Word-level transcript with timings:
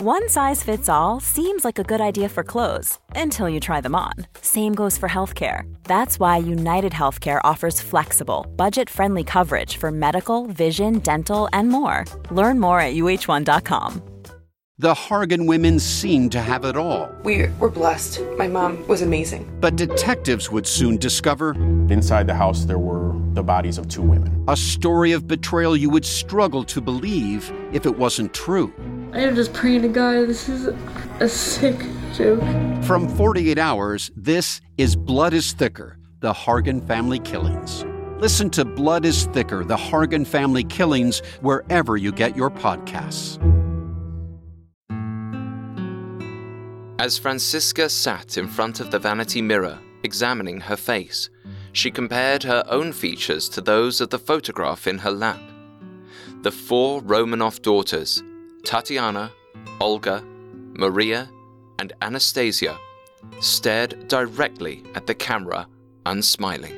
One 0.00 0.28
size 0.28 0.62
fits 0.62 0.88
all 0.88 1.18
seems 1.18 1.64
like 1.64 1.76
a 1.80 1.82
good 1.82 2.00
idea 2.00 2.28
for 2.28 2.44
clothes 2.44 3.00
until 3.16 3.48
you 3.48 3.58
try 3.58 3.80
them 3.80 3.96
on. 3.96 4.12
Same 4.40 4.72
goes 4.72 4.96
for 4.96 5.08
healthcare. 5.08 5.62
That's 5.82 6.20
why 6.20 6.36
United 6.36 6.92
Healthcare 6.92 7.40
offers 7.42 7.80
flexible, 7.80 8.46
budget 8.54 8.88
friendly 8.88 9.24
coverage 9.24 9.76
for 9.76 9.90
medical, 9.90 10.46
vision, 10.46 11.00
dental, 11.00 11.48
and 11.52 11.68
more. 11.68 12.04
Learn 12.30 12.60
more 12.60 12.80
at 12.80 12.94
uhone.com. 12.94 14.00
The 14.78 14.94
Hargan 14.94 15.48
women 15.48 15.80
seemed 15.80 16.30
to 16.30 16.40
have 16.40 16.64
it 16.64 16.76
all. 16.76 17.10
We 17.24 17.48
were 17.58 17.68
blessed. 17.70 18.20
My 18.36 18.46
mom 18.46 18.86
was 18.86 19.02
amazing. 19.02 19.50
But 19.60 19.74
detectives 19.74 20.48
would 20.52 20.68
soon 20.68 20.98
discover 20.98 21.54
Inside 21.90 22.28
the 22.28 22.34
house, 22.34 22.66
there 22.66 22.78
were 22.78 23.12
the 23.32 23.42
bodies 23.42 23.78
of 23.78 23.88
two 23.88 24.02
women. 24.02 24.44
a 24.46 24.56
story 24.56 25.10
of 25.10 25.26
betrayal 25.26 25.76
you 25.76 25.90
would 25.90 26.04
struggle 26.04 26.62
to 26.62 26.80
believe 26.80 27.52
if 27.72 27.84
it 27.84 27.98
wasn't 27.98 28.32
true. 28.32 28.72
I 29.12 29.20
am 29.20 29.34
just 29.34 29.54
praying 29.54 29.82
to 29.82 29.88
God. 29.88 30.28
This 30.28 30.50
is 30.50 30.68
a 31.20 31.28
sick 31.28 31.78
joke. 32.12 32.42
From 32.84 33.08
48 33.08 33.58
Hours, 33.58 34.10
this 34.14 34.60
is 34.76 34.96
Blood 34.96 35.32
is 35.32 35.52
Thicker 35.52 35.96
The 36.20 36.32
Hargan 36.32 36.86
Family 36.86 37.18
Killings. 37.18 37.86
Listen 38.18 38.50
to 38.50 38.66
Blood 38.66 39.06
is 39.06 39.24
Thicker 39.26 39.64
The 39.64 39.76
Hargan 39.76 40.26
Family 40.26 40.62
Killings 40.62 41.20
wherever 41.40 41.96
you 41.96 42.12
get 42.12 42.36
your 42.36 42.50
podcasts. 42.50 43.38
As 46.98 47.16
Franziska 47.16 47.88
sat 47.88 48.36
in 48.36 48.46
front 48.46 48.80
of 48.80 48.90
the 48.90 48.98
vanity 48.98 49.40
mirror, 49.40 49.78
examining 50.02 50.60
her 50.60 50.76
face, 50.76 51.30
she 51.72 51.90
compared 51.90 52.42
her 52.42 52.62
own 52.68 52.92
features 52.92 53.48
to 53.50 53.62
those 53.62 54.02
of 54.02 54.10
the 54.10 54.18
photograph 54.18 54.86
in 54.86 54.98
her 54.98 55.10
lap. 55.10 55.40
The 56.42 56.52
four 56.52 57.00
Romanov 57.02 57.62
daughters, 57.62 58.22
Tatiana, 58.68 59.32
Olga, 59.80 60.22
Maria, 60.74 61.30
and 61.78 61.94
Anastasia, 62.02 62.78
stared 63.40 64.08
directly 64.08 64.84
at 64.94 65.06
the 65.06 65.14
camera, 65.14 65.66
unsmiling. 66.04 66.76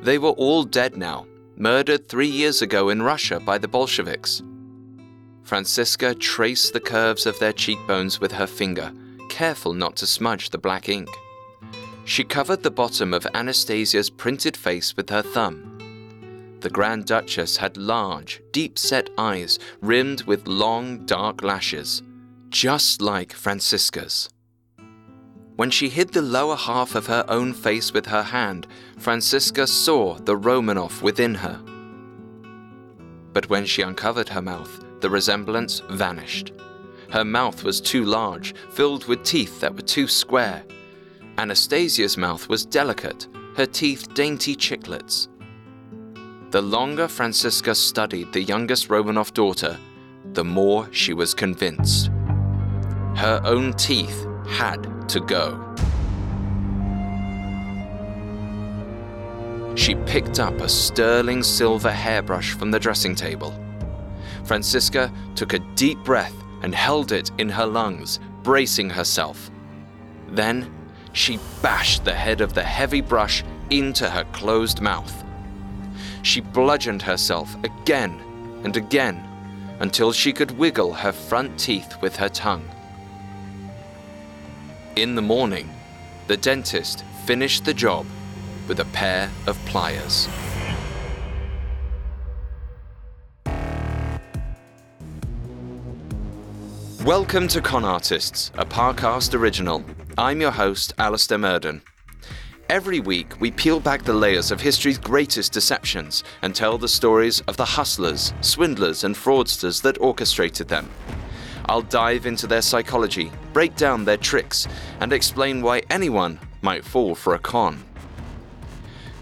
They 0.00 0.16
were 0.16 0.30
all 0.30 0.64
dead 0.64 0.96
now, 0.96 1.26
murdered 1.56 2.08
three 2.08 2.26
years 2.26 2.62
ago 2.62 2.88
in 2.88 3.02
Russia 3.02 3.38
by 3.38 3.58
the 3.58 3.68
Bolsheviks. 3.68 4.42
Franziska 5.42 6.14
traced 6.14 6.72
the 6.72 6.80
curves 6.80 7.26
of 7.26 7.38
their 7.38 7.52
cheekbones 7.52 8.18
with 8.18 8.32
her 8.32 8.46
finger, 8.46 8.90
careful 9.28 9.74
not 9.74 9.94
to 9.96 10.06
smudge 10.06 10.48
the 10.48 10.56
black 10.56 10.88
ink. 10.88 11.10
She 12.06 12.24
covered 12.24 12.62
the 12.62 12.70
bottom 12.70 13.12
of 13.12 13.26
Anastasia's 13.34 14.08
printed 14.08 14.56
face 14.56 14.96
with 14.96 15.10
her 15.10 15.20
thumb. 15.20 15.67
The 16.60 16.70
Grand 16.70 17.06
Duchess 17.06 17.56
had 17.56 17.76
large, 17.76 18.42
deep 18.50 18.78
set 18.78 19.10
eyes 19.16 19.58
rimmed 19.80 20.22
with 20.22 20.48
long, 20.48 21.06
dark 21.06 21.42
lashes, 21.42 22.02
just 22.48 23.00
like 23.00 23.32
Franziska's. 23.32 24.28
When 25.54 25.70
she 25.70 25.88
hid 25.88 26.12
the 26.12 26.22
lower 26.22 26.56
half 26.56 26.94
of 26.94 27.06
her 27.06 27.24
own 27.28 27.52
face 27.52 27.92
with 27.92 28.06
her 28.06 28.22
hand, 28.22 28.66
Franziska 28.98 29.66
saw 29.66 30.14
the 30.14 30.36
Romanov 30.36 31.02
within 31.02 31.34
her. 31.36 31.60
But 33.32 33.48
when 33.48 33.64
she 33.64 33.82
uncovered 33.82 34.28
her 34.28 34.42
mouth, 34.42 34.84
the 35.00 35.10
resemblance 35.10 35.80
vanished. 35.90 36.52
Her 37.10 37.24
mouth 37.24 37.62
was 37.62 37.80
too 37.80 38.04
large, 38.04 38.54
filled 38.70 39.06
with 39.06 39.22
teeth 39.22 39.60
that 39.60 39.74
were 39.74 39.82
too 39.82 40.08
square. 40.08 40.64
Anastasia's 41.38 42.16
mouth 42.16 42.48
was 42.48 42.66
delicate, 42.66 43.28
her 43.56 43.66
teeth 43.66 44.12
dainty 44.14 44.56
chiclets. 44.56 45.28
The 46.50 46.62
longer 46.62 47.08
Franziska 47.08 47.74
studied 47.74 48.32
the 48.32 48.40
youngest 48.40 48.88
Romanov 48.88 49.34
daughter, 49.34 49.76
the 50.32 50.44
more 50.44 50.88
she 50.92 51.12
was 51.12 51.34
convinced. 51.34 52.06
Her 53.16 53.42
own 53.44 53.74
teeth 53.74 54.26
had 54.48 55.06
to 55.10 55.20
go. 55.20 55.62
She 59.74 59.94
picked 60.06 60.40
up 60.40 60.58
a 60.62 60.70
sterling 60.70 61.42
silver 61.42 61.92
hairbrush 61.92 62.54
from 62.54 62.70
the 62.70 62.80
dressing 62.80 63.14
table. 63.14 63.54
Franziska 64.44 65.12
took 65.34 65.52
a 65.52 65.58
deep 65.74 65.98
breath 65.98 66.34
and 66.62 66.74
held 66.74 67.12
it 67.12 67.30
in 67.36 67.50
her 67.50 67.66
lungs, 67.66 68.20
bracing 68.42 68.88
herself. 68.88 69.50
Then 70.28 70.72
she 71.12 71.38
bashed 71.60 72.06
the 72.06 72.14
head 72.14 72.40
of 72.40 72.54
the 72.54 72.62
heavy 72.62 73.02
brush 73.02 73.44
into 73.68 74.08
her 74.08 74.24
closed 74.32 74.80
mouth. 74.80 75.26
She 76.28 76.42
bludgeoned 76.42 77.00
herself 77.00 77.56
again 77.64 78.20
and 78.62 78.76
again 78.76 79.26
until 79.80 80.12
she 80.12 80.30
could 80.30 80.50
wiggle 80.58 80.92
her 80.92 81.10
front 81.10 81.58
teeth 81.58 81.96
with 82.02 82.16
her 82.16 82.28
tongue. 82.28 82.68
In 84.94 85.14
the 85.14 85.22
morning, 85.22 85.70
the 86.26 86.36
dentist 86.36 87.02
finished 87.24 87.64
the 87.64 87.72
job 87.72 88.04
with 88.68 88.80
a 88.80 88.84
pair 88.92 89.30
of 89.46 89.56
pliers. 89.64 90.28
Welcome 97.06 97.48
to 97.48 97.62
Con 97.62 97.86
Artists, 97.86 98.52
a 98.58 98.66
Parcast 98.66 99.32
original. 99.32 99.82
I'm 100.18 100.42
your 100.42 100.50
host, 100.50 100.92
Alastair 100.98 101.38
Murden. 101.38 101.80
Every 102.70 103.00
week, 103.00 103.40
we 103.40 103.50
peel 103.50 103.80
back 103.80 104.02
the 104.02 104.12
layers 104.12 104.50
of 104.50 104.60
history's 104.60 104.98
greatest 104.98 105.52
deceptions 105.52 106.22
and 106.42 106.54
tell 106.54 106.76
the 106.76 106.86
stories 106.86 107.40
of 107.48 107.56
the 107.56 107.64
hustlers, 107.64 108.34
swindlers, 108.42 109.04
and 109.04 109.16
fraudsters 109.16 109.80
that 109.80 109.98
orchestrated 110.02 110.68
them. 110.68 110.90
I'll 111.64 111.80
dive 111.80 112.26
into 112.26 112.46
their 112.46 112.60
psychology, 112.60 113.32
break 113.54 113.74
down 113.74 114.04
their 114.04 114.18
tricks, 114.18 114.68
and 115.00 115.14
explain 115.14 115.62
why 115.62 115.80
anyone 115.88 116.38
might 116.60 116.84
fall 116.84 117.14
for 117.14 117.34
a 117.34 117.38
con. 117.38 117.82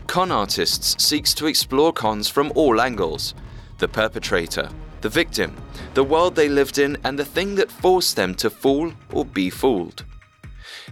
Con 0.09 0.33
Artists 0.33 1.01
seeks 1.01 1.33
to 1.35 1.47
explore 1.47 1.93
cons 1.93 2.29
from 2.29 2.51
all 2.57 2.81
angles 2.81 3.33
the 3.79 3.87
perpetrator, 3.87 4.71
the 5.03 5.09
victim, 5.09 5.55
the 5.95 6.03
world 6.03 6.35
they 6.35 6.49
lived 6.49 6.79
in, 6.79 6.97
and 7.05 7.17
the 7.17 7.25
thing 7.25 7.55
that 7.55 7.71
forced 7.71 8.17
them 8.17 8.35
to 8.35 8.51
fool 8.51 8.93
or 9.13 9.25
be 9.25 9.51
fooled. 9.51 10.05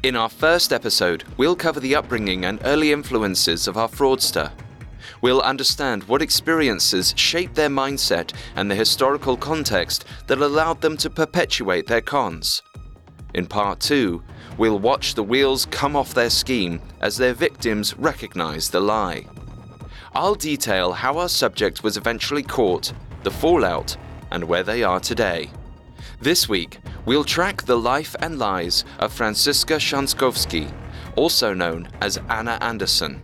In 0.04 0.16
our 0.16 0.28
first 0.28 0.74
episode, 0.74 1.24
we'll 1.38 1.56
cover 1.56 1.80
the 1.80 1.94
upbringing 1.94 2.44
and 2.44 2.60
early 2.66 2.92
influences 2.92 3.66
of 3.66 3.78
our 3.78 3.88
fraudster. 3.88 4.52
We'll 5.22 5.40
understand 5.40 6.04
what 6.04 6.20
experiences 6.20 7.14
shaped 7.16 7.54
their 7.54 7.70
mindset 7.70 8.34
and 8.54 8.70
the 8.70 8.74
historical 8.74 9.34
context 9.34 10.04
that 10.26 10.42
allowed 10.42 10.82
them 10.82 10.98
to 10.98 11.08
perpetuate 11.08 11.86
their 11.86 12.02
cons. 12.02 12.60
In 13.32 13.46
part 13.46 13.80
two, 13.80 14.22
we'll 14.58 14.78
watch 14.78 15.14
the 15.14 15.22
wheels 15.22 15.64
come 15.70 15.96
off 15.96 16.12
their 16.12 16.28
scheme 16.28 16.82
as 17.00 17.16
their 17.16 17.32
victims 17.32 17.96
recognize 17.96 18.68
the 18.68 18.80
lie. 18.80 19.24
I'll 20.14 20.34
detail 20.34 20.92
how 20.92 21.16
our 21.16 21.30
subject 21.30 21.82
was 21.82 21.96
eventually 21.96 22.42
caught, 22.42 22.92
the 23.22 23.30
fallout, 23.30 23.96
and 24.30 24.44
where 24.44 24.64
they 24.64 24.82
are 24.82 25.00
today. 25.00 25.48
This 26.24 26.48
week, 26.48 26.78
we'll 27.04 27.22
track 27.22 27.64
the 27.64 27.76
life 27.76 28.16
and 28.18 28.38
lies 28.38 28.86
of 28.98 29.12
Franziska 29.12 29.74
Schanzkowsky, 29.74 30.72
also 31.16 31.52
known 31.52 31.86
as 32.00 32.18
Anna 32.30 32.56
Anderson. 32.62 33.22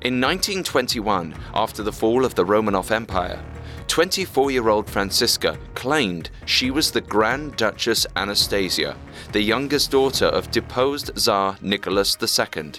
In 0.00 0.20
1921, 0.20 1.34
after 1.52 1.82
the 1.82 1.90
fall 1.90 2.24
of 2.24 2.36
the 2.36 2.44
Romanov 2.44 2.92
Empire, 2.92 3.44
24 3.88 4.52
year 4.52 4.68
old 4.68 4.88
Franziska 4.88 5.58
claimed 5.74 6.30
she 6.46 6.70
was 6.70 6.92
the 6.92 7.00
Grand 7.00 7.56
Duchess 7.56 8.06
Anastasia, 8.14 8.96
the 9.32 9.42
youngest 9.42 9.90
daughter 9.90 10.26
of 10.26 10.52
deposed 10.52 11.10
Tsar 11.16 11.56
Nicholas 11.60 12.16
II. 12.22 12.70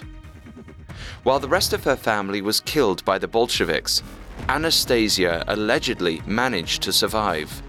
While 1.22 1.38
the 1.38 1.48
rest 1.48 1.74
of 1.74 1.84
her 1.84 1.96
family 1.96 2.40
was 2.40 2.60
killed 2.60 3.04
by 3.04 3.18
the 3.18 3.28
Bolsheviks, 3.28 4.02
Anastasia 4.48 5.44
allegedly 5.48 6.22
managed 6.26 6.80
to 6.84 6.94
survive. 6.94 7.62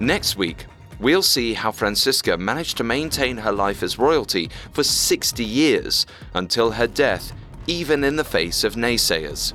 Next 0.00 0.36
week, 0.36 0.66
we'll 1.00 1.22
see 1.22 1.54
how 1.54 1.72
Franziska 1.72 2.36
managed 2.36 2.76
to 2.76 2.84
maintain 2.84 3.38
her 3.38 3.52
life 3.52 3.82
as 3.82 3.98
royalty 3.98 4.50
for 4.72 4.82
60 4.82 5.42
years 5.42 6.04
until 6.34 6.70
her 6.72 6.86
death, 6.86 7.32
even 7.66 8.04
in 8.04 8.16
the 8.16 8.24
face 8.24 8.62
of 8.62 8.74
naysayers. 8.74 9.54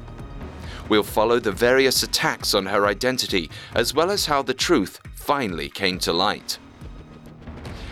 We'll 0.89 1.03
follow 1.03 1.39
the 1.39 1.51
various 1.51 2.01
attacks 2.01 2.55
on 2.55 2.65
her 2.65 2.87
identity, 2.87 3.51
as 3.75 3.93
well 3.93 4.09
as 4.09 4.25
how 4.25 4.41
the 4.41 4.53
truth 4.53 4.99
finally 5.13 5.69
came 5.69 5.99
to 5.99 6.11
light. 6.11 6.57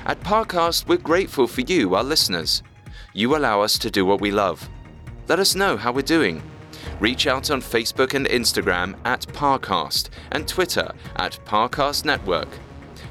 At 0.05 0.19
Parcast, 0.21 0.87
we're 0.87 0.97
grateful 0.97 1.45
for 1.45 1.61
you, 1.61 1.93
our 1.93 2.03
listeners. 2.03 2.63
You 3.13 3.35
allow 3.35 3.61
us 3.61 3.77
to 3.77 3.91
do 3.91 4.05
what 4.05 4.21
we 4.21 4.31
love. 4.31 4.67
Let 5.27 5.39
us 5.39 5.53
know 5.53 5.77
how 5.77 5.91
we're 5.91 6.01
doing. 6.01 6.41
Reach 6.99 7.27
out 7.27 7.49
on 7.49 7.61
Facebook 7.61 8.13
and 8.13 8.27
Instagram 8.27 8.95
at 9.05 9.21
Parcast 9.27 10.09
and 10.31 10.47
Twitter 10.47 10.91
at 11.15 11.39
Parcast 11.45 12.03
Network. 12.05 12.49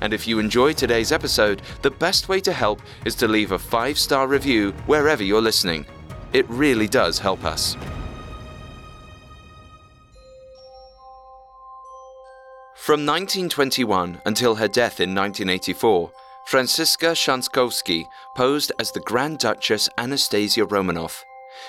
And 0.01 0.13
if 0.13 0.29
you 0.29 0.39
enjoyed 0.39 0.77
today's 0.77 1.11
episode, 1.11 1.63
the 1.83 1.91
best 1.91 2.29
way 2.29 2.41
to 2.41 2.53
help 2.53 2.81
is 3.05 3.15
to 3.17 3.29
leave 3.29 3.53
a 3.53 3.59
five 3.59 3.99
star 3.99 4.29
review 4.29 4.73
wherever 4.87 5.23
you're 5.23 5.43
listening. 5.43 5.87
It 6.33 6.49
really 6.49 6.87
does 6.87 7.19
help 7.19 7.45
us. 7.45 7.77
From 12.75 13.05
1921 13.05 14.23
until 14.25 14.55
her 14.55 14.69
death 14.69 15.01
in 15.01 15.15
1984, 15.15 16.11
Franziska 16.47 17.09
Schanzkowsky 17.09 18.05
posed 18.35 18.73
as 18.79 18.93
the 18.93 19.01
Grand 19.01 19.39
Duchess 19.39 19.91
Anastasia 19.99 20.63
Romanov. 20.63 21.23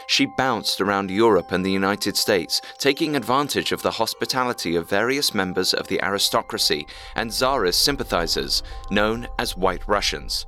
She 0.08 0.26
bounced 0.26 0.82
around 0.82 1.12
Europe 1.12 1.52
and 1.52 1.66
the 1.66 1.72
United 1.72 2.18
States, 2.18 2.62
taking 2.78 3.16
advantage 3.16 3.72
of 3.72 3.82
the 3.82 3.92
hospitality 3.92 4.76
of 4.76 4.90
various 4.90 5.34
members 5.34 5.74
of 5.74 5.88
the 5.88 6.02
aristocracy 6.04 6.86
and 7.16 7.32
Tsarist 7.32 7.82
sympathizers, 7.82 8.64
known 8.92 9.28
as 9.38 9.58
White 9.58 9.88
Russians. 9.88 10.46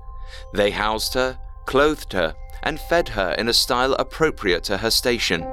They 0.53 0.71
housed 0.71 1.13
her, 1.13 1.37
clothed 1.65 2.13
her, 2.13 2.35
and 2.63 2.79
fed 2.79 3.09
her 3.09 3.31
in 3.37 3.49
a 3.49 3.53
style 3.53 3.93
appropriate 3.93 4.63
to 4.65 4.77
her 4.77 4.91
station. 4.91 5.45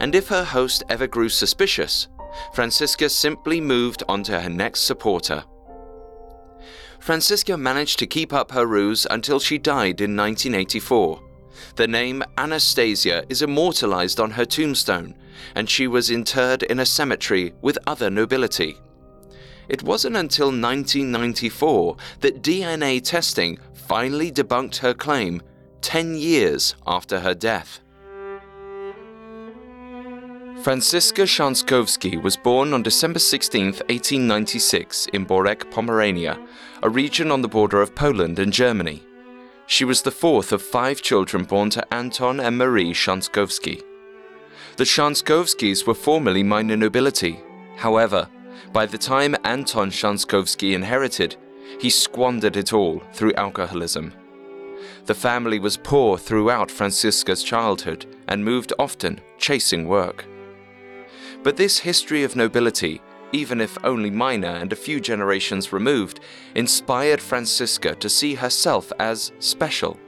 And 0.00 0.14
if 0.14 0.28
her 0.28 0.44
host 0.44 0.84
ever 0.88 1.06
grew 1.06 1.28
suspicious, 1.28 2.08
Franziska 2.52 3.08
simply 3.08 3.60
moved 3.60 4.02
on 4.08 4.22
to 4.24 4.40
her 4.40 4.50
next 4.50 4.80
supporter. 4.82 5.44
Franziska 7.00 7.56
managed 7.56 7.98
to 8.00 8.06
keep 8.06 8.32
up 8.32 8.52
her 8.52 8.66
ruse 8.66 9.06
until 9.10 9.40
she 9.40 9.58
died 9.58 10.00
in 10.00 10.16
1984. 10.16 11.27
The 11.76 11.86
name 11.86 12.22
Anastasia 12.36 13.24
is 13.28 13.42
immortalized 13.42 14.20
on 14.20 14.32
her 14.32 14.44
tombstone, 14.44 15.14
and 15.54 15.68
she 15.68 15.86
was 15.86 16.10
interred 16.10 16.62
in 16.62 16.80
a 16.80 16.86
cemetery 16.86 17.54
with 17.62 17.78
other 17.86 18.10
nobility. 18.10 18.78
It 19.68 19.82
wasn't 19.82 20.16
until 20.16 20.46
1994 20.46 21.96
that 22.20 22.42
DNA 22.42 23.02
testing 23.02 23.58
finally 23.74 24.30
debunked 24.32 24.76
her 24.78 24.94
claim 24.94 25.42
10 25.82 26.16
years 26.16 26.74
after 26.86 27.20
her 27.20 27.34
death. 27.34 27.80
Franziska 30.62 31.22
Schanzkowsky 31.22 32.20
was 32.20 32.36
born 32.36 32.74
on 32.74 32.82
December 32.82 33.20
16, 33.20 33.64
1896, 33.64 35.06
in 35.12 35.24
Borek, 35.24 35.70
Pomerania, 35.70 36.36
a 36.82 36.90
region 36.90 37.30
on 37.30 37.42
the 37.42 37.48
border 37.48 37.80
of 37.80 37.94
Poland 37.94 38.40
and 38.40 38.52
Germany. 38.52 39.02
She 39.68 39.84
was 39.84 40.00
the 40.00 40.10
fourth 40.10 40.50
of 40.52 40.62
five 40.62 41.02
children 41.02 41.44
born 41.44 41.68
to 41.70 41.94
Anton 41.94 42.40
and 42.40 42.56
Marie 42.56 42.94
Schanzkowsky. 42.94 43.82
The 44.78 44.84
Schanzkowskys 44.84 45.86
were 45.86 45.94
formerly 45.94 46.42
minor 46.42 46.74
nobility. 46.74 47.38
However, 47.76 48.30
by 48.72 48.86
the 48.86 48.96
time 48.96 49.36
Anton 49.44 49.90
Schanzkowsky 49.90 50.72
inherited, 50.72 51.36
he 51.78 51.90
squandered 51.90 52.56
it 52.56 52.72
all 52.72 53.02
through 53.12 53.34
alcoholism. 53.34 54.14
The 55.04 55.14
family 55.14 55.58
was 55.58 55.76
poor 55.76 56.16
throughout 56.16 56.70
Franziska's 56.70 57.42
childhood 57.42 58.06
and 58.26 58.42
moved 58.42 58.72
often, 58.78 59.20
chasing 59.36 59.86
work. 59.86 60.24
But 61.42 61.58
this 61.58 61.78
history 61.78 62.24
of 62.24 62.36
nobility, 62.36 63.02
even 63.32 63.60
if 63.60 63.76
only 63.84 64.10
minor 64.10 64.48
and 64.48 64.72
a 64.72 64.76
few 64.76 65.00
generations 65.00 65.72
removed, 65.72 66.20
inspired 66.54 67.20
Franziska 67.20 67.94
to 67.96 68.08
see 68.08 68.34
herself 68.34 68.92
as 68.98 69.32
special. 69.38 69.98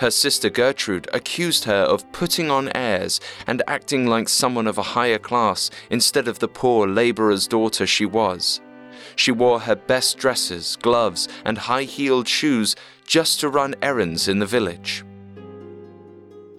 Her 0.00 0.10
sister 0.10 0.50
Gertrude 0.50 1.08
accused 1.12 1.64
her 1.64 1.82
of 1.82 2.10
putting 2.12 2.50
on 2.50 2.70
airs 2.74 3.20
and 3.46 3.62
acting 3.68 4.06
like 4.06 4.28
someone 4.28 4.66
of 4.66 4.78
a 4.78 4.82
higher 4.82 5.18
class 5.18 5.70
instead 5.90 6.26
of 6.26 6.40
the 6.40 6.48
poor 6.48 6.88
labourer's 6.88 7.46
daughter 7.46 7.86
she 7.86 8.04
was. 8.04 8.60
She 9.16 9.30
wore 9.30 9.60
her 9.60 9.76
best 9.76 10.18
dresses, 10.18 10.76
gloves, 10.82 11.28
and 11.44 11.58
high 11.58 11.84
heeled 11.84 12.26
shoes 12.26 12.74
just 13.06 13.40
to 13.40 13.48
run 13.48 13.74
errands 13.82 14.28
in 14.28 14.40
the 14.40 14.46
village. 14.46 15.04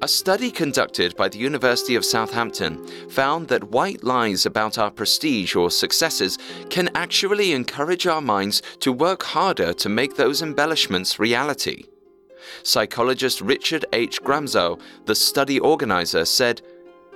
A 0.01 0.07
study 0.09 0.51
conducted 0.51 1.15
by 1.15 1.29
the 1.29 1.37
University 1.37 1.95
of 1.95 2.03
Southampton 2.03 2.85
found 3.09 3.47
that 3.47 3.71
white 3.71 4.03
lies 4.03 4.45
about 4.45 4.77
our 4.77 4.91
prestige 4.91 5.55
or 5.55 5.71
successes 5.71 6.37
can 6.69 6.89
actually 6.95 7.53
encourage 7.53 8.05
our 8.05 8.21
minds 8.21 8.61
to 8.81 8.91
work 8.91 9.23
harder 9.23 9.73
to 9.73 9.89
make 9.89 10.15
those 10.15 10.41
embellishments 10.41 11.17
reality. 11.17 11.85
Psychologist 12.61 13.39
Richard 13.39 13.85
H. 13.93 14.21
Gramzow, 14.21 14.79
the 15.05 15.15
study 15.15 15.59
organizer, 15.59 16.25
said, 16.25 16.61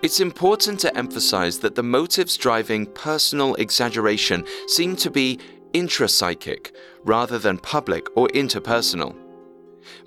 It's 0.01 0.21
important 0.21 0.79
to 0.79 0.97
emphasize 0.97 1.59
that 1.59 1.75
the 1.75 1.83
motives 1.83 2.37
driving 2.37 2.85
personal 2.85 3.55
exaggeration 3.55 4.45
seem 4.67 4.95
to 4.97 5.11
be 5.11 5.37
intrapsychic 5.73 6.71
rather 7.03 7.37
than 7.37 7.57
public 7.57 8.07
or 8.15 8.29
interpersonal. 8.29 9.15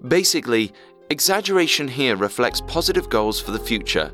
Basically, 0.06 0.72
Exaggeration 1.12 1.88
here 1.88 2.16
reflects 2.16 2.62
positive 2.62 3.10
goals 3.10 3.38
for 3.38 3.50
the 3.50 3.58
future, 3.58 4.10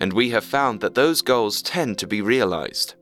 and 0.00 0.12
we 0.12 0.30
have 0.30 0.42
found 0.42 0.80
that 0.80 0.96
those 0.96 1.22
goals 1.22 1.62
tend 1.62 1.96
to 1.96 2.08
be 2.08 2.22
realized. 2.22 2.96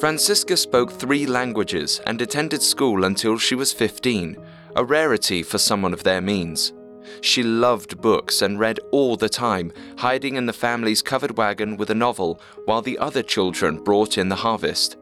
Franziska 0.00 0.56
spoke 0.56 0.90
three 0.90 1.26
languages 1.26 2.00
and 2.06 2.22
attended 2.22 2.62
school 2.62 3.04
until 3.04 3.36
she 3.36 3.54
was 3.54 3.74
15, 3.74 4.38
a 4.76 4.82
rarity 4.82 5.42
for 5.42 5.58
someone 5.58 5.92
of 5.92 6.04
their 6.04 6.22
means. 6.22 6.72
She 7.20 7.42
loved 7.42 8.00
books 8.00 8.40
and 8.40 8.58
read 8.58 8.80
all 8.92 9.18
the 9.18 9.28
time, 9.28 9.74
hiding 9.98 10.36
in 10.36 10.46
the 10.46 10.54
family's 10.54 11.02
covered 11.02 11.36
wagon 11.36 11.76
with 11.76 11.90
a 11.90 11.94
novel 11.94 12.40
while 12.64 12.80
the 12.80 12.96
other 12.96 13.22
children 13.22 13.84
brought 13.84 14.16
in 14.16 14.30
the 14.30 14.36
harvest. 14.36 14.96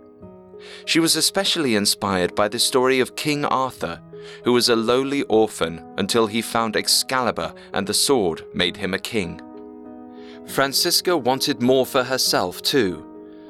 She 0.87 1.01
was 1.01 1.17
especially 1.17 1.77
inspired 1.77 2.35
by 2.35 2.49
the 2.49 2.59
story 2.59 3.01
of 3.01 3.17
King 3.17 3.45
Arthur, 3.45 4.01
who 4.45 4.53
was 4.53 4.69
a 4.69 4.77
lowly 4.77 5.23
orphan 5.25 5.85
until 5.99 6.27
he 6.27 6.43
found 6.43 6.77
Excalibur 6.77 7.55
and 7.73 7.87
the 7.87 7.95
sword 7.95 8.45
made 8.55 8.77
him 8.77 8.95
a 8.95 8.99
king. 8.99 9.41
Franziska 10.47 11.17
wanted 11.17 11.63
more 11.63 11.87
for 11.87 12.05
herself 12.05 12.63
too, 12.63 13.05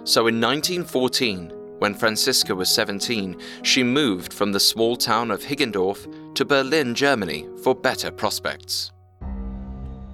so 0.05 0.27
in 0.27 0.41
1914, 0.41 1.53
when 1.79 1.95
Franziska 1.95 2.55
was 2.55 2.69
17, 2.69 3.37
she 3.63 3.83
moved 3.83 4.33
from 4.33 4.53
the 4.53 4.61
small 4.61 4.97
town 4.97 5.31
of 5.31 5.43
Higgendorf 5.43 6.35
to 6.35 6.45
Berlin, 6.45 6.95
Germany 6.95 7.49
for 7.63 7.75
better 7.75 8.11
prospects. 8.11 8.93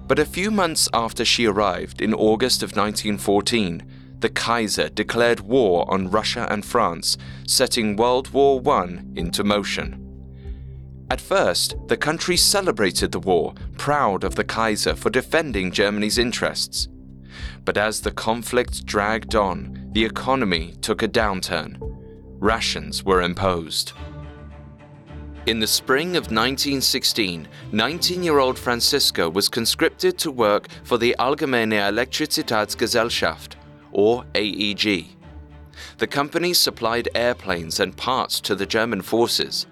But 0.07 0.19
a 0.19 0.25
few 0.25 0.51
months 0.51 0.89
after 0.93 1.23
she 1.23 1.45
arrived 1.45 2.01
in 2.01 2.13
August 2.13 2.63
of 2.63 2.75
1914, 2.75 3.83
the 4.21 4.29
Kaiser 4.29 4.89
declared 4.89 5.39
war 5.41 5.91
on 5.91 6.11
Russia 6.11 6.47
and 6.49 6.63
France, 6.63 7.17
setting 7.47 7.95
World 7.95 8.29
War 8.29 8.61
I 8.67 8.99
into 9.15 9.43
motion. 9.43 9.97
At 11.09 11.19
first, 11.19 11.75
the 11.87 11.97
country 11.97 12.37
celebrated 12.37 13.11
the 13.11 13.19
war, 13.19 13.53
proud 13.77 14.23
of 14.23 14.35
the 14.35 14.43
Kaiser 14.43 14.95
for 14.95 15.09
defending 15.09 15.71
Germany's 15.71 16.17
interests. 16.17 16.87
But 17.65 17.77
as 17.77 17.99
the 17.99 18.11
conflict 18.11 18.85
dragged 18.85 19.35
on, 19.35 19.89
the 19.91 20.05
economy 20.05 20.75
took 20.81 21.01
a 21.01 21.07
downturn. 21.07 21.77
Rations 22.39 23.03
were 23.03 23.23
imposed. 23.23 23.93
In 25.47 25.59
the 25.59 25.67
spring 25.67 26.09
of 26.15 26.31
1916, 26.31 27.47
19 27.71 28.23
year 28.23 28.37
old 28.37 28.59
Franziska 28.59 29.27
was 29.27 29.49
conscripted 29.49 30.17
to 30.19 30.31
work 30.31 30.67
for 30.83 30.99
the 30.99 31.15
Allgemeine 31.17 31.73
Elektrizitätsgesellschaft, 31.73 33.55
or 33.91 34.25
AEG. 34.35 35.05
The 35.97 36.07
company 36.07 36.53
supplied 36.53 37.09
airplanes 37.15 37.79
and 37.79 37.95
parts 37.95 38.39
to 38.41 38.55
the 38.55 38.65
German 38.65 39.01
forces. 39.01 39.65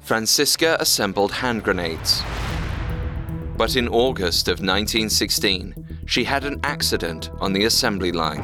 Franziska 0.00 0.76
assembled 0.80 1.32
hand 1.32 1.62
grenades. 1.62 2.22
But 3.56 3.76
in 3.76 3.88
August 3.88 4.48
of 4.48 4.60
1916, 4.60 6.02
she 6.06 6.24
had 6.24 6.44
an 6.44 6.60
accident 6.64 7.30
on 7.40 7.52
the 7.52 7.64
assembly 7.64 8.12
line. 8.12 8.42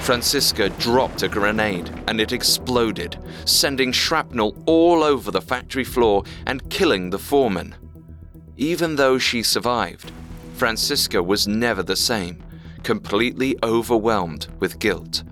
Franziska 0.00 0.70
dropped 0.70 1.22
a 1.22 1.28
grenade 1.28 1.90
and 2.06 2.20
it 2.20 2.32
exploded, 2.32 3.18
sending 3.44 3.92
shrapnel 3.92 4.56
all 4.64 5.02
over 5.02 5.30
the 5.30 5.42
factory 5.42 5.84
floor 5.84 6.22
and 6.46 6.70
killing 6.70 7.10
the 7.10 7.18
foreman. 7.18 7.74
Even 8.56 8.96
though 8.96 9.18
she 9.18 9.42
survived, 9.42 10.12
Franziska 10.54 11.22
was 11.22 11.46
never 11.46 11.82
the 11.82 11.96
same, 11.96 12.42
completely 12.88 13.54
overwhelmed 13.62 14.46
with 14.60 14.78
guilt. 14.78 15.22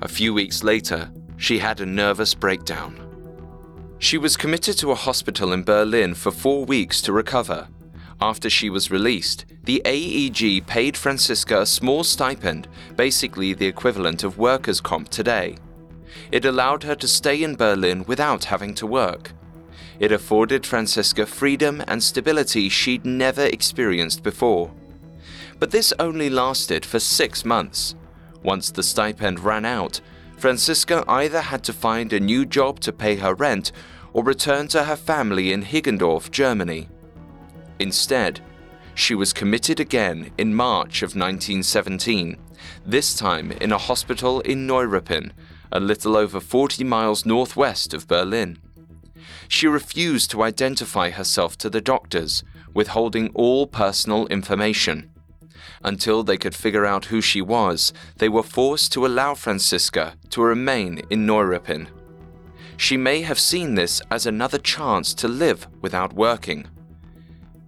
A 0.00 0.08
few 0.08 0.32
weeks 0.32 0.64
later, 0.64 1.10
she 1.36 1.58
had 1.58 1.82
a 1.82 1.84
nervous 2.02 2.32
breakdown. 2.32 2.96
She 3.98 4.16
was 4.16 4.38
committed 4.38 4.78
to 4.78 4.90
a 4.90 4.94
hospital 4.94 5.52
in 5.52 5.64
Berlin 5.64 6.14
for 6.14 6.30
four 6.30 6.64
weeks 6.64 7.02
to 7.02 7.12
recover. 7.12 7.68
After 8.22 8.48
she 8.48 8.70
was 8.70 8.90
released, 8.90 9.44
the 9.64 9.82
AEG 9.84 10.66
paid 10.66 10.96
Franziska 10.96 11.60
a 11.60 11.66
small 11.66 12.02
stipend, 12.02 12.68
basically 12.96 13.52
the 13.52 13.66
equivalent 13.66 14.24
of 14.24 14.38
workers' 14.38 14.80
comp 14.80 15.10
today. 15.10 15.56
It 16.32 16.46
allowed 16.46 16.84
her 16.84 16.94
to 16.94 17.06
stay 17.06 17.42
in 17.42 17.56
Berlin 17.56 18.02
without 18.08 18.44
having 18.44 18.72
to 18.76 18.86
work. 18.86 19.32
It 19.98 20.10
afforded 20.10 20.64
Franziska 20.64 21.26
freedom 21.26 21.84
and 21.86 22.02
stability 22.02 22.70
she'd 22.70 23.04
never 23.04 23.44
experienced 23.44 24.22
before. 24.22 24.72
But 25.58 25.70
this 25.70 25.92
only 25.98 26.28
lasted 26.28 26.84
for 26.84 26.98
six 26.98 27.44
months. 27.44 27.94
Once 28.42 28.70
the 28.70 28.82
stipend 28.82 29.40
ran 29.40 29.64
out, 29.64 30.00
Franziska 30.36 31.02
either 31.08 31.40
had 31.40 31.64
to 31.64 31.72
find 31.72 32.12
a 32.12 32.20
new 32.20 32.44
job 32.44 32.78
to 32.80 32.92
pay 32.92 33.16
her 33.16 33.34
rent 33.34 33.72
or 34.12 34.22
return 34.22 34.68
to 34.68 34.84
her 34.84 34.96
family 34.96 35.52
in 35.52 35.62
Higgendorf, 35.62 36.30
Germany. 36.30 36.88
Instead, 37.78 38.40
she 38.94 39.14
was 39.14 39.32
committed 39.32 39.80
again 39.80 40.30
in 40.38 40.54
March 40.54 41.02
of 41.02 41.16
1917, 41.16 42.36
this 42.84 43.14
time 43.14 43.52
in 43.52 43.72
a 43.72 43.78
hospital 43.78 44.40
in 44.40 44.66
Neuruppin, 44.66 45.32
a 45.72 45.80
little 45.80 46.16
over 46.16 46.40
40 46.40 46.84
miles 46.84 47.26
northwest 47.26 47.92
of 47.92 48.08
Berlin. 48.08 48.58
She 49.48 49.66
refused 49.66 50.30
to 50.30 50.42
identify 50.42 51.10
herself 51.10 51.58
to 51.58 51.70
the 51.70 51.80
doctors, 51.80 52.42
withholding 52.72 53.28
all 53.34 53.66
personal 53.66 54.26
information. 54.28 55.10
Until 55.86 56.24
they 56.24 56.36
could 56.36 56.54
figure 56.54 56.84
out 56.84 57.06
who 57.06 57.20
she 57.20 57.40
was, 57.40 57.92
they 58.18 58.28
were 58.28 58.42
forced 58.42 58.92
to 58.92 59.06
allow 59.06 59.34
Franziska 59.34 60.14
to 60.30 60.42
remain 60.42 61.00
in 61.10 61.24
Neuruppin. 61.24 61.86
She 62.76 62.96
may 62.96 63.22
have 63.22 63.38
seen 63.38 63.76
this 63.76 64.02
as 64.10 64.26
another 64.26 64.58
chance 64.58 65.14
to 65.14 65.28
live 65.28 65.68
without 65.80 66.12
working. 66.12 66.66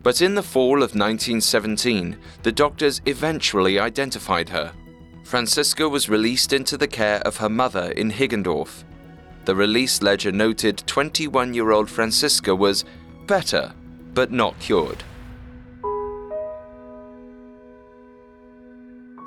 But 0.02 0.20
in 0.20 0.34
the 0.34 0.42
fall 0.42 0.78
of 0.78 0.96
1917, 0.96 2.18
the 2.42 2.50
doctors 2.50 3.00
eventually 3.06 3.78
identified 3.78 4.48
her. 4.48 4.72
Franziska 5.22 5.88
was 5.88 6.08
released 6.08 6.52
into 6.52 6.76
the 6.76 6.88
care 6.88 7.20
of 7.20 7.37
her 7.37 7.48
mother 7.48 7.92
in 7.92 8.10
Higgendorf. 8.10 8.82
The 9.44 9.54
release 9.54 10.02
ledger 10.02 10.32
noted 10.32 10.82
21 10.87 11.54
year 11.54 11.70
old 11.70 11.88
Franziska 11.88 12.54
was 12.54 12.84
better, 13.26 13.72
but 14.12 14.32
not 14.32 14.58
cured. 14.58 15.04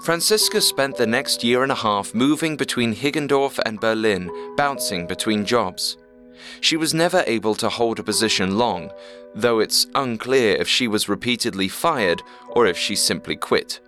Franziska 0.01 0.59
spent 0.59 0.97
the 0.97 1.05
next 1.05 1.43
year 1.43 1.61
and 1.61 1.71
a 1.71 1.75
half 1.75 2.15
moving 2.15 2.57
between 2.57 2.95
Higgendorf 2.95 3.59
and 3.67 3.79
Berlin, 3.79 4.31
bouncing 4.57 5.05
between 5.05 5.45
jobs. 5.45 5.95
She 6.59 6.75
was 6.75 6.91
never 6.91 7.23
able 7.27 7.53
to 7.55 7.69
hold 7.69 7.99
a 7.99 8.03
position 8.03 8.57
long, 8.57 8.89
though 9.35 9.59
it's 9.59 9.85
unclear 9.93 10.55
if 10.55 10.67
she 10.67 10.87
was 10.87 11.07
repeatedly 11.07 11.67
fired 11.67 12.23
or 12.49 12.65
if 12.65 12.79
she 12.79 12.95
simply 12.95 13.35
quit. 13.35 13.79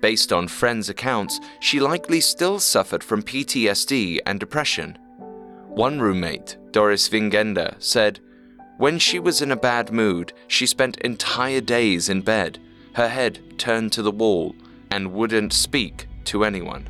Based 0.00 0.32
on 0.32 0.48
friends' 0.48 0.88
accounts, 0.88 1.38
she 1.60 1.78
likely 1.78 2.20
still 2.20 2.58
suffered 2.58 3.04
from 3.04 3.22
PTSD 3.22 4.18
and 4.26 4.40
depression. 4.40 4.98
One 5.68 6.00
roommate, 6.00 6.56
Doris 6.72 7.08
Wingender, 7.08 7.80
said, 7.80 8.18
When 8.78 8.98
she 8.98 9.20
was 9.20 9.42
in 9.42 9.52
a 9.52 9.56
bad 9.56 9.92
mood, 9.92 10.32
she 10.48 10.66
spent 10.66 10.96
entire 10.98 11.60
days 11.60 12.08
in 12.08 12.22
bed, 12.22 12.58
her 12.94 13.08
head 13.08 13.38
turned 13.58 13.92
to 13.92 14.02
the 14.02 14.10
wall, 14.10 14.56
and 14.90 15.12
wouldn't 15.12 15.52
speak 15.52 16.08
to 16.24 16.44
anyone. 16.44 16.88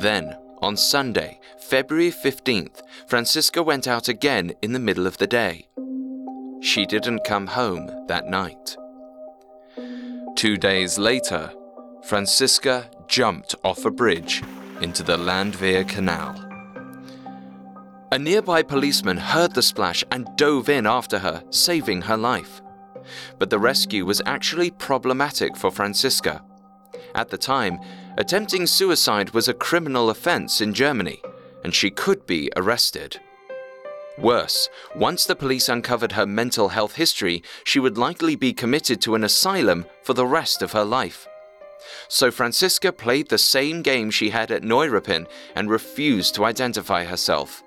Then, 0.00 0.36
on 0.62 0.76
Sunday, 0.76 1.40
February 1.58 2.10
15th, 2.10 2.82
Franziska 3.06 3.62
went 3.62 3.88
out 3.88 4.08
again 4.08 4.52
in 4.62 4.72
the 4.72 4.78
middle 4.78 5.06
of 5.06 5.18
the 5.18 5.26
day. 5.26 5.68
She 6.60 6.86
didn't 6.86 7.24
come 7.24 7.46
home 7.46 7.90
that 8.06 8.26
night. 8.26 8.76
Two 10.36 10.56
days 10.56 10.98
later, 10.98 11.52
Franziska 12.04 12.90
jumped 13.08 13.54
off 13.64 13.84
a 13.84 13.90
bridge 13.90 14.42
into 14.80 15.02
the 15.02 15.16
Landwehr 15.16 15.84
Canal. 15.84 16.46
A 18.12 18.18
nearby 18.18 18.62
policeman 18.62 19.16
heard 19.16 19.54
the 19.54 19.62
splash 19.62 20.04
and 20.10 20.28
dove 20.36 20.68
in 20.68 20.86
after 20.86 21.18
her, 21.18 21.42
saving 21.50 22.02
her 22.02 22.16
life 22.16 22.60
but 23.38 23.50
the 23.50 23.58
rescue 23.58 24.04
was 24.04 24.22
actually 24.26 24.70
problematic 24.70 25.56
for 25.56 25.70
Franziska. 25.70 26.42
At 27.14 27.28
the 27.28 27.38
time, 27.38 27.80
attempting 28.18 28.66
suicide 28.66 29.30
was 29.30 29.48
a 29.48 29.54
criminal 29.54 30.10
offense 30.10 30.60
in 30.60 30.74
Germany, 30.74 31.22
and 31.64 31.74
she 31.74 31.90
could 31.90 32.26
be 32.26 32.50
arrested. 32.56 33.20
Worse, 34.18 34.68
once 34.94 35.24
the 35.24 35.36
police 35.36 35.68
uncovered 35.68 36.12
her 36.12 36.26
mental 36.26 36.68
health 36.68 36.96
history, 36.96 37.42
she 37.64 37.80
would 37.80 37.96
likely 37.96 38.36
be 38.36 38.52
committed 38.52 39.00
to 39.02 39.14
an 39.14 39.24
asylum 39.24 39.86
for 40.02 40.14
the 40.14 40.26
rest 40.26 40.62
of 40.62 40.72
her 40.72 40.84
life. 40.84 41.26
So 42.08 42.30
Franziska 42.30 42.92
played 42.92 43.28
the 43.28 43.38
same 43.38 43.80
game 43.80 44.10
she 44.10 44.30
had 44.30 44.50
at 44.50 44.62
Neuruppin 44.62 45.26
and 45.54 45.70
refused 45.70 46.34
to 46.34 46.44
identify 46.44 47.04
herself 47.04 47.62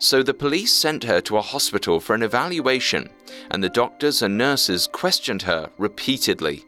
so 0.00 0.22
the 0.22 0.34
police 0.34 0.72
sent 0.72 1.04
her 1.04 1.20
to 1.20 1.36
a 1.36 1.42
hospital 1.42 2.00
for 2.00 2.14
an 2.14 2.22
evaluation, 2.22 3.10
and 3.50 3.62
the 3.62 3.68
doctors 3.68 4.22
and 4.22 4.36
nurses 4.36 4.88
questioned 4.90 5.42
her 5.42 5.70
repeatedly. 5.76 6.64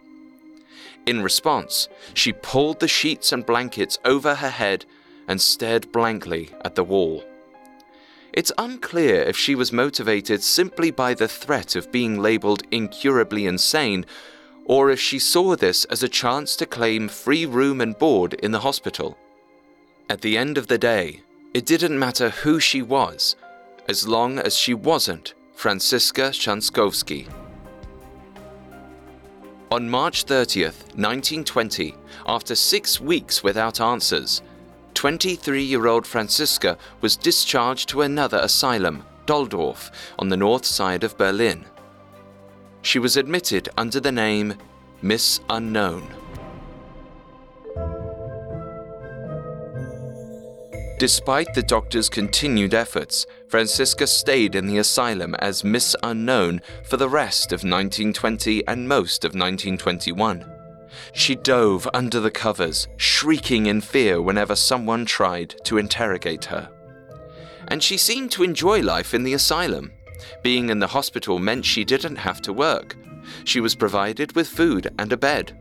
In 1.07 1.23
response, 1.23 1.89
she 2.13 2.33
pulled 2.33 2.79
the 2.79 2.87
sheets 2.87 3.33
and 3.33 3.45
blankets 3.45 3.99
over 4.05 4.37
her 4.37 4.51
head 4.51 4.85
and 5.27 5.41
stared 5.41 5.91
blankly 5.91 6.51
at 6.63 6.75
the 6.75 6.85
wall. 6.85 7.25
It's 8.35 8.53
unclear 8.59 9.23
if 9.23 9.37
she 9.37 9.55
was 9.55 9.73
motivated 9.73 10.43
simply 10.43 10.91
by 10.91 11.15
the 11.15 11.27
threat 11.27 11.75
of 11.75 11.91
being 11.91 12.21
labeled 12.21 12.63
incurably 12.71 13.47
insane, 13.47 14.05
or 14.67 14.91
if 14.91 15.01
she 15.01 15.19
saw 15.19 15.57
this 15.57 15.87
as 15.87 16.03
a 16.03 16.09
chance 16.09 16.55
to 16.57 16.67
claim 16.67 17.09
free 17.09 17.47
room 17.47 17.81
and 17.81 17.99
board 17.99 18.35
in 18.35 18.53
the 18.53 18.61
hospital. 18.61 19.17
At 20.09 20.21
the 20.21 20.37
end 20.37 20.59
of 20.59 20.67
the 20.67 20.79
day, 20.79 21.23
it 21.55 21.67
didn't 21.67 21.99
matter 21.99 22.31
who 22.31 22.59
she 22.59 22.81
was, 22.81 23.37
as 23.89 24.09
long 24.09 24.39
as 24.39 24.57
she 24.57 24.73
wasn't 24.73 25.35
Franziska 25.55 26.31
Schanzkowsky. 26.31 27.29
On 29.71 29.89
March 29.89 30.25
30th, 30.25 30.83
1920, 30.97 31.95
after 32.27 32.55
six 32.55 33.01
weeks 33.01 33.43
without 33.43 33.81
answers, 33.81 34.43
23 34.95 35.63
year 35.63 35.87
old 35.87 36.07
Franziska 36.07 36.77
was 37.01 37.17
discharged 37.17 37.89
to 37.89 38.03
another 38.03 38.39
asylum, 38.39 39.05
Dalldorf, 39.27 39.91
on 40.19 40.29
the 40.29 40.37
north 40.37 40.65
side 40.65 41.05
of 41.05 41.17
Berlin. 41.17 41.65
She 42.83 42.99
was 42.99 43.17
admitted 43.17 43.69
under 43.77 44.01
the 44.01 44.13
name 44.13 44.55
Miss 45.01 45.41
Unknown. 45.49 46.22
Despite 51.03 51.53
the 51.53 51.65
doctor's 51.65 52.09
continued 52.09 52.75
efforts, 52.75 53.27
Franziska 53.49 54.07
stayed 54.07 54.55
in 54.55 54.69
the 54.69 54.79
asylum 54.79 55.35
as 55.41 55.65
Miss 55.65 55.97
Unknown 56.05 56.61
for 56.85 56.97
the 56.97 57.09
rest 57.09 57.47
of 57.47 57.65
1920 57.65 58.65
and 58.69 58.87
most 58.87 59.25
of 59.25 59.31
1921. 59.31 60.49
She 61.13 61.35
dove 61.35 61.89
under 61.93 62.21
the 62.21 62.31
covers, 62.31 62.87
shrieking 62.99 63.67
in 63.67 63.81
fear 63.81 64.23
whenever 64.23 64.55
someone 64.55 65.05
tried 65.05 65.57
to 65.65 65.77
interrogate 65.77 66.45
her. 66.45 66.71
And 67.67 67.83
she 67.83 67.97
seemed 67.97 68.31
to 68.31 68.45
enjoy 68.45 68.81
life 68.81 69.13
in 69.13 69.25
the 69.25 69.35
asylum. 69.35 69.91
Being 70.45 70.69
in 70.69 70.79
the 70.79 70.87
hospital 70.87 71.41
meant 71.41 71.65
she 71.65 71.83
didn't 71.83 72.15
have 72.15 72.41
to 72.43 72.53
work. 72.53 72.95
She 73.43 73.59
was 73.59 73.75
provided 73.75 74.37
with 74.37 74.47
food 74.47 74.95
and 75.01 75.13
a 75.13 75.17
bed. 75.17 75.59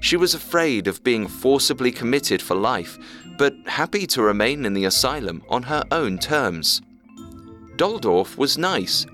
She 0.00 0.16
was 0.18 0.34
afraid 0.34 0.86
of 0.86 1.02
being 1.02 1.26
forcibly 1.26 1.90
committed 1.90 2.42
for 2.42 2.54
life, 2.54 2.98
but 3.36 3.54
happy 3.66 4.06
to 4.08 4.22
remain 4.22 4.64
in 4.64 4.74
the 4.74 4.84
asylum 4.84 5.42
on 5.48 5.64
her 5.64 5.82
own 5.90 6.18
terms. 6.18 6.82
Dalldorf 7.76 8.36
was 8.36 8.56
nice. 8.56 9.06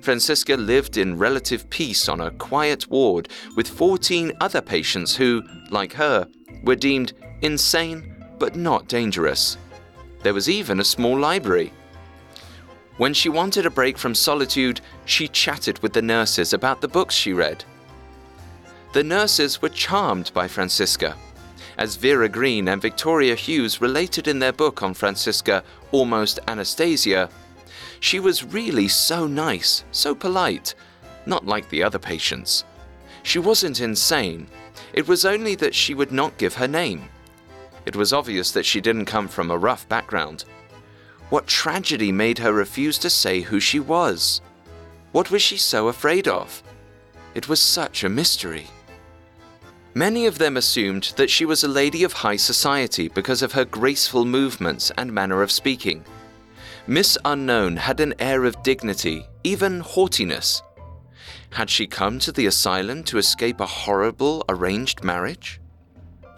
Franziska 0.00 0.56
lived 0.56 0.96
in 0.96 1.18
relative 1.18 1.68
peace 1.70 2.08
on 2.08 2.20
a 2.20 2.30
quiet 2.32 2.88
ward 2.90 3.28
with 3.56 3.68
14 3.68 4.32
other 4.40 4.60
patients 4.60 5.16
who, 5.16 5.42
like 5.70 5.92
her, 5.94 6.28
were 6.64 6.76
deemed 6.76 7.12
insane 7.40 8.14
but 8.38 8.56
not 8.56 8.88
dangerous. 8.88 9.56
There 10.22 10.34
was 10.34 10.48
even 10.48 10.80
a 10.80 10.84
small 10.84 11.18
library. 11.18 11.72
When 12.98 13.14
she 13.14 13.28
wanted 13.28 13.66
a 13.66 13.70
break 13.70 13.96
from 13.96 14.14
solitude, 14.14 14.80
she 15.04 15.28
chatted 15.28 15.78
with 15.82 15.92
the 15.92 16.02
nurses 16.02 16.52
about 16.52 16.80
the 16.80 16.88
books 16.88 17.14
she 17.14 17.32
read. 17.32 17.64
The 18.92 19.02
nurses 19.02 19.62
were 19.62 19.70
charmed 19.70 20.30
by 20.34 20.48
Franziska. 20.48 21.16
As 21.78 21.96
Vera 21.96 22.28
Green 22.28 22.68
and 22.68 22.82
Victoria 22.82 23.34
Hughes 23.34 23.80
related 23.80 24.28
in 24.28 24.38
their 24.38 24.52
book 24.52 24.82
on 24.82 24.94
Franziska, 24.94 25.64
Almost 25.90 26.38
Anastasia, 26.48 27.30
she 28.00 28.20
was 28.20 28.44
really 28.44 28.88
so 28.88 29.26
nice, 29.26 29.84
so 29.90 30.14
polite, 30.14 30.74
not 31.24 31.46
like 31.46 31.68
the 31.68 31.82
other 31.82 31.98
patients. 31.98 32.64
She 33.22 33.38
wasn't 33.38 33.80
insane, 33.80 34.48
it 34.92 35.08
was 35.08 35.24
only 35.24 35.54
that 35.56 35.74
she 35.74 35.94
would 35.94 36.12
not 36.12 36.36
give 36.36 36.54
her 36.54 36.68
name. 36.68 37.08
It 37.86 37.96
was 37.96 38.12
obvious 38.12 38.50
that 38.52 38.66
she 38.66 38.80
didn't 38.80 39.06
come 39.06 39.28
from 39.28 39.50
a 39.50 39.58
rough 39.58 39.88
background. 39.88 40.44
What 41.30 41.46
tragedy 41.46 42.12
made 42.12 42.38
her 42.38 42.52
refuse 42.52 42.98
to 42.98 43.10
say 43.10 43.40
who 43.40 43.58
she 43.58 43.80
was? 43.80 44.40
What 45.12 45.30
was 45.30 45.42
she 45.42 45.56
so 45.56 45.88
afraid 45.88 46.28
of? 46.28 46.62
It 47.34 47.48
was 47.48 47.60
such 47.60 48.04
a 48.04 48.08
mystery. 48.08 48.66
Many 49.94 50.24
of 50.24 50.38
them 50.38 50.56
assumed 50.56 51.12
that 51.16 51.28
she 51.28 51.44
was 51.44 51.62
a 51.62 51.68
lady 51.68 52.02
of 52.02 52.14
high 52.14 52.36
society 52.36 53.08
because 53.08 53.42
of 53.42 53.52
her 53.52 53.66
graceful 53.66 54.24
movements 54.24 54.90
and 54.96 55.12
manner 55.12 55.42
of 55.42 55.52
speaking. 55.52 56.04
Miss 56.86 57.18
Unknown 57.26 57.76
had 57.76 58.00
an 58.00 58.14
air 58.18 58.44
of 58.44 58.62
dignity, 58.62 59.26
even 59.44 59.80
haughtiness. 59.80 60.62
Had 61.50 61.68
she 61.68 61.86
come 61.86 62.18
to 62.20 62.32
the 62.32 62.46
asylum 62.46 63.04
to 63.04 63.18
escape 63.18 63.60
a 63.60 63.66
horrible 63.66 64.42
arranged 64.48 65.04
marriage? 65.04 65.60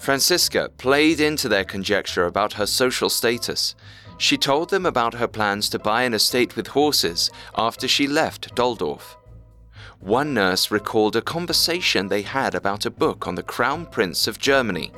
Franziska 0.00 0.70
played 0.76 1.20
into 1.20 1.49
their 1.49 1.64
conjecture 1.64 2.26
about 2.26 2.54
her 2.54 2.66
social 2.66 3.08
status. 3.08 3.76
She 4.18 4.37
told 4.37 4.70
them 4.70 4.84
about 4.84 5.14
her 5.14 5.28
plans 5.28 5.68
to 5.70 5.78
buy 5.78 6.02
an 6.02 6.12
estate 6.12 6.56
with 6.56 6.66
horses 6.66 7.30
after 7.56 7.87
she 7.87 8.08
left 8.08 8.54
Dalldorf. 8.56 9.16
One 10.04 10.34
nurse 10.34 10.70
recalled 10.70 11.16
a 11.16 11.23
conversation 11.23 12.08
they 12.08 12.20
had 12.20 12.54
about 12.54 12.84
a 12.84 12.90
book 12.90 13.26
on 13.26 13.37
the 13.37 13.42
Crown 13.42 13.87
Prince 13.87 14.26
of 14.26 14.38
Germany. 14.38 14.92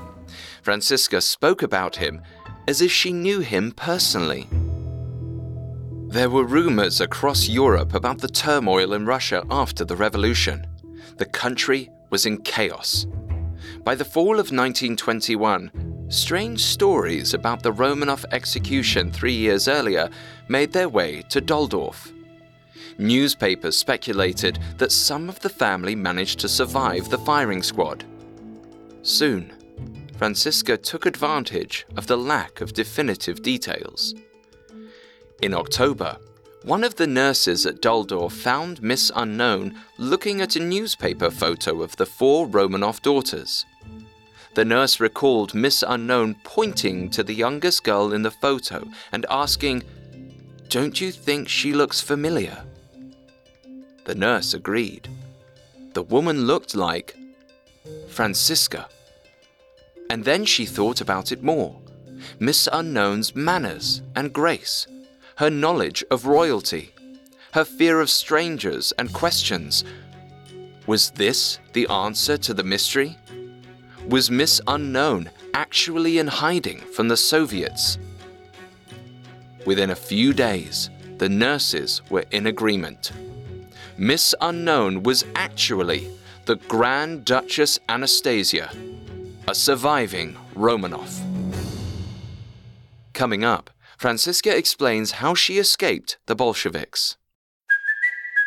Franziska 0.63 1.21
spoke 1.21 1.63
about 1.63 1.95
him 1.95 2.23
as 2.67 2.83
if 2.83 2.91
she 2.91 3.13
knew 3.13 3.39
him 3.39 3.71
personally. 3.71 4.49
There 6.09 6.29
were 6.29 6.43
rumors 6.43 7.01
across 7.01 7.47
Europe 7.47 7.95
about 7.95 8.19
the 8.19 8.27
turmoil 8.27 8.95
in 8.95 9.07
Russia 9.07 9.45
after 9.49 9.85
the 9.85 9.95
revolution. 9.95 10.67
The 11.19 11.27
country 11.27 11.89
was 12.11 12.27
in 12.27 12.39
chaos. 12.43 13.07
By 13.85 13.95
the 13.95 14.05
fall 14.05 14.41
of 14.41 14.51
1921, 14.51 16.09
strange 16.09 16.65
stories 16.65 17.33
about 17.33 17.63
the 17.63 17.73
Romanov 17.73 18.25
execution 18.33 19.13
three 19.13 19.37
years 19.37 19.69
earlier 19.69 20.11
made 20.49 20.73
their 20.73 20.89
way 20.89 21.23
to 21.29 21.41
Dalldorf. 21.41 22.11
Newspapers 22.99 23.76
speculated 23.76 24.59
that 24.79 24.93
some 24.93 25.29
of 25.29 25.38
the 25.41 25.49
family 25.49 25.95
managed 25.95 26.41
to 26.41 26.49
survive 26.49 27.09
the 27.11 27.19
firing 27.19 27.62
squad. 27.62 28.05
Soon, 29.03 29.53
Franziska 30.17 30.76
took 30.79 31.05
advantage 31.05 31.87
of 31.97 32.07
the 32.07 32.17
lack 32.17 32.61
of 32.61 32.73
definitive 32.73 33.43
details. 33.43 34.15
In 35.43 35.53
October, 35.53 36.17
one 36.62 36.83
of 36.83 36.97
the 36.97 37.07
nurses 37.07 37.67
at 37.67 37.83
Dalldorf 37.83 38.33
found 38.33 38.83
Miss 38.83 39.12
Unknown 39.15 39.79
looking 39.99 40.41
at 40.41 40.57
a 40.57 40.61
newspaper 40.61 41.31
photo 41.31 41.83
of 41.83 41.95
the 41.97 42.07
four 42.07 42.49
Romanov 42.49 43.03
daughters. 43.03 43.67
The 44.55 44.65
nurse 44.65 44.99
recalled 44.99 45.55
Miss 45.55 45.85
Unknown 45.87 46.37
pointing 46.43 47.11
to 47.11 47.23
the 47.23 47.35
youngest 47.35 47.85
girl 47.85 48.12
in 48.12 48.23
the 48.23 48.31
photo 48.31 48.88
and 49.12 49.26
asking, 49.29 49.85
Don't 50.69 50.99
you 50.99 51.12
think 51.12 51.49
she 51.49 51.75
looks 51.75 52.00
familiar? 52.00 52.65
The 54.07 54.15
nurse 54.15 54.55
agreed. 54.55 55.09
The 55.93 56.03
woman 56.03 56.47
looked 56.47 56.75
like 56.75 57.17
Franziska. 58.09 58.89
And 60.09 60.25
then 60.25 60.45
she 60.45 60.65
thought 60.65 61.01
about 61.01 61.33
it 61.33 61.43
more. 61.43 61.77
Miss 62.39 62.69
Unknown's 62.73 63.35
manners 63.35 64.03
and 64.15 64.33
grace 64.33 64.87
her 65.37 65.51
knowledge 65.51 66.03
of 66.11 66.25
royalty, 66.25 66.95
her 67.53 67.65
fear 67.65 68.01
of 68.01 68.09
strangers 68.09 68.93
and 68.99 69.13
questions. 69.13 69.85
Was 70.87 71.11
this 71.11 71.59
the 71.75 71.87
answer 71.89 72.39
to 72.39 72.55
the 72.55 72.63
mystery? 72.63 73.19
Was 74.09 74.31
Miss 74.31 74.63
Unknown 74.67 75.29
actually 75.53 76.19
in 76.19 76.27
hiding 76.27 76.79
from 76.79 77.09
the 77.09 77.17
Soviets? 77.17 77.99
Within 79.67 79.91
a 79.91 79.97
few 79.97 80.33
days, 80.33 80.89
the 81.19 81.29
nurses 81.29 82.01
were 82.09 82.25
in 82.31 82.47
agreement. 82.47 83.13
Miss 83.99 84.35
Unknown 84.43 85.05
was 85.05 85.25
actually 85.35 86.11
the 86.45 86.57
Grand 86.57 87.25
Duchess 87.25 87.79
Anastasia, 87.88 88.71
a 89.49 89.55
surviving 89.55 90.37
Romanov. 90.55 91.19
Coming 93.15 93.43
up, 93.43 93.71
Franziska 93.97 94.55
explains 94.55 95.12
how 95.12 95.35
she 95.35 95.57
escaped 95.57 96.19
the 96.26 96.37
Bolsheviks. 96.37 97.17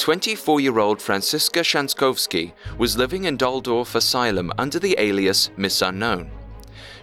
24 0.00 0.60
year 0.60 0.78
old 0.78 1.00
Franziska 1.00 1.60
Schanzkowsky 1.60 2.52
was 2.78 2.96
living 2.96 3.24
in 3.24 3.36
Dalldorf 3.36 3.94
Asylum 3.94 4.50
under 4.56 4.78
the 4.78 4.96
alias 4.98 5.50
Miss 5.58 5.82
Unknown. 5.82 6.30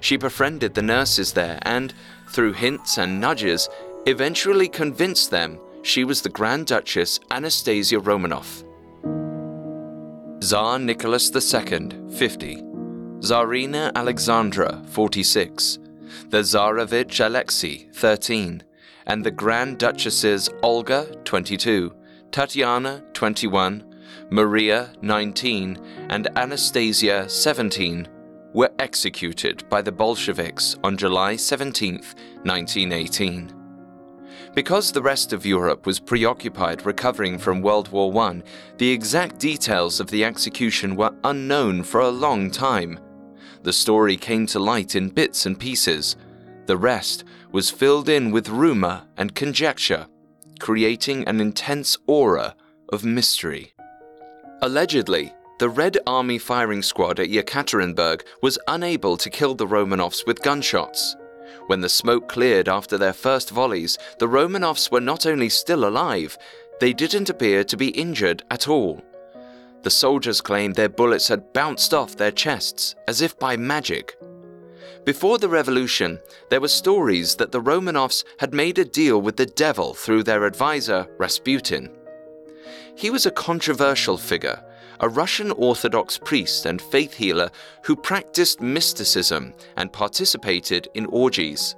She 0.01 0.17
befriended 0.17 0.73
the 0.73 0.81
nurses 0.81 1.31
there 1.31 1.59
and, 1.61 1.93
through 2.29 2.53
hints 2.53 2.97
and 2.97 3.21
nudges, 3.21 3.69
eventually 4.07 4.67
convinced 4.67 5.29
them 5.29 5.59
she 5.83 6.03
was 6.05 6.23
the 6.23 6.29
Grand 6.29 6.65
Duchess 6.65 7.19
Anastasia 7.29 7.97
Romanov. 7.97 8.63
Tsar 10.41 10.79
Nicholas 10.79 11.29
II, 11.29 11.89
50. 12.17 12.63
Tsarina 13.19 13.93
Alexandra, 13.93 14.81
46. 14.89 15.77
The 16.29 16.39
Tsarevich 16.39 17.23
Alexei, 17.23 17.89
13. 17.93 18.63
And 19.05 19.23
the 19.23 19.31
Grand 19.31 19.77
Duchesses 19.77 20.49
Olga, 20.63 21.05
22. 21.23 21.93
Tatiana, 22.37 23.01
21, 23.13 23.83
Maria, 24.29 24.93
19, 25.01 25.75
and 26.11 26.27
Anastasia, 26.37 27.27
17, 27.27 28.07
were 28.53 28.69
executed 28.77 29.67
by 29.69 29.81
the 29.81 29.91
Bolsheviks 29.91 30.77
on 30.83 30.97
July 30.97 31.35
17, 31.35 31.95
1918. 31.95 33.55
Because 34.53 34.91
the 34.91 35.01
rest 35.01 35.33
of 35.33 35.47
Europe 35.47 35.87
was 35.87 35.99
preoccupied 35.99 36.85
recovering 36.85 37.39
from 37.39 37.63
World 37.63 37.87
War 37.87 38.15
I, 38.21 38.43
the 38.77 38.91
exact 38.91 39.39
details 39.39 39.99
of 39.99 40.11
the 40.11 40.23
execution 40.23 40.95
were 40.95 41.15
unknown 41.23 41.81
for 41.81 42.01
a 42.01 42.09
long 42.09 42.51
time. 42.51 42.99
The 43.63 43.73
story 43.73 44.15
came 44.15 44.45
to 44.45 44.59
light 44.59 44.93
in 44.95 45.09
bits 45.09 45.47
and 45.47 45.59
pieces. 45.59 46.15
The 46.67 46.77
rest 46.77 47.23
was 47.51 47.71
filled 47.71 48.09
in 48.09 48.29
with 48.29 48.49
rumor 48.49 49.07
and 49.17 49.33
conjecture 49.33 50.05
creating 50.59 51.27
an 51.27 51.39
intense 51.39 51.97
aura 52.07 52.55
of 52.89 53.03
mystery. 53.03 53.73
Allegedly, 54.61 55.33
the 55.59 55.69
Red 55.69 55.97
Army 56.05 56.37
firing 56.37 56.81
squad 56.83 57.19
at 57.19 57.29
Yekaterinburg 57.29 58.21
was 58.41 58.59
unable 58.67 59.17
to 59.17 59.29
kill 59.29 59.55
the 59.55 59.65
Romanovs 59.65 60.25
with 60.27 60.43
gunshots. 60.43 61.15
When 61.67 61.81
the 61.81 61.89
smoke 61.89 62.29
cleared 62.29 62.69
after 62.69 62.97
their 62.97 63.13
first 63.13 63.49
volleys, 63.49 63.97
the 64.19 64.27
Romanovs 64.27 64.91
were 64.91 65.01
not 65.01 65.25
only 65.25 65.49
still 65.49 65.87
alive, 65.87 66.37
they 66.79 66.93
didn't 66.93 67.29
appear 67.29 67.63
to 67.63 67.77
be 67.77 67.89
injured 67.89 68.43
at 68.51 68.67
all. 68.67 69.01
The 69.83 69.89
soldiers 69.89 70.41
claimed 70.41 70.75
their 70.75 70.89
bullets 70.89 71.27
had 71.27 71.53
bounced 71.53 71.93
off 71.93 72.15
their 72.15 72.31
chests, 72.31 72.95
as 73.07 73.21
if 73.21 73.37
by 73.39 73.57
magic. 73.57 74.15
Before 75.07 75.37
the 75.37 75.47
revolution, 75.47 76.19
there 76.49 76.59
were 76.59 76.67
stories 76.67 77.37
that 77.37 77.53
the 77.53 77.61
Romanovs 77.61 78.25
had 78.39 78.53
made 78.53 78.77
a 78.77 78.83
deal 78.83 79.21
with 79.21 79.37
the 79.37 79.45
devil 79.45 79.93
through 79.93 80.23
their 80.23 80.43
advisor, 80.43 81.07
Rasputin. 81.17 81.89
He 82.93 83.09
was 83.09 83.25
a 83.25 83.31
controversial 83.31 84.17
figure, 84.17 84.61
a 84.99 85.07
Russian 85.07 85.51
Orthodox 85.51 86.17
priest 86.17 86.65
and 86.65 86.81
faith 86.81 87.13
healer 87.13 87.49
who 87.85 87.95
practiced 87.95 88.59
mysticism 88.59 89.53
and 89.77 89.93
participated 89.93 90.89
in 90.93 91.05
orgies. 91.05 91.77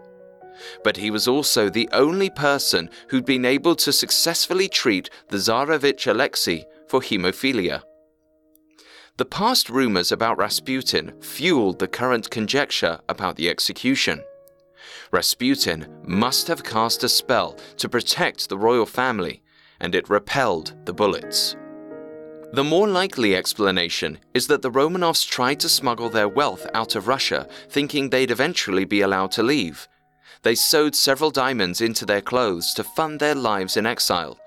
But 0.84 0.98
he 0.98 1.12
was 1.12 1.28
also 1.28 1.70
the 1.70 1.88
only 1.94 2.32
person 2.32 2.90
who'd 3.10 3.26
been 3.26 3.46
able 3.46 3.76
to 3.76 3.94
successfully 3.94 4.68
treat 4.68 5.12
the 5.28 5.38
Tsarevich 5.38 6.08
Alexei 6.08 6.66
for 6.88 7.00
hemophilia. 7.00 7.84
The 9.20 9.26
past 9.26 9.70
rumors 9.70 10.14
about 10.14 10.38
Rasputin 10.38 11.12
fueled 11.20 11.80
the 11.80 11.90
current 11.90 12.30
conjecture 12.30 13.02
about 13.10 13.36
the 13.36 13.50
execution. 13.50 14.24
Rasputin 15.12 15.88
must 16.06 16.48
have 16.48 16.64
cast 16.64 17.04
a 17.04 17.10
spell 17.10 17.58
to 17.76 17.90
protect 17.90 18.48
the 18.48 18.58
royal 18.58 18.86
family, 18.86 19.44
and 19.82 19.94
it 19.94 20.10
repelled 20.10 20.74
the 20.86 20.94
bullets. 20.94 21.58
The 22.54 22.64
more 22.64 22.88
likely 22.88 23.36
explanation 23.36 24.20
is 24.34 24.48
that 24.48 24.62
the 24.62 24.72
Romanovs 24.72 25.28
tried 25.28 25.60
to 25.60 25.68
smuggle 25.68 26.10
their 26.10 26.30
wealth 26.30 26.66
out 26.74 26.96
of 26.96 27.10
Russia, 27.10 27.46
thinking 27.68 28.10
they'd 28.10 28.32
eventually 28.32 28.86
be 28.86 29.02
allowed 29.02 29.32
to 29.32 29.44
leave. 29.44 29.90
They 30.44 30.56
sewed 30.56 30.96
several 30.96 31.30
diamonds 31.30 31.82
into 31.82 32.06
their 32.06 32.22
clothes 32.22 32.74
to 32.76 32.86
fund 32.86 33.20
their 33.20 33.36
lives 33.36 33.76
in 33.76 33.86
exile. 33.86 34.40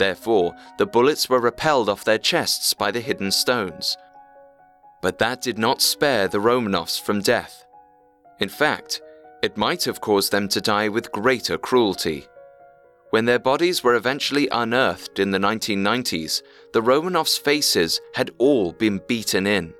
Therefore, 0.00 0.52
the 0.78 0.86
bullets 0.86 1.30
were 1.30 1.40
repelled 1.40 1.88
off 1.88 2.02
their 2.02 2.18
chests 2.18 2.74
by 2.74 2.90
the 2.90 3.00
hidden 3.00 3.30
stones. 3.30 3.96
But 5.06 5.18
that 5.18 5.40
did 5.40 5.56
not 5.56 5.82
spare 5.82 6.26
the 6.26 6.40
Romanovs 6.40 7.00
from 7.00 7.20
death. 7.20 7.64
In 8.40 8.48
fact, 8.48 9.02
it 9.40 9.56
might 9.56 9.84
have 9.84 10.00
caused 10.00 10.32
them 10.32 10.48
to 10.48 10.60
die 10.60 10.88
with 10.88 11.12
greater 11.12 11.56
cruelty. 11.56 12.26
When 13.10 13.24
their 13.24 13.38
bodies 13.38 13.84
were 13.84 13.94
eventually 13.94 14.48
unearthed 14.50 15.20
in 15.20 15.30
the 15.30 15.38
1990s, 15.38 16.42
the 16.72 16.82
Romanovs' 16.82 17.38
faces 17.38 18.00
had 18.16 18.32
all 18.38 18.72
been 18.72 19.00
beaten 19.06 19.46
in. 19.46 19.74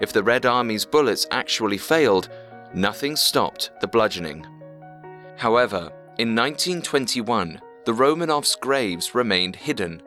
If 0.00 0.14
the 0.14 0.22
Red 0.22 0.46
Army's 0.46 0.86
bullets 0.86 1.26
actually 1.30 1.76
failed, 1.76 2.30
nothing 2.72 3.16
stopped 3.16 3.70
the 3.82 3.86
bludgeoning. 3.86 4.46
However, 5.36 5.92
in 6.16 6.34
1921, 6.34 7.60
the 7.84 7.92
Romanovs' 7.92 8.58
graves 8.58 9.14
remained 9.14 9.56
hidden. 9.56 10.02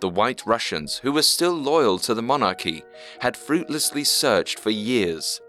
The 0.00 0.08
White 0.08 0.42
Russians, 0.46 0.98
who 0.98 1.12
were 1.12 1.22
still 1.22 1.52
loyal 1.52 1.98
to 2.00 2.14
the 2.14 2.22
monarchy, 2.22 2.84
had 3.20 3.36
fruitlessly 3.36 4.04
searched 4.04 4.58
for 4.58 4.70
years. 4.70 5.40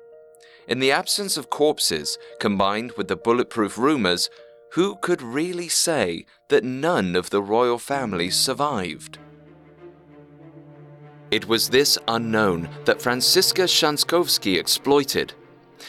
In 0.67 0.79
the 0.79 0.91
absence 0.91 1.37
of 1.37 1.49
corpses, 1.49 2.17
combined 2.39 2.93
with 2.93 3.07
the 3.07 3.15
bulletproof 3.15 3.77
rumors, 3.77 4.29
who 4.73 4.95
could 4.95 5.21
really 5.21 5.67
say 5.67 6.25
that 6.49 6.63
none 6.63 7.15
of 7.15 7.29
the 7.29 7.41
royal 7.41 7.77
family 7.77 8.29
survived? 8.29 9.19
It 11.31 11.47
was 11.47 11.69
this 11.69 11.97
unknown 12.07 12.69
that 12.85 13.01
Franziska 13.01 13.63
Schanzkowsky 13.63 14.57
exploited. 14.57 15.33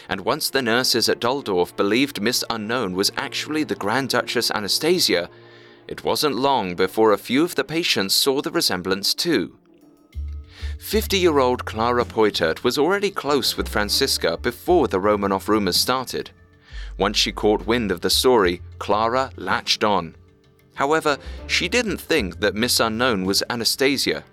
And 0.09 0.23
once 0.23 0.51
the 0.51 0.63
nurses 0.63 1.09
at 1.09 1.21
Dalldorf 1.21 1.77
believed 1.77 2.21
Miss 2.21 2.43
Unknown 2.51 2.95
was 2.95 3.13
actually 3.17 3.65
the 3.65 3.75
Grand 3.75 4.09
Duchess 4.09 4.51
Anastasia, 4.51 5.31
it 5.87 6.05
wasn't 6.05 6.35
long 6.35 6.75
before 6.75 7.13
a 7.13 7.19
few 7.19 7.45
of 7.45 7.55
the 7.55 7.65
patients 7.65 8.15
saw 8.15 8.41
the 8.41 8.51
resemblance 8.51 9.15
too. 9.15 9.59
50 10.79 11.19
year 11.19 11.39
old 11.39 11.65
Clara 11.65 12.05
Peuthert 12.05 12.63
was 12.65 12.79
already 12.79 13.11
close 13.11 13.57
with 13.57 13.69
Franziska 13.69 14.37
before 14.37 14.89
the 14.89 15.01
Romanov 15.01 15.49
rumors 15.49 15.77
started. 15.77 16.31
Once 16.99 17.17
she 17.17 17.33
caught 17.33 17.67
wind 17.67 17.91
of 17.91 18.01
the 18.01 18.11
story, 18.11 18.61
Clara 18.79 19.31
latched 19.37 19.83
on. 19.83 20.15
However, 20.75 21.19
she 21.47 21.69
didn't 21.69 22.01
think 22.01 22.41
that 22.41 22.55
Miss 22.55 22.81
Unknown 22.81 23.25
was 23.25 23.43
Anastasia. 23.49 24.25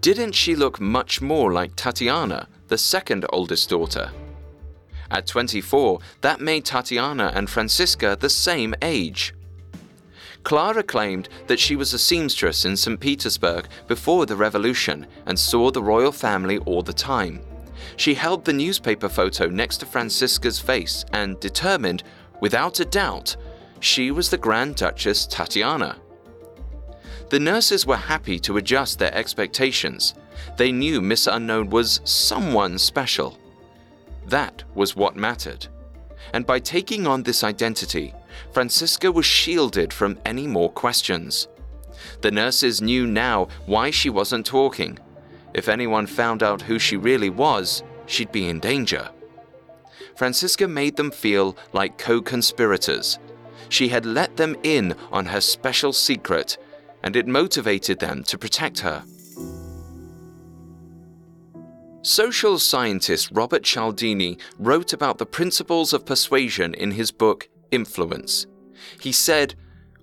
Didn't 0.00 0.32
she 0.32 0.54
look 0.54 0.80
much 0.80 1.20
more 1.20 1.52
like 1.52 1.74
Tatiana, 1.74 2.48
the 2.68 2.78
second 2.78 3.26
oldest 3.30 3.68
daughter? 3.68 4.10
At 5.10 5.26
24, 5.26 6.00
that 6.20 6.40
made 6.40 6.64
Tatiana 6.64 7.32
and 7.34 7.48
Franziska 7.48 8.16
the 8.18 8.30
same 8.30 8.74
age. 8.82 9.34
Clara 10.44 10.82
claimed 10.82 11.28
that 11.46 11.60
she 11.60 11.76
was 11.76 11.92
a 11.92 11.98
seamstress 11.98 12.64
in 12.64 12.76
St. 12.76 12.98
Petersburg 12.98 13.68
before 13.86 14.26
the 14.26 14.36
revolution 14.36 15.06
and 15.26 15.38
saw 15.38 15.70
the 15.70 15.82
royal 15.82 16.12
family 16.12 16.58
all 16.58 16.82
the 16.82 16.92
time. 16.92 17.40
She 17.96 18.14
held 18.14 18.44
the 18.44 18.52
newspaper 18.52 19.08
photo 19.08 19.46
next 19.48 19.78
to 19.78 19.86
Franziska's 19.86 20.58
face 20.58 21.04
and 21.12 21.38
determined, 21.40 22.02
without 22.40 22.80
a 22.80 22.84
doubt, 22.84 23.36
she 23.80 24.10
was 24.10 24.30
the 24.30 24.38
Grand 24.38 24.76
Duchess 24.76 25.26
Tatiana. 25.26 25.96
The 27.30 27.40
nurses 27.40 27.86
were 27.86 27.96
happy 27.96 28.38
to 28.40 28.56
adjust 28.56 28.98
their 28.98 29.14
expectations. 29.14 30.14
They 30.56 30.72
knew 30.72 31.00
Miss 31.00 31.26
Unknown 31.26 31.70
was 31.70 32.00
someone 32.04 32.78
special. 32.78 33.38
That 34.26 34.64
was 34.74 34.96
what 34.96 35.16
mattered. 35.16 35.68
And 36.32 36.46
by 36.46 36.58
taking 36.58 37.06
on 37.06 37.22
this 37.22 37.44
identity, 37.44 38.14
Franziska 38.52 39.10
was 39.10 39.26
shielded 39.26 39.92
from 39.92 40.18
any 40.24 40.46
more 40.46 40.70
questions. 40.70 41.48
The 42.20 42.30
nurses 42.30 42.80
knew 42.80 43.06
now 43.06 43.48
why 43.66 43.90
she 43.90 44.10
wasn't 44.10 44.46
talking. 44.46 44.98
If 45.54 45.68
anyone 45.68 46.06
found 46.06 46.42
out 46.42 46.62
who 46.62 46.78
she 46.78 46.96
really 46.96 47.30
was, 47.30 47.82
she'd 48.06 48.32
be 48.32 48.48
in 48.48 48.60
danger. 48.60 49.10
Franziska 50.16 50.66
made 50.66 50.96
them 50.96 51.10
feel 51.10 51.56
like 51.72 51.98
co 51.98 52.20
conspirators. 52.20 53.18
She 53.68 53.88
had 53.88 54.06
let 54.06 54.36
them 54.36 54.56
in 54.62 54.94
on 55.12 55.26
her 55.26 55.40
special 55.40 55.92
secret, 55.92 56.58
and 57.02 57.14
it 57.16 57.26
motivated 57.26 57.98
them 57.98 58.24
to 58.24 58.38
protect 58.38 58.80
her. 58.80 59.04
Social 62.02 62.60
scientist 62.60 63.30
Robert 63.32 63.64
Cialdini 63.64 64.38
wrote 64.58 64.92
about 64.92 65.18
the 65.18 65.26
principles 65.26 65.92
of 65.92 66.06
persuasion 66.06 66.74
in 66.74 66.92
his 66.92 67.10
book 67.10 67.48
Influence. 67.72 68.46
He 69.00 69.10
said, 69.10 69.56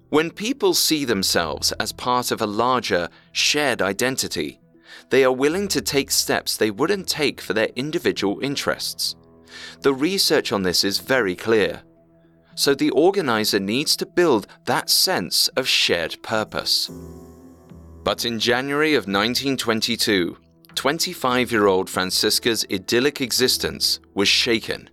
When 0.09 0.29
people 0.29 0.73
see 0.73 1.05
themselves 1.05 1.71
as 1.73 1.93
part 1.93 2.31
of 2.31 2.41
a 2.41 2.47
larger, 2.47 3.07
shared 3.31 3.81
identity, 3.81 4.59
they 5.09 5.23
are 5.23 5.31
willing 5.31 5.69
to 5.69 5.81
take 5.81 6.11
steps 6.11 6.57
they 6.57 6.69
wouldn't 6.69 7.07
take 7.07 7.39
for 7.39 7.53
their 7.53 7.69
individual 7.77 8.41
interests. 8.41 9.15
The 9.81 9.93
research 9.93 10.51
on 10.51 10.63
this 10.63 10.83
is 10.83 10.99
very 10.99 11.35
clear. 11.35 11.81
So 12.55 12.75
the 12.75 12.89
organizer 12.91 13.59
needs 13.59 13.95
to 13.97 14.05
build 14.05 14.47
that 14.65 14.89
sense 14.89 15.47
of 15.49 15.67
shared 15.67 16.21
purpose. 16.23 16.89
But 18.03 18.25
in 18.25 18.37
January 18.39 18.95
of 18.95 19.07
1922, 19.07 20.37
25 20.75 21.51
year 21.51 21.67
old 21.67 21.89
Franziska's 21.89 22.65
idyllic 22.71 23.21
existence 23.21 23.99
was 24.13 24.27
shaken. 24.27 24.89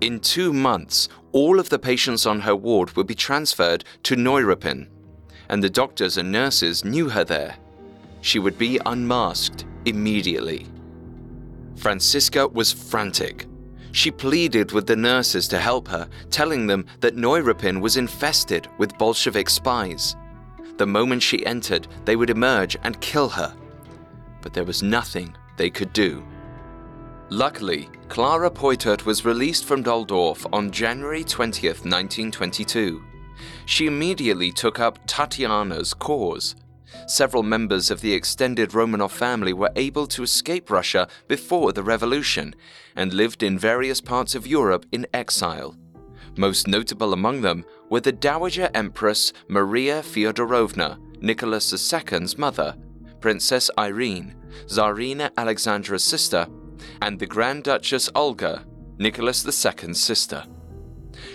In 0.00 0.20
two 0.20 0.52
months, 0.52 1.08
all 1.32 1.58
of 1.58 1.68
the 1.68 1.78
patients 1.78 2.26
on 2.26 2.40
her 2.40 2.54
ward 2.54 2.96
would 2.96 3.06
be 3.06 3.14
transferred 3.14 3.84
to 4.04 4.16
Neuruppin, 4.16 4.88
and 5.48 5.62
the 5.62 5.70
doctors 5.70 6.16
and 6.16 6.30
nurses 6.30 6.84
knew 6.84 7.08
her 7.08 7.24
there. 7.24 7.56
She 8.20 8.38
would 8.38 8.58
be 8.58 8.78
unmasked 8.84 9.64
immediately. 9.86 10.66
Franziska 11.76 12.46
was 12.48 12.72
frantic. 12.72 13.46
She 13.92 14.10
pleaded 14.10 14.72
with 14.72 14.86
the 14.86 14.96
nurses 14.96 15.48
to 15.48 15.58
help 15.58 15.88
her, 15.88 16.08
telling 16.30 16.66
them 16.66 16.86
that 17.00 17.16
Neuruppin 17.16 17.80
was 17.80 17.96
infested 17.96 18.68
with 18.78 18.96
Bolshevik 18.98 19.48
spies. 19.48 20.14
The 20.76 20.86
moment 20.86 21.22
she 21.22 21.44
entered, 21.44 21.88
they 22.04 22.16
would 22.16 22.30
emerge 22.30 22.76
and 22.84 23.00
kill 23.00 23.28
her. 23.30 23.56
But 24.42 24.52
there 24.52 24.64
was 24.64 24.82
nothing 24.82 25.34
they 25.56 25.70
could 25.70 25.92
do. 25.92 26.24
Luckily, 27.28 27.88
Clara 28.08 28.50
Peuthert 28.50 29.04
was 29.06 29.24
released 29.24 29.64
from 29.64 29.84
Dalldorf 29.84 30.46
on 30.52 30.70
January 30.72 31.22
20th, 31.22 31.84
1922. 31.84 33.04
She 33.66 33.86
immediately 33.86 34.50
took 34.50 34.80
up 34.80 34.98
Tatiana's 35.06 35.94
cause. 35.94 36.56
Several 37.06 37.44
members 37.44 37.90
of 37.90 38.00
the 38.00 38.12
extended 38.12 38.70
Romanov 38.70 39.12
family 39.12 39.52
were 39.52 39.70
able 39.76 40.08
to 40.08 40.24
escape 40.24 40.70
Russia 40.70 41.06
before 41.28 41.72
the 41.72 41.84
revolution 41.84 42.54
and 42.96 43.12
lived 43.12 43.44
in 43.44 43.58
various 43.58 44.00
parts 44.00 44.34
of 44.34 44.46
Europe 44.46 44.86
in 44.90 45.06
exile. 45.14 45.76
Most 46.36 46.66
notable 46.66 47.12
among 47.12 47.42
them 47.42 47.64
were 47.90 48.00
the 48.00 48.12
Dowager 48.12 48.70
Empress 48.74 49.32
Maria 49.48 50.02
Feodorovna, 50.02 50.98
Nicholas 51.20 51.72
II's 51.72 52.38
mother, 52.38 52.76
Princess 53.20 53.70
Irene, 53.78 54.34
Tsarina 54.66 55.30
Alexandra's 55.36 56.04
sister, 56.04 56.46
and 57.02 57.18
the 57.18 57.26
Grand 57.26 57.64
Duchess 57.64 58.10
Olga, 58.14 58.64
Nicholas 58.98 59.44
II's 59.44 60.00
sister. 60.00 60.44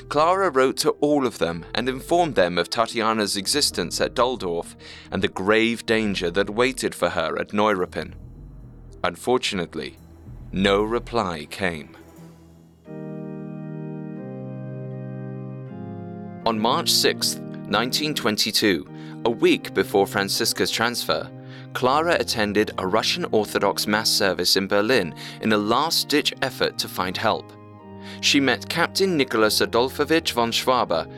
Clara 0.10 0.50
wrote 0.50 0.78
to 0.78 0.92
all 1.02 1.26
of 1.26 1.38
them 1.38 1.66
and 1.74 1.88
informed 1.90 2.36
them 2.36 2.58
of 2.58 2.70
Tatiana's 2.70 3.38
existence 3.38 4.02
at 4.02 4.16
Dalldorf 4.16 4.76
and 5.12 5.22
the 5.22 5.28
grave 5.28 5.86
danger 5.86 6.32
that 6.32 6.50
waited 6.50 6.96
for 6.96 7.10
her 7.10 7.38
at 7.40 7.50
Neuruppin. 7.50 8.14
Unfortunately, 9.04 9.98
no 10.52 10.84
reply 10.84 11.46
came. 11.50 11.96
On 16.46 16.60
March 16.60 16.92
6, 16.92 17.36
1922, 17.36 18.88
a 19.26 19.30
week 19.30 19.74
before 19.74 20.06
Franziska's 20.06 20.70
transfer, 20.70 21.30
Clara 21.76 22.16
attended 22.22 22.72
a 22.78 22.88
Russian 22.88 23.26
Orthodox 23.34 23.86
Mass 23.86 24.10
service 24.10 24.56
in 24.56 24.66
Berlin 24.66 25.14
in 25.42 25.52
a 25.52 25.58
last 25.58 26.08
ditch 26.08 26.34
effort 26.42 26.78
to 26.78 26.88
find 26.88 27.18
help. 27.18 27.52
She 28.22 28.40
met 28.40 28.70
Captain 28.70 29.18
Nicholas 29.18 29.60
Adolfovich 29.60 30.32
von 30.32 30.52
Schwabe. 30.52 31.12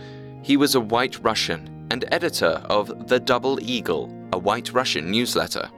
He 0.44 0.58
was 0.58 0.74
a 0.74 0.82
white 0.82 1.24
Russian 1.24 1.88
and 1.92 2.06
editor 2.12 2.60
of 2.66 3.08
The 3.08 3.20
Double 3.20 3.60
Eagle, 3.62 4.12
a 4.34 4.40
white 4.40 4.74
Russian 4.74 5.12
newsletter. 5.12 5.70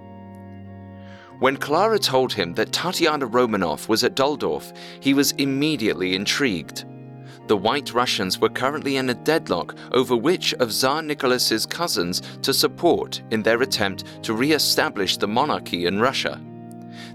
When 1.39 1.57
Clara 1.57 1.99
told 1.99 2.31
him 2.31 2.53
that 2.53 2.71
Tatiana 2.71 3.27
Romanov 3.27 3.89
was 3.89 4.05
at 4.05 4.15
Dalldorf, 4.15 4.73
he 5.01 5.13
was 5.13 5.33
immediately 5.33 6.15
intrigued. 6.15 6.85
The 7.49 7.57
White 7.57 7.95
Russians 7.95 8.37
were 8.37 8.49
currently 8.49 8.97
in 8.97 9.09
a 9.09 9.15
deadlock 9.15 9.75
over 9.91 10.15
which 10.15 10.53
of 10.59 10.71
Tsar 10.71 11.01
Nicholas's 11.01 11.65
cousins 11.65 12.21
to 12.43 12.53
support 12.53 13.23
in 13.31 13.41
their 13.41 13.63
attempt 13.63 14.03
to 14.21 14.35
re 14.35 14.51
establish 14.51 15.17
the 15.17 15.27
monarchy 15.27 15.87
in 15.87 15.99
Russia. 15.99 16.39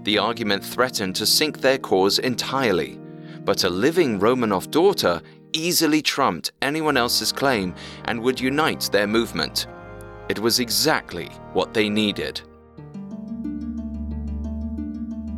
The 0.03 0.17
argument 0.17 0.61
threatened 0.61 1.15
to 1.15 1.25
sink 1.25 1.61
their 1.61 1.77
cause 1.77 2.19
entirely, 2.19 2.99
but 3.45 3.63
a 3.63 3.69
living 3.69 4.19
Romanov 4.19 4.71
daughter 4.71 5.21
easily 5.53 6.01
trumped 6.01 6.51
anyone 6.61 6.97
else's 6.97 7.31
claim 7.31 7.73
and 8.03 8.19
would 8.19 8.41
unite 8.41 8.89
their 8.91 9.07
movement. 9.07 9.67
It 10.27 10.39
was 10.39 10.59
exactly 10.59 11.27
what 11.53 11.73
they 11.73 11.87
needed. 11.87 12.41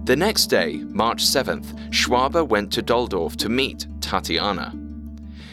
The 0.05 0.15
next 0.15 0.47
day, 0.47 0.77
March 0.87 1.23
7th, 1.23 1.91
Schwabe 1.91 2.47
went 2.47 2.73
to 2.73 2.81
Dalldorf 2.81 3.35
to 3.35 3.47
meet 3.47 3.85
Tatiana. 4.01 4.73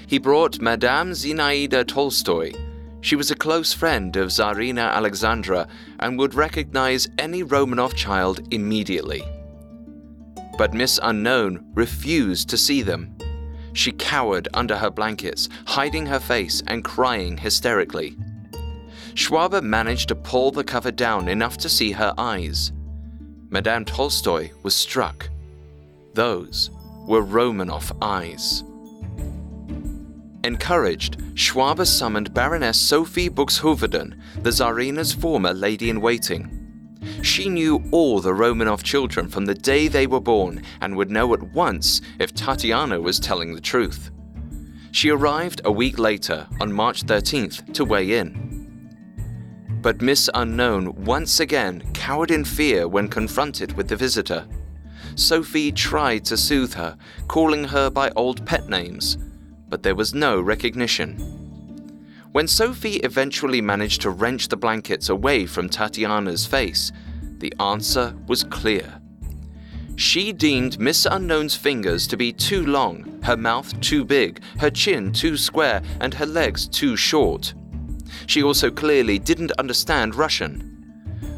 He 0.07 0.19
brought 0.19 0.61
Madame 0.61 1.13
Zinaida 1.13 1.87
Tolstoy. 1.87 2.53
She 3.01 3.17
was 3.17 3.31
a 3.31 3.37
close 3.37 3.73
friend 3.73 4.15
of 4.17 4.29
Tsarina 4.29 4.93
Alexandra 4.93 5.67
and 6.01 6.19
would 6.19 6.35
recognize 6.35 7.09
any 7.19 7.43
Romanov 7.43 7.95
child 7.95 8.47
immediately. 8.53 9.23
But 10.57 10.75
Miss 10.75 11.01
Unknown 11.03 11.65
refused 11.75 12.49
to 12.51 12.57
see 12.57 12.83
them. 12.83 13.17
She 13.73 13.93
cowered 13.93 14.49
under 14.55 14.77
her 14.77 14.91
blankets, 14.91 15.49
hiding 15.67 16.07
her 16.07 16.21
face 16.21 16.63
and 16.67 16.85
crying 16.85 17.37
hysterically. 17.37 18.17
Schwabe 19.15 19.63
managed 19.63 20.09
to 20.09 20.15
pull 20.15 20.51
the 20.51 20.65
cover 20.65 20.91
down 20.91 21.29
enough 21.29 21.57
to 21.59 21.69
see 21.69 21.93
her 21.93 22.15
eyes. 22.19 22.73
Madame 23.51 23.85
Tolstoy 23.85 24.51
was 24.63 24.75
struck. 24.75 25.29
Those 26.15 26.71
were 27.07 27.23
Romanov 27.23 27.97
eyes. 28.01 28.65
Encouraged, 30.45 31.17
Schwabe 31.35 31.87
summoned 31.87 32.35
Baroness 32.35 32.79
Sophie 32.79 33.31
Buxhoveden, 33.31 34.21
the 34.43 34.51
Tsarina's 34.51 35.15
former 35.15 35.55
lady 35.55 35.89
in 35.89 36.03
waiting. 36.03 37.01
She 37.23 37.49
knew 37.49 37.83
all 37.93 38.21
the 38.21 38.35
Romanov 38.35 38.83
children 38.83 39.27
from 39.29 39.47
the 39.47 39.55
day 39.55 39.89
they 39.89 40.07
were 40.07 40.21
born 40.21 40.63
and 40.83 40.97
would 40.97 41.11
know 41.11 41.33
at 41.33 41.43
once 41.55 42.03
if 42.19 42.35
Tatiana 42.35 43.01
was 43.01 43.19
telling 43.19 43.55
the 43.55 43.61
truth. 43.63 44.11
She 44.93 45.09
arrived 45.09 45.63
a 45.65 45.73
week 45.73 45.99
later, 45.99 46.47
on 46.61 46.71
March 46.71 47.07
13th, 47.07 47.73
to 47.73 47.87
weigh 47.87 48.19
in. 48.19 48.91
But 49.81 50.03
Miss 50.03 50.29
Unknown 50.35 51.07
once 51.07 51.41
again 51.41 51.91
cowered 51.95 52.31
in 52.31 52.45
fear 52.45 52.87
when 52.87 53.09
confronted 53.09 53.73
with 53.79 53.89
the 53.89 53.97
visitor. 53.97 54.47
Sophie 55.15 55.73
tried 55.73 56.27
to 56.27 56.37
soothe 56.37 56.75
her, 56.75 56.99
calling 57.29 57.65
her 57.65 57.89
by 57.89 58.11
old 58.11 58.45
pet 58.45 58.69
names, 58.69 59.17
but 59.75 59.83
there 59.83 59.97
was 59.97 60.15
no 60.15 60.41
recognition. 60.41 61.17
When 62.31 62.47
Sophie 62.47 62.99
eventually 62.99 63.61
managed 63.61 64.03
to 64.03 64.11
wrench 64.11 64.47
the 64.47 64.57
blankets 64.57 65.09
away 65.09 65.47
from 65.47 65.69
Tatiana's 65.69 66.47
face, 66.47 66.93
the 67.39 67.53
answer 67.59 68.15
was 68.29 68.45
clear. 68.45 69.01
She 69.97 70.33
deemed 70.33 70.79
Miss 70.79 71.07
Unknown's 71.07 71.57
fingers 71.57 72.07
to 72.07 72.17
be 72.17 72.33
too 72.33 72.65
long, 72.65 73.21
her 73.25 73.37
mouth 73.37 73.81
too 73.81 74.05
big, 74.05 74.41
her 74.61 74.71
chin 74.71 75.13
too 75.13 75.37
square, 75.37 75.83
and 75.99 76.15
her 76.15 76.27
legs 76.27 76.69
too 76.69 76.95
short. 76.95 77.53
She 78.29 78.45
also 78.45 78.71
clearly 78.71 79.19
didn't 79.19 79.59
understand 79.59 80.15
Russian. 80.15 80.71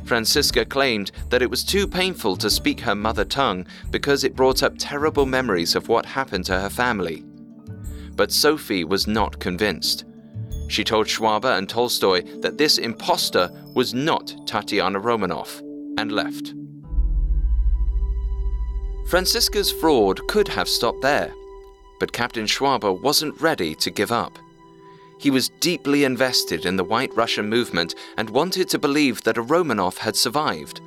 Franziska 0.04 0.66
claimed 0.66 1.10
that 1.30 1.40
it 1.40 1.48
was 1.48 1.64
too 1.64 1.88
painful 1.88 2.36
to 2.36 2.50
speak 2.50 2.80
her 2.80 2.94
mother 2.94 3.24
tongue 3.24 3.66
because 3.90 4.24
it 4.24 4.36
brought 4.36 4.62
up 4.62 4.74
terrible 4.76 5.24
memories 5.24 5.74
of 5.74 5.88
what 5.88 6.04
happened 6.04 6.44
to 6.44 6.60
her 6.60 6.68
family. 6.68 7.24
But 8.16 8.32
Sophie 8.32 8.84
was 8.84 9.06
not 9.06 9.38
convinced. 9.38 10.04
She 10.68 10.82
told 10.82 11.06
Schwabe 11.06 11.56
and 11.56 11.68
Tolstoy 11.68 12.22
that 12.40 12.58
this 12.58 12.78
impostor 12.78 13.50
was 13.74 13.94
not 13.94 14.34
Tatiana 14.46 15.00
Romanov 15.00 15.60
and 15.98 16.10
left. 16.10 16.54
Franziska's 19.08 19.70
fraud 19.70 20.26
could 20.26 20.48
have 20.48 20.68
stopped 20.68 21.02
there, 21.02 21.32
but 22.00 22.12
Captain 22.12 22.46
Schwabe 22.46 23.00
wasn't 23.02 23.40
ready 23.40 23.74
to 23.76 23.90
give 23.90 24.10
up. 24.10 24.36
He 25.18 25.30
was 25.30 25.50
deeply 25.60 26.04
invested 26.04 26.66
in 26.66 26.76
the 26.76 26.84
White 26.84 27.14
Russian 27.14 27.48
movement 27.48 27.94
and 28.16 28.28
wanted 28.28 28.68
to 28.70 28.78
believe 28.78 29.22
that 29.22 29.38
a 29.38 29.42
Romanov 29.42 29.98
had 29.98 30.16
survived. 30.16 30.80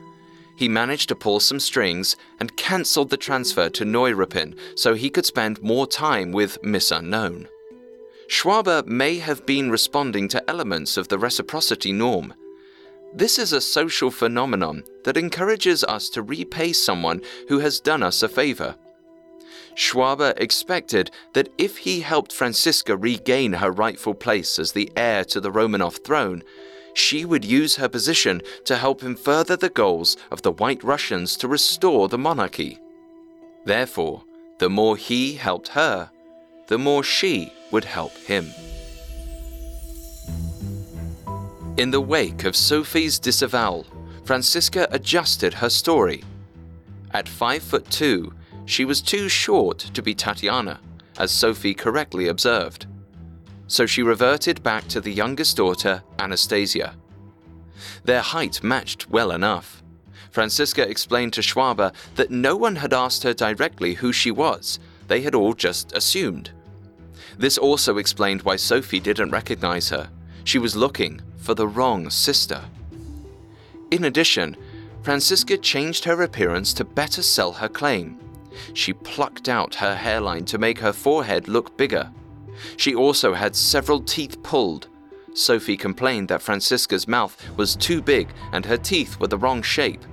He 0.59 0.67
managed 0.67 1.07
to 1.07 1.15
pull 1.15 1.39
some 1.39 1.61
strings 1.61 2.17
and 2.37 2.57
cancelled 2.57 3.11
the 3.11 3.15
transfer 3.15 3.69
to 3.69 3.85
Neuruppin 3.85 4.57
so 4.75 4.93
he 4.93 5.09
could 5.09 5.25
spend 5.25 5.63
more 5.63 5.87
time 5.87 6.33
with 6.33 6.61
Miss 6.61 6.91
Unknown. 6.91 7.47
Schwabe 8.27 8.85
may 8.85 9.19
have 9.19 9.45
been 9.45 9.71
responding 9.71 10.27
to 10.27 10.49
elements 10.49 10.97
of 10.97 11.07
the 11.07 11.17
reciprocity 11.17 11.93
norm. 11.93 12.33
This 13.13 13.39
is 13.39 13.53
a 13.53 13.61
social 13.61 14.11
phenomenon 14.11 14.83
that 15.05 15.15
encourages 15.15 15.85
us 15.85 16.09
to 16.09 16.21
repay 16.21 16.73
someone 16.73 17.21
who 17.47 17.59
has 17.59 17.79
done 17.79 18.03
us 18.03 18.21
a 18.21 18.27
favor. 18.27 18.75
Schwabe 19.75 20.33
expected 20.35 21.09
that 21.35 21.47
if 21.57 21.77
he 21.77 22.01
helped 22.01 22.33
Franziska 22.33 22.97
regain 22.97 23.53
her 23.53 23.71
rightful 23.71 24.13
place 24.13 24.59
as 24.59 24.73
the 24.73 24.91
heir 24.97 25.23
to 25.23 25.39
the 25.39 25.51
Romanov 25.51 26.03
throne, 26.03 26.43
she 26.93 27.25
would 27.25 27.45
use 27.45 27.75
her 27.75 27.87
position 27.87 28.41
to 28.65 28.77
help 28.77 29.01
him 29.01 29.15
further 29.15 29.55
the 29.55 29.69
goals 29.69 30.17
of 30.31 30.41
the 30.41 30.51
White 30.51 30.83
Russians 30.83 31.35
to 31.37 31.47
restore 31.47 32.07
the 32.07 32.17
monarchy. 32.17 32.79
Therefore, 33.65 34.23
the 34.59 34.69
more 34.69 34.97
he 34.97 35.33
helped 35.35 35.69
her, 35.69 36.09
the 36.67 36.77
more 36.77 37.03
she 37.03 37.51
would 37.71 37.85
help 37.85 38.15
him. 38.17 38.51
In 41.77 41.91
the 41.91 42.01
wake 42.01 42.43
of 42.43 42.55
Sophie's 42.55 43.19
disavowal, 43.19 43.85
Franziska 44.25 44.87
adjusted 44.91 45.53
her 45.53 45.69
story. 45.69 46.23
At 47.11 47.27
5 47.27 47.63
foot 47.63 47.89
2, 47.89 48.33
she 48.65 48.85
was 48.85 49.01
too 49.01 49.29
short 49.29 49.79
to 49.79 50.01
be 50.01 50.13
Tatiana, 50.13 50.79
as 51.17 51.31
Sophie 51.31 51.73
correctly 51.73 52.27
observed. 52.27 52.85
So 53.69 53.85
she 53.85 54.01
reverted 54.03 54.61
back 54.63 54.87
to 54.89 54.99
the 54.99 55.13
youngest 55.13 55.55
daughter, 55.55 56.03
Anastasia. 56.17 56.95
Their 58.03 58.21
height 58.21 58.63
matched 58.63 59.09
well 59.09 59.31
enough. 59.31 59.83
Franziska 60.31 60.89
explained 60.89 61.33
to 61.33 61.41
Schwabe 61.41 61.93
that 62.15 62.31
no 62.31 62.57
one 62.57 62.75
had 62.75 62.93
asked 62.93 63.23
her 63.23 63.33
directly 63.33 63.93
who 63.93 64.11
she 64.11 64.31
was, 64.31 64.79
they 65.07 65.21
had 65.21 65.35
all 65.35 65.53
just 65.53 65.95
assumed. 65.95 66.49
This 67.37 67.57
also 67.57 67.97
explained 67.97 68.41
why 68.41 68.55
Sophie 68.55 68.99
didn't 68.99 69.31
recognize 69.31 69.89
her. 69.89 70.09
She 70.43 70.57
was 70.57 70.75
looking 70.75 71.21
for 71.37 71.53
the 71.53 71.67
wrong 71.67 72.09
sister. 72.09 72.63
In 73.91 74.05
addition, 74.05 74.57
Franziska 75.03 75.57
changed 75.57 76.03
her 76.05 76.23
appearance 76.23 76.73
to 76.73 76.83
better 76.83 77.21
sell 77.21 77.53
her 77.53 77.69
claim. 77.69 78.19
She 78.73 78.93
plucked 78.93 79.47
out 79.47 79.75
her 79.75 79.95
hairline 79.95 80.45
to 80.45 80.57
make 80.57 80.79
her 80.79 80.91
forehead 80.91 81.47
look 81.47 81.77
bigger. 81.77 82.11
She 82.77 82.95
also 82.95 83.33
had 83.33 83.55
several 83.55 84.01
teeth 84.01 84.41
pulled. 84.43 84.87
Sophie 85.33 85.77
complained 85.77 86.27
that 86.29 86.41
Franziska's 86.41 87.07
mouth 87.07 87.37
was 87.57 87.75
too 87.75 88.01
big 88.01 88.29
and 88.51 88.65
her 88.65 88.77
teeth 88.77 89.19
were 89.19 89.27
the 89.27 89.37
wrong 89.37 89.61
shape. 89.61 90.03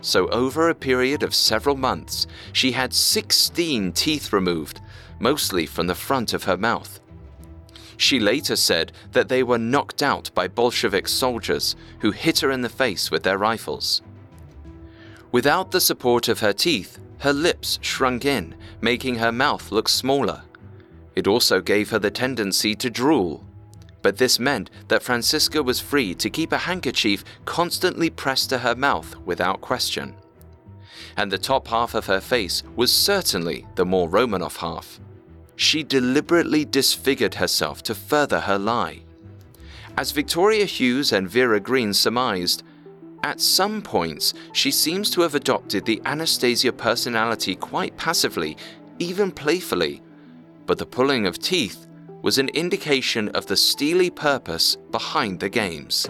So, 0.00 0.28
over 0.28 0.68
a 0.68 0.74
period 0.74 1.22
of 1.22 1.34
several 1.34 1.76
months, 1.76 2.26
she 2.52 2.72
had 2.72 2.94
16 2.94 3.92
teeth 3.92 4.32
removed, 4.32 4.80
mostly 5.18 5.66
from 5.66 5.88
the 5.88 5.94
front 5.94 6.32
of 6.32 6.44
her 6.44 6.56
mouth. 6.56 7.00
She 7.96 8.20
later 8.20 8.54
said 8.54 8.92
that 9.10 9.28
they 9.28 9.42
were 9.42 9.58
knocked 9.58 10.02
out 10.02 10.30
by 10.34 10.46
Bolshevik 10.46 11.08
soldiers 11.08 11.74
who 11.98 12.12
hit 12.12 12.38
her 12.40 12.52
in 12.52 12.62
the 12.62 12.68
face 12.68 13.10
with 13.10 13.24
their 13.24 13.38
rifles. 13.38 14.02
Without 15.32 15.72
the 15.72 15.80
support 15.80 16.28
of 16.28 16.38
her 16.40 16.52
teeth, 16.52 17.00
her 17.18 17.32
lips 17.32 17.80
shrunk 17.82 18.24
in, 18.24 18.54
making 18.80 19.16
her 19.16 19.32
mouth 19.32 19.72
look 19.72 19.88
smaller. 19.88 20.42
It 21.18 21.26
also 21.26 21.60
gave 21.60 21.90
her 21.90 21.98
the 21.98 22.12
tendency 22.12 22.76
to 22.76 22.88
drool. 22.88 23.44
But 24.02 24.18
this 24.18 24.38
meant 24.38 24.70
that 24.86 25.02
Franziska 25.02 25.60
was 25.60 25.80
free 25.80 26.14
to 26.14 26.30
keep 26.30 26.52
a 26.52 26.58
handkerchief 26.58 27.24
constantly 27.44 28.08
pressed 28.08 28.50
to 28.50 28.58
her 28.58 28.76
mouth 28.76 29.16
without 29.26 29.60
question. 29.60 30.14
And 31.16 31.32
the 31.32 31.44
top 31.50 31.66
half 31.66 31.94
of 31.94 32.06
her 32.06 32.20
face 32.20 32.62
was 32.76 32.92
certainly 32.92 33.66
the 33.74 33.84
more 33.84 34.08
Romanov 34.08 34.58
half 34.58 35.00
she 35.56 35.82
deliberately 35.82 36.64
disfigured 36.64 37.34
herself 37.34 37.82
to 37.82 37.92
further 37.92 38.38
her 38.38 38.56
lie. 38.56 39.00
As 39.96 40.12
Victoria 40.12 40.64
Hughes 40.64 41.12
and 41.12 41.28
Vera 41.28 41.58
Green 41.58 41.92
surmised, 41.92 42.62
At 43.24 43.40
some 43.40 43.82
points, 43.82 44.34
she 44.52 44.70
seems 44.70 45.10
to 45.10 45.22
have 45.22 45.34
adopted 45.34 45.84
the 45.84 46.00
Anastasia 46.04 46.72
personality 46.72 47.56
quite 47.56 47.96
passively, 47.96 48.56
even 49.00 49.32
playfully. 49.32 50.00
But 50.68 50.76
the 50.76 50.86
pulling 50.86 51.26
of 51.26 51.38
teeth 51.38 51.86
was 52.20 52.36
an 52.36 52.50
indication 52.50 53.30
of 53.30 53.46
the 53.46 53.56
steely 53.56 54.10
purpose 54.10 54.76
behind 54.90 55.40
the 55.40 55.48
games. 55.48 56.06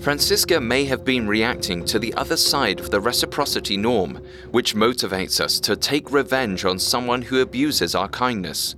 Franziska 0.00 0.60
may 0.60 0.84
have 0.84 1.04
been 1.04 1.26
reacting 1.26 1.84
to 1.86 1.98
the 1.98 2.14
other 2.14 2.36
side 2.36 2.78
of 2.78 2.90
the 2.90 3.00
reciprocity 3.00 3.76
norm, 3.76 4.22
which 4.52 4.76
motivates 4.76 5.40
us 5.40 5.58
to 5.58 5.74
take 5.74 6.12
revenge 6.12 6.64
on 6.64 6.78
someone 6.78 7.20
who 7.20 7.40
abuses 7.40 7.96
our 7.96 8.08
kindness. 8.08 8.76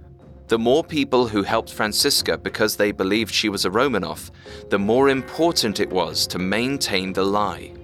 The 0.49 0.59
more 0.59 0.83
people 0.83 1.29
who 1.29 1.43
helped 1.43 1.71
Franziska 1.71 2.39
because 2.39 2.77
they 2.77 2.93
believed 2.93 3.35
she 3.35 3.51
was 3.51 3.67
a 3.67 3.71
Romanov, 3.71 4.31
the 4.71 4.79
more 4.79 5.11
important 5.11 5.81
it 5.81 5.91
was 5.91 6.27
to 6.29 6.39
maintain 6.39 7.13
the 7.13 7.25
lie. 7.25 7.75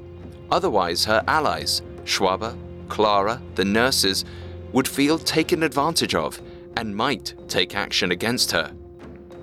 Otherwise, 0.51 1.05
her 1.05 1.23
allies, 1.29 1.83
Schwabe, 2.05 2.57
Clara, 2.88 3.42
the 3.57 3.64
nurses, 3.64 4.25
would 4.73 4.88
feel 4.88 5.19
taken 5.19 5.62
advantage 5.62 6.14
of 6.14 6.40
and 6.76 6.94
might 6.94 7.34
take 7.48 7.74
action 7.74 8.10
against 8.12 8.52
her. 8.52 8.72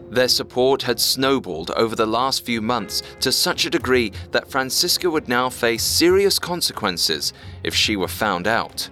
Their 0.09 0.27
support 0.27 0.83
had 0.83 0.99
snowballed 0.99 1.71
over 1.71 1.95
the 1.95 2.05
last 2.05 2.45
few 2.45 2.61
months 2.61 3.01
to 3.21 3.31
such 3.31 3.65
a 3.65 3.69
degree 3.69 4.11
that 4.31 4.47
Franziska 4.47 5.09
would 5.09 5.27
now 5.27 5.49
face 5.49 5.83
serious 5.83 6.37
consequences 6.37 7.33
if 7.63 7.73
she 7.73 7.95
were 7.95 8.07
found 8.07 8.47
out. 8.47 8.89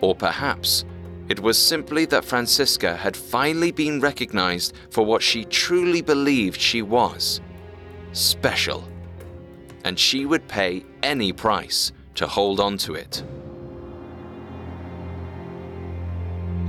Or 0.00 0.14
perhaps 0.14 0.84
it 1.28 1.40
was 1.40 1.58
simply 1.58 2.04
that 2.06 2.24
Franziska 2.24 2.96
had 2.96 3.16
finally 3.16 3.72
been 3.72 4.00
recognized 4.00 4.74
for 4.90 5.04
what 5.04 5.22
she 5.22 5.44
truly 5.46 6.02
believed 6.02 6.60
she 6.60 6.82
was 6.82 7.40
special. 8.12 8.84
And 9.84 9.98
she 9.98 10.26
would 10.26 10.46
pay 10.46 10.84
any 11.02 11.32
price 11.32 11.92
to 12.14 12.26
hold 12.26 12.60
on 12.60 12.78
to 12.78 12.94
it. 12.94 13.24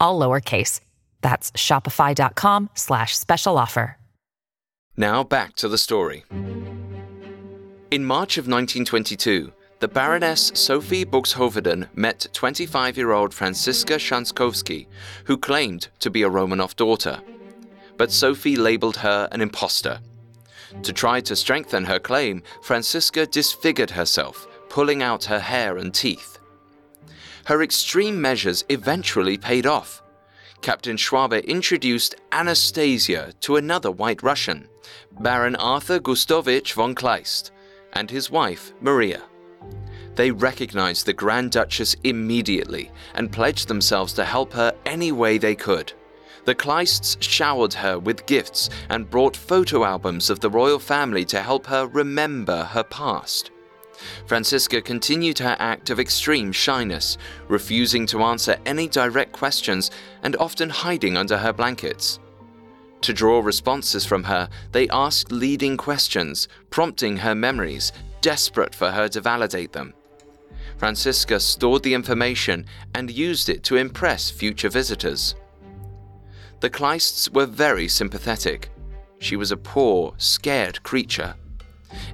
all 0.00 0.18
lowercase. 0.18 0.80
That's 1.20 1.52
shopify.com 1.52 2.70
slash 2.74 3.16
special 3.16 3.58
offer. 3.58 3.96
Now 4.96 5.24
back 5.24 5.56
to 5.56 5.68
the 5.68 5.78
story. 5.78 6.24
In 7.90 8.04
March 8.04 8.38
of 8.38 8.46
1922, 8.46 9.52
the 9.80 9.88
Baroness 9.88 10.52
Sophie 10.54 11.04
Buxhoveden 11.04 11.88
met 11.94 12.28
25 12.32 12.96
year 12.96 13.10
old 13.10 13.34
Franziska 13.34 13.94
Schanzkowsky, 13.94 14.86
who 15.24 15.36
claimed 15.36 15.88
to 15.98 16.10
be 16.10 16.22
a 16.22 16.30
Romanov 16.30 16.76
daughter. 16.76 17.20
But 17.96 18.12
Sophie 18.12 18.56
labeled 18.56 18.96
her 18.98 19.28
an 19.32 19.40
impostor. 19.40 20.00
To 20.82 20.92
try 20.92 21.20
to 21.20 21.36
strengthen 21.36 21.84
her 21.84 21.98
claim, 21.98 22.42
Franziska 22.62 23.26
disfigured 23.26 23.90
herself, 23.90 24.46
pulling 24.68 25.02
out 25.02 25.24
her 25.24 25.40
hair 25.40 25.76
and 25.76 25.92
teeth. 25.92 26.33
Her 27.46 27.62
extreme 27.62 28.20
measures 28.20 28.64
eventually 28.70 29.36
paid 29.36 29.66
off. 29.66 30.02
Captain 30.62 30.96
Schwabe 30.96 31.44
introduced 31.46 32.14
Anastasia 32.32 33.34
to 33.40 33.56
another 33.56 33.90
White 33.90 34.22
Russian, 34.22 34.66
Baron 35.20 35.54
Arthur 35.56 36.00
Gustovich 36.00 36.72
von 36.72 36.94
Kleist, 36.94 37.50
and 37.92 38.10
his 38.10 38.30
wife, 38.30 38.72
Maria. 38.80 39.22
They 40.14 40.30
recognized 40.30 41.04
the 41.04 41.12
Grand 41.12 41.50
Duchess 41.50 41.96
immediately 42.04 42.90
and 43.14 43.30
pledged 43.30 43.68
themselves 43.68 44.14
to 44.14 44.24
help 44.24 44.52
her 44.54 44.72
any 44.86 45.12
way 45.12 45.36
they 45.36 45.54
could. 45.54 45.92
The 46.46 46.54
Kleists 46.54 47.16
showered 47.20 47.74
her 47.74 47.98
with 47.98 48.26
gifts 48.26 48.70
and 48.88 49.10
brought 49.10 49.36
photo 49.36 49.84
albums 49.84 50.30
of 50.30 50.40
the 50.40 50.50
royal 50.50 50.78
family 50.78 51.24
to 51.26 51.42
help 51.42 51.66
her 51.66 51.86
remember 51.86 52.64
her 52.64 52.84
past. 52.84 53.50
Franziska 54.26 54.80
continued 54.82 55.38
her 55.38 55.56
act 55.58 55.90
of 55.90 56.00
extreme 56.00 56.52
shyness, 56.52 57.18
refusing 57.48 58.06
to 58.06 58.22
answer 58.22 58.56
any 58.66 58.88
direct 58.88 59.32
questions 59.32 59.90
and 60.22 60.36
often 60.36 60.70
hiding 60.70 61.16
under 61.16 61.38
her 61.38 61.52
blankets. 61.52 62.20
To 63.02 63.12
draw 63.12 63.40
responses 63.40 64.06
from 64.06 64.24
her, 64.24 64.48
they 64.72 64.88
asked 64.88 65.30
leading 65.30 65.76
questions, 65.76 66.48
prompting 66.70 67.18
her 67.18 67.34
memories, 67.34 67.92
desperate 68.22 68.74
for 68.74 68.90
her 68.90 69.08
to 69.08 69.20
validate 69.20 69.72
them. 69.72 69.92
Franziska 70.78 71.38
stored 71.38 71.82
the 71.82 71.94
information 71.94 72.66
and 72.94 73.10
used 73.10 73.48
it 73.48 73.62
to 73.64 73.76
impress 73.76 74.30
future 74.30 74.70
visitors. 74.70 75.34
The 76.60 76.70
Kleists 76.70 77.30
were 77.30 77.46
very 77.46 77.88
sympathetic. 77.88 78.70
She 79.18 79.36
was 79.36 79.52
a 79.52 79.56
poor, 79.56 80.14
scared 80.16 80.82
creature. 80.82 81.34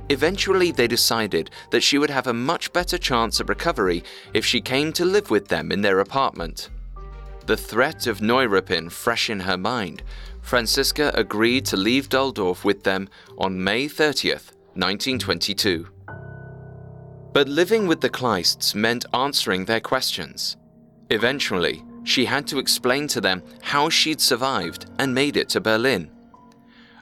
Eventually, 0.08 0.70
they 0.72 0.86
decided 0.86 1.50
that 1.70 1.82
she 1.82 1.98
would 1.98 2.10
have 2.10 2.26
a 2.26 2.32
much 2.34 2.72
better 2.72 2.98
chance 2.98 3.40
of 3.40 3.48
recovery 3.48 4.02
if 4.34 4.44
she 4.44 4.60
came 4.60 4.92
to 4.94 5.04
live 5.04 5.30
with 5.30 5.48
them 5.48 5.72
in 5.72 5.82
their 5.82 6.00
apartment. 6.00 6.70
The 7.46 7.56
threat 7.56 8.06
of 8.06 8.20
Neuruppin 8.20 8.90
fresh 8.90 9.30
in 9.30 9.40
her 9.40 9.56
mind, 9.56 10.02
Franziska 10.42 11.10
agreed 11.14 11.66
to 11.66 11.76
leave 11.76 12.08
Dalldorf 12.08 12.64
with 12.64 12.82
them 12.82 13.08
on 13.38 13.62
May 13.62 13.86
30th, 13.86 14.52
1922. 14.74 15.86
But 17.32 17.48
living 17.48 17.86
with 17.86 18.00
the 18.00 18.10
Kleists 18.10 18.74
meant 18.74 19.04
answering 19.14 19.64
their 19.64 19.80
questions. 19.80 20.56
Eventually, 21.10 21.84
she 22.04 22.24
had 22.24 22.46
to 22.48 22.58
explain 22.58 23.06
to 23.08 23.20
them 23.20 23.42
how 23.62 23.88
she'd 23.88 24.20
survived 24.20 24.90
and 24.98 25.14
made 25.14 25.36
it 25.36 25.48
to 25.50 25.60
Berlin. 25.60 26.10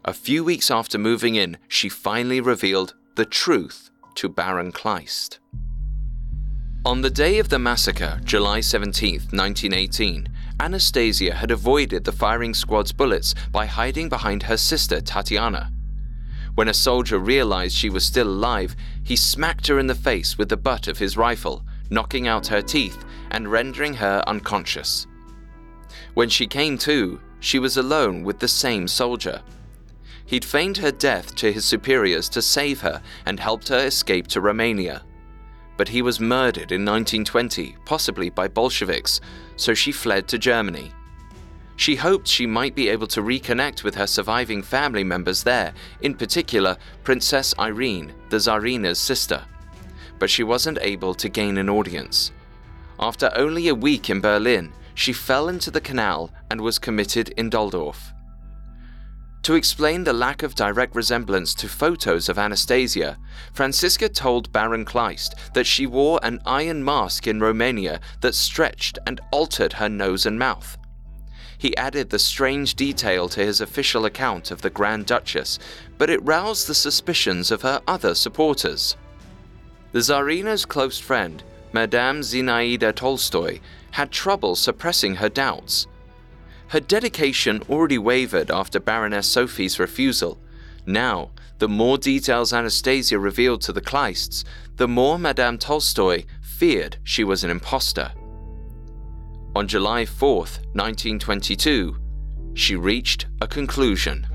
A 0.08 0.14
few 0.14 0.42
weeks 0.42 0.70
after 0.70 0.96
moving 0.96 1.34
in, 1.34 1.58
she 1.68 1.90
finally 1.90 2.40
revealed 2.40 2.94
the 3.16 3.26
truth 3.26 3.90
to 4.14 4.30
Baron 4.30 4.72
Kleist. 4.72 5.38
On 6.86 7.02
the 7.02 7.10
day 7.10 7.38
of 7.38 7.50
the 7.50 7.58
massacre, 7.58 8.18
July 8.24 8.62
17, 8.62 9.16
1918, 9.32 10.26
Anastasia 10.60 11.34
had 11.34 11.50
avoided 11.50 12.04
the 12.04 12.12
firing 12.12 12.54
squad's 12.54 12.90
bullets 12.90 13.34
by 13.52 13.66
hiding 13.66 14.08
behind 14.08 14.44
her 14.44 14.56
sister 14.56 15.02
Tatiana. 15.02 15.70
When 16.54 16.68
a 16.68 16.72
soldier 16.72 17.18
realized 17.18 17.76
she 17.76 17.90
was 17.90 18.06
still 18.06 18.28
alive, 18.28 18.74
he 19.04 19.14
smacked 19.14 19.66
her 19.66 19.78
in 19.78 19.88
the 19.88 19.94
face 19.94 20.38
with 20.38 20.48
the 20.48 20.56
butt 20.56 20.88
of 20.88 20.96
his 20.96 21.18
rifle, 21.18 21.66
knocking 21.90 22.26
out 22.26 22.46
her 22.46 22.62
teeth 22.62 23.04
and 23.30 23.52
rendering 23.52 23.92
her 23.92 24.24
unconscious. 24.26 25.06
When 26.14 26.30
she 26.30 26.46
came 26.46 26.78
to, 26.78 27.20
she 27.40 27.58
was 27.58 27.76
alone 27.76 28.24
with 28.24 28.38
the 28.38 28.48
same 28.48 28.88
soldier. 28.88 29.42
He'd 30.28 30.44
feigned 30.44 30.76
her 30.76 30.92
death 30.92 31.34
to 31.36 31.50
his 31.50 31.64
superiors 31.64 32.28
to 32.30 32.42
save 32.42 32.82
her 32.82 33.00
and 33.24 33.40
helped 33.40 33.68
her 33.68 33.86
escape 33.86 34.26
to 34.28 34.42
Romania. 34.42 35.02
But 35.78 35.88
he 35.88 36.02
was 36.02 36.20
murdered 36.20 36.70
in 36.70 36.84
1920, 36.84 37.76
possibly 37.86 38.28
by 38.28 38.46
Bolsheviks, 38.46 39.22
so 39.56 39.72
she 39.72 39.90
fled 39.90 40.28
to 40.28 40.36
Germany. 40.36 40.92
She 41.76 41.96
hoped 41.96 42.28
she 42.28 42.46
might 42.46 42.74
be 42.74 42.90
able 42.90 43.06
to 43.06 43.22
reconnect 43.22 43.82
with 43.82 43.94
her 43.94 44.06
surviving 44.06 44.62
family 44.62 45.02
members 45.02 45.44
there, 45.44 45.72
in 46.02 46.14
particular 46.14 46.76
Princess 47.04 47.54
Irene, 47.58 48.12
the 48.28 48.38
Tsarina's 48.38 48.98
sister. 48.98 49.42
But 50.18 50.28
she 50.28 50.42
wasn't 50.42 50.78
able 50.82 51.14
to 51.14 51.30
gain 51.30 51.56
an 51.56 51.70
audience. 51.70 52.32
After 53.00 53.32
only 53.34 53.68
a 53.68 53.74
week 53.74 54.10
in 54.10 54.20
Berlin, 54.20 54.74
she 54.92 55.14
fell 55.14 55.48
into 55.48 55.70
the 55.70 55.80
canal 55.80 56.30
and 56.50 56.60
was 56.60 56.78
committed 56.78 57.30
in 57.38 57.48
Dalldorf. 57.48 58.12
To 59.42 59.54
explain 59.54 60.04
the 60.04 60.12
lack 60.12 60.42
of 60.42 60.54
direct 60.54 60.94
resemblance 60.94 61.54
to 61.54 61.68
photos 61.68 62.28
of 62.28 62.38
Anastasia, 62.38 63.18
Franziska 63.54 64.08
told 64.08 64.52
Baron 64.52 64.84
Kleist 64.84 65.34
that 65.54 65.66
she 65.66 65.86
wore 65.86 66.20
an 66.22 66.40
iron 66.44 66.84
mask 66.84 67.26
in 67.26 67.40
Romania 67.40 68.00
that 68.20 68.34
stretched 68.34 68.98
and 69.06 69.20
altered 69.30 69.74
her 69.74 69.88
nose 69.88 70.26
and 70.26 70.38
mouth 70.38 70.76
he 71.58 71.76
added 71.76 72.08
the 72.08 72.18
strange 72.18 72.76
detail 72.76 73.28
to 73.28 73.44
his 73.44 73.60
official 73.60 74.04
account 74.04 74.52
of 74.52 74.62
the 74.62 74.70
Grand 74.70 75.06
Duchess, 75.06 75.58
but 75.98 76.08
it 76.08 76.24
roused 76.24 76.68
the 76.68 76.74
suspicions 76.74 77.50
of 77.50 77.62
her 77.62 77.82
other 77.86 78.14
supporters. 78.14 78.96
The 79.90 80.00
Tsarina's 80.00 80.64
close 80.64 80.98
friend, 80.98 81.42
Madame 81.72 82.20
Zinaida 82.20 82.94
Tolstoy, 82.94 83.58
had 83.90 84.12
trouble 84.12 84.54
suppressing 84.54 85.16
her 85.16 85.28
doubts. 85.28 85.88
Her 86.68 86.80
dedication 86.80 87.62
already 87.68 87.98
wavered 87.98 88.50
after 88.50 88.78
Baroness 88.78 89.26
Sophie's 89.26 89.78
refusal. 89.78 90.38
Now, 90.86 91.30
the 91.58 91.68
more 91.68 91.98
details 91.98 92.52
Anastasia 92.52 93.18
revealed 93.18 93.62
to 93.62 93.72
the 93.72 93.80
Kleists, 93.80 94.44
the 94.76 94.88
more 94.88 95.18
Madame 95.18 95.58
Tolstoy 95.58 96.24
feared 96.40 96.98
she 97.02 97.24
was 97.24 97.42
an 97.42 97.50
impostor. 97.50 98.12
On 99.56 99.66
July 99.66 100.04
4, 100.04 100.36
1922, 100.36 101.96
she 102.54 102.76
reached 102.76 103.26
a 103.40 103.46
conclusion. 103.46 104.26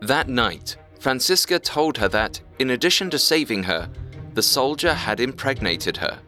That 0.00 0.28
night, 0.28 0.76
Franziska 0.98 1.58
told 1.58 1.98
her 1.98 2.08
that, 2.08 2.40
in 2.58 2.70
addition 2.70 3.10
to 3.10 3.18
saving 3.18 3.64
her, 3.64 3.90
the 4.34 4.42
soldier 4.42 4.94
had 4.94 5.20
impregnated 5.20 5.98
her. 5.98 6.18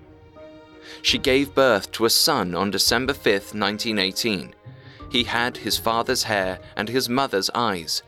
She 1.03 1.19
gave 1.19 1.55
birth 1.55 1.91
to 1.93 2.05
a 2.05 2.11
son 2.11 2.55
on 2.55 2.71
December 2.71 3.13
5, 3.13 3.55
1918. 3.55 4.55
He 5.11 5.25
had 5.25 5.59
his 5.59 5.77
father's 5.77 6.23
hair 6.23 6.61
and 6.77 6.89
his 6.89 7.09
mother's 7.09 7.51
eyes. 7.55 8.03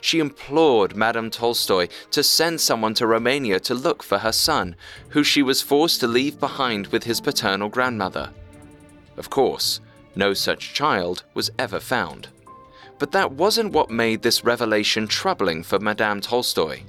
She 0.00 0.18
implored 0.18 0.96
Madame 0.96 1.30
Tolstoy 1.30 1.88
to 2.10 2.24
send 2.24 2.60
someone 2.60 2.94
to 2.94 3.06
Romania 3.06 3.60
to 3.60 3.74
look 3.74 4.02
for 4.02 4.18
her 4.18 4.32
son, 4.32 4.74
who 5.10 5.22
she 5.22 5.42
was 5.42 5.62
forced 5.62 6.00
to 6.00 6.08
leave 6.08 6.40
behind 6.40 6.88
with 6.88 7.04
his 7.04 7.20
paternal 7.20 7.68
grandmother. 7.68 8.30
Of 9.16 9.30
course, 9.30 9.80
no 10.16 10.34
such 10.34 10.74
child 10.74 11.22
was 11.34 11.50
ever 11.58 11.78
found. 11.78 12.28
But 12.98 13.12
that 13.12 13.32
wasn't 13.32 13.72
what 13.72 13.90
made 13.90 14.22
this 14.22 14.44
revelation 14.44 15.06
troubling 15.06 15.62
for 15.62 15.78
Madame 15.78 16.20
Tolstoy. 16.20 16.80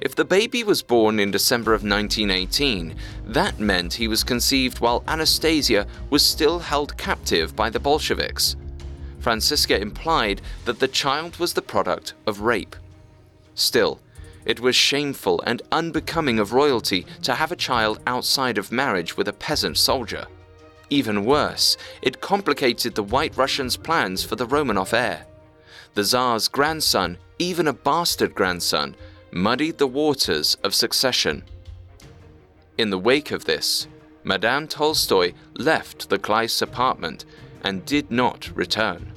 If 0.00 0.14
the 0.14 0.24
baby 0.24 0.64
was 0.64 0.80
born 0.80 1.20
in 1.20 1.30
December 1.30 1.74
of 1.74 1.82
1918, 1.82 2.94
that 3.26 3.60
meant 3.60 3.92
he 3.92 4.08
was 4.08 4.24
conceived 4.24 4.80
while 4.80 5.04
Anastasia 5.06 5.86
was 6.08 6.24
still 6.24 6.58
held 6.58 6.96
captive 6.96 7.54
by 7.54 7.68
the 7.68 7.80
Bolsheviks. 7.80 8.56
Franziska 9.18 9.78
implied 9.78 10.40
that 10.64 10.78
the 10.78 10.88
child 10.88 11.36
was 11.36 11.52
the 11.52 11.60
product 11.60 12.14
of 12.26 12.40
rape. 12.40 12.76
Still, 13.54 14.00
it 14.46 14.60
was 14.60 14.74
shameful 14.74 15.42
and 15.46 15.60
unbecoming 15.70 16.38
of 16.38 16.54
royalty 16.54 17.04
to 17.22 17.34
have 17.34 17.52
a 17.52 17.56
child 17.56 18.00
outside 18.06 18.56
of 18.56 18.72
marriage 18.72 19.18
with 19.18 19.28
a 19.28 19.34
peasant 19.34 19.76
soldier. 19.76 20.24
Even 20.88 21.26
worse, 21.26 21.76
it 22.00 22.22
complicated 22.22 22.94
the 22.94 23.02
White 23.02 23.36
Russians' 23.36 23.76
plans 23.76 24.24
for 24.24 24.36
the 24.36 24.46
Romanov 24.46 24.94
heir. 24.94 25.26
The 25.92 26.04
Tsar's 26.04 26.48
grandson, 26.48 27.18
even 27.38 27.68
a 27.68 27.72
bastard 27.74 28.34
grandson, 28.34 28.96
muddied 29.32 29.78
the 29.78 29.86
waters 29.86 30.56
of 30.64 30.74
succession. 30.74 31.44
In 32.78 32.90
the 32.90 32.98
wake 32.98 33.30
of 33.30 33.44
this, 33.44 33.86
Madame 34.24 34.66
Tolstoy 34.68 35.32
left 35.54 36.08
the 36.08 36.18
Kleist's 36.18 36.62
apartment 36.62 37.24
and 37.62 37.84
did 37.84 38.10
not 38.10 38.50
return. 38.54 39.12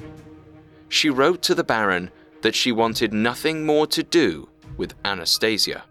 She 0.90 1.10
wrote 1.10 1.42
to 1.44 1.56
the 1.56 1.64
Baron 1.64 2.12
that 2.42 2.56
she 2.56 2.72
wanted 2.72 3.14
nothing 3.14 3.66
more 3.66 3.88
to 3.88 4.04
do 4.04 4.50
with 4.78 4.94
Anastasia. 5.04 5.84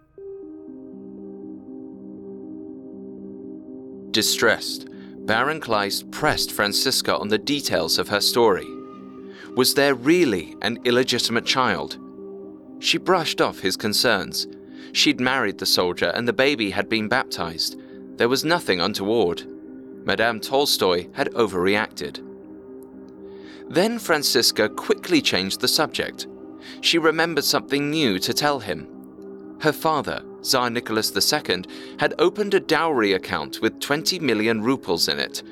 Distressed, 4.11 4.89
Baron 5.25 5.61
Kleist 5.61 6.11
pressed 6.11 6.53
Franziska 6.53 7.17
on 7.17 7.29
the 7.29 7.39
details 7.39 7.99
of 7.99 8.09
her 8.09 8.21
story. 8.21 8.69
Was 9.57 9.75
there 9.75 9.95
really 9.95 10.55
an 10.63 10.79
illegitimate 10.85 11.47
child? 11.47 11.97
She 12.83 12.99
brushed 12.99 13.41
off 13.41 13.61
his 13.61 13.77
concerns. 13.77 14.49
She'd 14.93 15.21
married 15.21 15.59
the 15.59 15.67
soldier 15.67 16.11
and 16.17 16.27
the 16.27 16.33
baby 16.33 16.71
had 16.71 16.89
been 16.89 17.07
baptized. 17.07 17.81
There 18.17 18.29
was 18.29 18.45
nothing 18.45 18.81
untoward. 18.81 19.45
Madame 20.05 20.41
Tolstoy 20.41 21.07
had 21.13 21.31
overreacted. 21.31 22.19
Then 23.71 24.01
Franziska 24.01 24.69
quickly 24.69 25.23
changed 25.23 25.61
the 25.61 25.69
subject. 25.69 26.27
She 26.81 26.99
remembered 26.99 27.45
something 27.45 27.89
new 27.89 28.19
to 28.19 28.35
tell 28.35 28.59
him. 28.59 28.89
Her 29.61 29.73
father, 29.73 30.25
Tsar 30.43 30.69
Nicholas 30.69 31.13
II, 31.17 31.63
had 32.01 32.15
opened 32.19 32.53
a 32.55 32.61
dowry 32.61 33.13
account 33.13 33.61
with 33.63 33.79
20 33.79 34.19
million 34.19 34.61
rubles 34.61 35.07
in 35.07 35.21
it, 35.21 35.45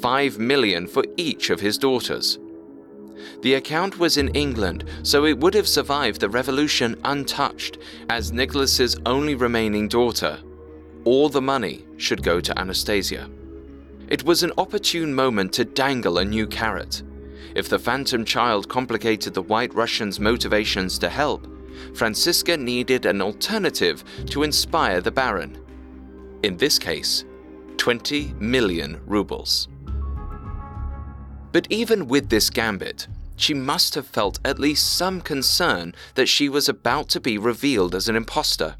5 0.00 0.40
million 0.40 0.88
for 0.88 1.04
each 1.16 1.48
of 1.50 1.60
his 1.60 1.78
daughters. 1.78 2.40
The 3.40 3.54
account 3.54 3.98
was 3.98 4.16
in 4.16 4.28
England, 4.34 4.84
so 5.02 5.24
it 5.24 5.38
would 5.38 5.54
have 5.54 5.68
survived 5.68 6.20
the 6.20 6.28
revolution 6.28 6.96
untouched, 7.04 7.78
as 8.08 8.32
Nicholas's 8.32 8.96
only 9.06 9.34
remaining 9.34 9.88
daughter. 9.88 10.38
All 11.04 11.28
the 11.28 11.42
money 11.42 11.84
should 11.96 12.22
go 12.22 12.40
to 12.40 12.58
Anastasia. 12.58 13.28
It 14.08 14.24
was 14.24 14.42
an 14.42 14.52
opportune 14.58 15.14
moment 15.14 15.52
to 15.54 15.64
dangle 15.64 16.18
a 16.18 16.24
new 16.24 16.46
carrot. 16.46 17.02
If 17.54 17.68
the 17.68 17.78
phantom 17.78 18.24
child 18.24 18.68
complicated 18.68 19.34
the 19.34 19.42
White 19.42 19.74
Russians' 19.74 20.20
motivations 20.20 20.98
to 20.98 21.08
help, 21.08 21.46
Franziska 21.94 22.56
needed 22.56 23.06
an 23.06 23.20
alternative 23.20 24.04
to 24.26 24.42
inspire 24.42 25.00
the 25.00 25.10
Baron. 25.10 25.58
In 26.42 26.56
this 26.56 26.78
case, 26.78 27.24
20 27.76 28.34
million 28.38 29.00
rubles. 29.06 29.68
But 31.52 31.66
even 31.70 32.08
with 32.08 32.30
this 32.30 32.50
gambit, 32.50 33.06
she 33.36 33.54
must 33.54 33.94
have 33.94 34.06
felt 34.06 34.40
at 34.44 34.58
least 34.58 34.96
some 34.96 35.20
concern 35.20 35.94
that 36.14 36.28
she 36.28 36.48
was 36.48 36.68
about 36.68 37.08
to 37.10 37.20
be 37.20 37.38
revealed 37.38 37.94
as 37.94 38.08
an 38.08 38.16
impostor. 38.16 38.76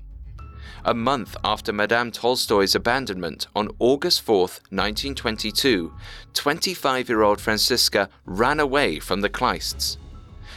A 0.84 0.94
month 0.94 1.36
after 1.44 1.72
Madame 1.72 2.10
Tolstoy's 2.10 2.74
abandonment 2.74 3.46
on 3.54 3.68
August 3.78 4.22
4, 4.22 4.38
1922, 4.40 5.92
25 6.34 7.08
year 7.08 7.22
old 7.22 7.40
Franziska 7.40 8.08
ran 8.24 8.58
away 8.58 8.98
from 8.98 9.20
the 9.20 9.30
Kleists. 9.30 9.98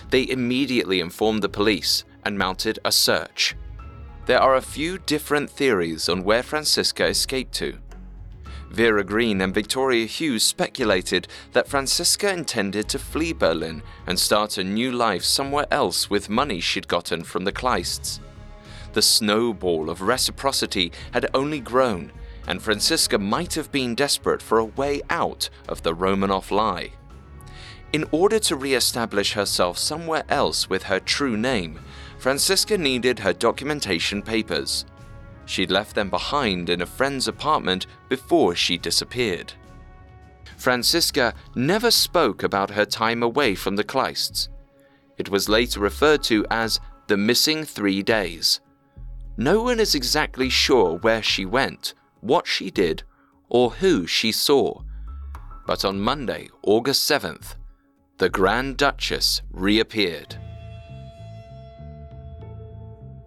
They 0.10 0.28
immediately 0.28 1.00
informed 1.00 1.44
the 1.44 1.50
police 1.50 2.06
and 2.24 2.38
mounted 2.38 2.80
a 2.84 2.92
search. 2.92 3.56
There 4.26 4.42
are 4.42 4.56
a 4.56 4.62
few 4.62 4.98
different 4.98 5.50
theories 5.50 6.10
on 6.10 6.24
where 6.24 6.42
Franziska 6.42 7.06
escaped 7.06 7.54
to. 7.56 7.78
Vera 8.76 9.06
Green 9.06 9.40
and 9.40 9.54
Victoria 9.54 10.06
Hughes 10.06 10.44
speculated 10.44 11.30
that 11.54 11.70
Franziska 11.70 12.34
intended 12.34 12.90
to 12.90 13.00
flee 13.00 13.32
Berlin 13.32 13.82
and 14.06 14.20
start 14.20 14.58
a 14.58 14.66
new 14.66 14.92
life 14.92 15.24
somewhere 15.24 15.66
else 15.72 16.10
with 16.10 16.30
money 16.30 16.60
she'd 16.60 16.90
gotten 16.90 17.24
from 17.24 17.46
the 17.46 17.54
Kleists. 17.54 18.20
The 18.92 19.02
snowball 19.02 19.90
of 19.90 20.02
reciprocity 20.02 20.92
had 21.14 21.30
only 21.34 21.62
grown, 21.62 22.12
and 22.50 22.62
Franziska 22.62 23.18
might 23.18 23.54
have 23.54 23.72
been 23.72 23.96
desperate 23.96 24.42
for 24.42 24.58
a 24.58 24.66
way 24.66 25.02
out 25.10 25.50
of 25.70 25.84
the 25.84 25.96
Romanov 25.96 26.52
lie. 26.52 26.92
In 27.94 28.04
order 28.12 28.40
to 28.40 28.58
re 28.58 28.74
establish 28.74 29.32
herself 29.32 29.78
somewhere 29.78 30.26
else 30.28 30.70
with 30.70 30.84
her 30.84 31.00
true 31.00 31.38
name, 31.38 31.80
Franziska 32.18 32.78
needed 32.78 33.20
her 33.20 33.32
documentation 33.32 34.22
papers. 34.22 34.84
She'd 35.46 35.72
left 35.72 35.96
them 35.96 36.10
behind 36.10 36.70
in 36.70 36.82
a 36.82 36.86
friend's 36.86 37.28
apartment 37.28 37.88
before 38.10 38.56
she 38.56 38.78
disappeared. 38.78 39.54
Franziska 40.58 41.34
never 41.56 41.92
spoke 41.92 42.44
about 42.44 42.72
her 42.72 42.86
time 42.86 43.22
away 43.22 43.56
from 43.56 43.76
the 43.76 43.84
Kleists. 43.84 44.50
It 45.18 45.30
was 45.30 45.50
later 45.50 45.80
referred 45.80 46.24
to 46.24 46.46
as 46.50 46.80
the 47.08 47.18
missing 47.18 47.64
three 47.64 48.02
days. 48.02 48.60
No 49.38 49.62
one 49.62 49.80
is 49.80 49.96
exactly 49.96 50.50
sure 50.50 50.98
where 50.98 51.22
she 51.22 51.46
went, 51.46 51.94
what 52.22 52.48
she 52.48 52.72
did, 52.72 53.04
or 53.50 53.72
who 53.72 54.08
she 54.08 54.32
saw. 54.32 54.82
But 55.68 55.86
on 55.86 56.00
Monday, 56.00 56.50
August 56.64 57.10
7th, 57.10 57.56
the 58.18 58.30
Grand 58.30 58.78
Duchess 58.78 59.42
reappeared. 59.52 60.38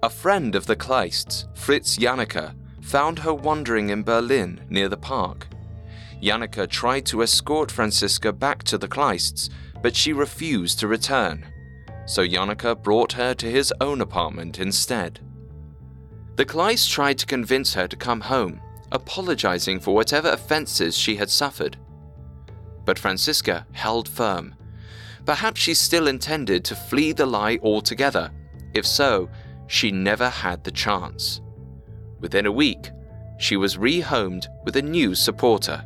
A 0.04 0.08
friend 0.08 0.54
of 0.54 0.66
the 0.66 0.76
Kleists, 0.76 1.46
Fritz 1.56 1.98
Janneke, 1.98 2.54
found 2.80 3.18
her 3.18 3.34
wandering 3.34 3.90
in 3.90 4.04
Berlin 4.04 4.60
near 4.70 4.88
the 4.88 4.96
park. 4.96 5.48
Janneke 6.22 6.70
tried 6.70 7.04
to 7.06 7.22
escort 7.22 7.72
Franziska 7.72 8.32
back 8.32 8.62
to 8.64 8.78
the 8.78 8.86
Kleists, 8.86 9.50
but 9.82 9.96
she 9.96 10.12
refused 10.12 10.78
to 10.78 10.86
return. 10.86 11.44
So 12.06 12.24
Janneke 12.24 12.80
brought 12.80 13.12
her 13.14 13.34
to 13.34 13.50
his 13.50 13.72
own 13.80 14.00
apartment 14.00 14.60
instead. 14.60 15.18
The 16.36 16.46
Kleists 16.46 16.88
tried 16.88 17.18
to 17.18 17.26
convince 17.26 17.74
her 17.74 17.88
to 17.88 17.96
come 17.96 18.20
home, 18.20 18.60
apologizing 18.92 19.80
for 19.80 19.96
whatever 19.96 20.30
offenses 20.30 20.96
she 20.96 21.16
had 21.16 21.28
suffered. 21.28 21.76
But 22.84 23.00
Franziska 23.00 23.66
held 23.72 24.08
firm. 24.08 24.54
Perhaps 25.26 25.60
she 25.60 25.74
still 25.74 26.06
intended 26.06 26.64
to 26.66 26.76
flee 26.76 27.10
the 27.10 27.26
lie 27.26 27.58
altogether. 27.64 28.30
If 28.74 28.86
so, 28.86 29.28
she 29.68 29.92
never 29.92 30.28
had 30.28 30.64
the 30.64 30.72
chance. 30.72 31.40
Within 32.18 32.46
a 32.46 32.52
week, 32.52 32.90
she 33.38 33.56
was 33.56 33.76
rehomed 33.76 34.48
with 34.64 34.74
a 34.76 34.82
new 34.82 35.14
supporter. 35.14 35.84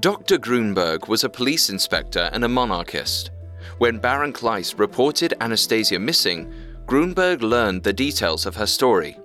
Dr. 0.00 0.36
Grunberg 0.36 1.08
was 1.08 1.24
a 1.24 1.30
police 1.30 1.70
inspector 1.70 2.28
and 2.32 2.44
a 2.44 2.48
monarchist. 2.48 3.30
When 3.78 3.98
Baron 3.98 4.32
Kleist 4.32 4.78
reported 4.78 5.32
Anastasia 5.40 5.98
missing, 5.98 6.52
Grunberg 6.84 7.40
learned 7.40 7.82
the 7.82 7.92
details 7.92 8.44
of 8.44 8.56
her 8.56 8.66
story. 8.66 9.18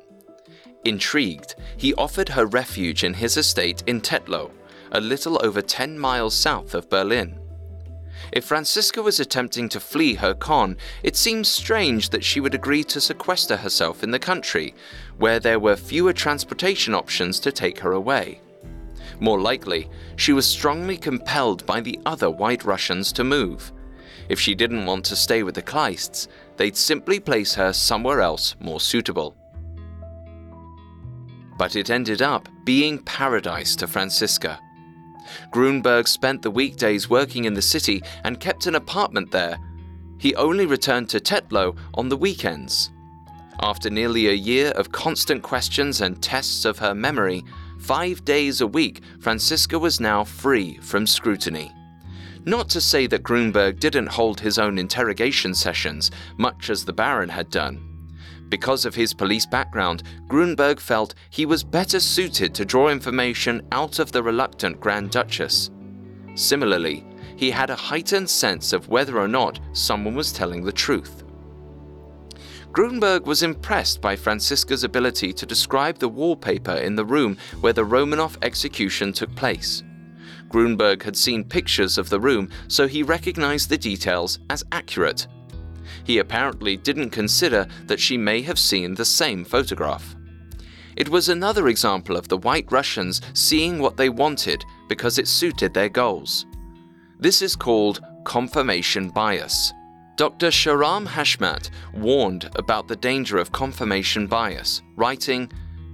Intrigued, 0.86 1.56
he 1.78 1.94
offered 1.96 2.30
her 2.30 2.46
refuge 2.46 3.04
in 3.04 3.14
his 3.14 3.36
estate 3.36 3.84
in 3.86 4.00
Teltow, 4.00 4.52
a 4.94 5.02
little 5.02 5.40
over 5.44 5.62
10 5.62 6.00
miles 6.00 6.34
south 6.34 6.74
of 6.74 6.90
Berlin. 6.90 7.41
If 8.32 8.46
Franziska 8.46 9.02
was 9.02 9.20
attempting 9.20 9.68
to 9.70 9.80
flee 9.80 10.14
her 10.16 10.34
con, 10.34 10.78
it 11.04 11.18
seems 11.18 11.50
strange 11.50 12.10
that 12.10 12.24
she 12.24 12.40
would 12.40 12.56
agree 12.56 12.84
to 12.86 13.02
sequester 13.02 13.58
herself 13.58 14.04
in 14.04 14.12
the 14.12 14.20
country, 14.20 14.74
where 15.18 15.40
there 15.40 15.60
were 15.60 15.76
fewer 15.76 16.14
transportation 16.14 16.94
options 16.94 17.40
to 17.42 17.52
take 17.52 17.80
her 17.80 17.92
away. 17.92 18.40
More 19.20 19.40
likely, 19.40 19.90
she 20.16 20.32
was 20.32 20.48
strongly 20.48 20.98
compelled 20.98 21.66
by 21.66 21.82
the 21.82 22.00
other 22.06 22.30
white 22.30 22.64
Russians 22.64 23.12
to 23.14 23.24
move. 23.24 23.72
If 24.30 24.40
she 24.40 24.56
didn't 24.56 24.86
want 24.86 25.04
to 25.06 25.16
stay 25.16 25.44
with 25.44 25.56
the 25.56 25.62
Kleists, 25.62 26.30
they'd 26.56 26.78
simply 26.78 27.20
place 27.20 27.54
her 27.56 27.74
somewhere 27.74 28.22
else 28.22 28.56
more 28.62 28.80
suitable. 28.80 29.36
But 31.58 31.76
it 31.76 31.90
ended 31.90 32.22
up 32.22 32.48
being 32.64 33.00
paradise 33.00 33.76
to 33.76 33.88
Franziska. 33.88 34.60
Grunberg 35.52 36.08
spent 36.08 36.42
the 36.42 36.52
weekdays 36.52 37.10
working 37.10 37.46
in 37.46 37.54
the 37.54 37.62
city 37.62 38.02
and 38.24 38.40
kept 38.40 38.66
an 38.66 38.76
apartment 38.76 39.32
there. 39.32 39.58
He 40.18 40.36
only 40.36 40.66
returned 40.66 41.10
to 41.10 41.20
Teltow 41.20 41.76
on 41.94 42.10
the 42.10 42.18
weekends. 42.18 42.92
After 43.62 43.90
nearly 43.90 44.28
a 44.28 44.34
year 44.34 44.70
of 44.72 44.92
constant 44.92 45.44
questions 45.44 46.02
and 46.02 46.22
tests 46.22 46.66
of 46.66 46.80
her 46.80 46.96
memory, 46.96 47.44
five 47.80 48.24
days 48.26 48.62
a 48.62 48.68
week, 48.68 49.02
Franziska 49.20 49.78
was 49.78 50.00
now 50.00 50.24
free 50.24 50.78
from 50.78 51.06
scrutiny. 51.06 51.72
Not 52.46 52.70
to 52.70 52.82
say 52.82 53.06
that 53.08 53.24
Grunberg 53.24 53.80
didn't 53.80 54.08
hold 54.08 54.40
his 54.40 54.58
own 54.58 54.80
interrogation 54.80 55.54
sessions, 55.54 56.10
much 56.38 56.70
as 56.70 56.86
the 56.86 56.94
Baron 56.94 57.30
had 57.30 57.52
done. 57.52 57.91
Because 58.52 58.86
of 58.86 58.94
his 58.94 59.14
police 59.14 59.46
background, 59.46 60.04
Grunberg 60.28 60.82
felt 60.82 61.16
he 61.30 61.46
was 61.46 61.64
better 61.64 62.02
suited 62.02 62.54
to 62.54 62.66
draw 62.66 62.90
information 62.90 63.66
out 63.72 63.98
of 63.98 64.12
the 64.12 64.22
reluctant 64.22 64.78
Grand 64.82 65.10
Duchess. 65.10 65.72
Similarly, 66.36 67.06
he 67.38 67.50
had 67.50 67.70
a 67.70 67.76
heightened 67.76 68.30
sense 68.30 68.74
of 68.74 68.90
whether 68.90 69.18
or 69.18 69.30
not 69.30 69.62
someone 69.72 70.16
was 70.16 70.34
telling 70.34 70.66
the 70.66 70.72
truth. 70.72 71.24
Grunberg 72.74 73.24
was 73.24 73.42
impressed 73.42 74.02
by 74.02 74.18
Franziska's 74.18 74.84
ability 74.84 75.32
to 75.32 75.46
describe 75.46 75.98
the 75.98 76.10
wallpaper 76.10 76.76
in 76.76 76.96
the 76.96 77.06
room 77.06 77.38
where 77.62 77.74
the 77.74 77.86
Romanov 77.86 78.36
execution 78.42 79.14
took 79.14 79.34
place. 79.34 79.82
Grunberg 80.50 81.04
had 81.04 81.16
seen 81.16 81.46
pictures 81.46 81.98
of 81.98 82.10
the 82.10 82.20
room, 82.20 82.50
so 82.68 82.86
he 82.86 83.02
recognized 83.02 83.70
the 83.70 83.78
details 83.78 84.40
as 84.50 84.66
accurate. 84.74 85.28
He 86.04 86.20
apparently 86.20 86.78
didn't 86.78 87.10
consider 87.10 87.68
that 87.88 88.00
she 88.00 88.18
may 88.18 88.42
have 88.42 88.60
seen 88.60 88.94
the 88.94 89.06
same 89.06 89.44
photograph. 89.44 90.16
It 90.96 91.10
was 91.10 91.30
another 91.30 91.68
example 91.68 92.18
of 92.18 92.28
the 92.28 92.38
White 92.38 92.72
Russians 92.72 93.22
seeing 93.34 93.80
what 93.80 93.98
they 93.98 94.10
wanted 94.10 94.64
because 94.90 95.18
it 95.18 95.28
suited 95.28 95.74
their 95.74 95.90
goals. 95.90 96.46
This 97.20 97.42
is 97.42 97.56
called 97.56 98.02
confirmation 98.26 99.10
bias. 99.10 99.74
Dr. 100.18 100.48
Shahram 100.48 101.08
Heshmat 101.08 101.70
warned 101.94 102.50
about 102.56 102.88
the 102.88 102.96
danger 102.96 103.38
of 103.38 103.52
confirmation 103.52 104.28
bias, 104.28 104.82
writing, 104.96 105.52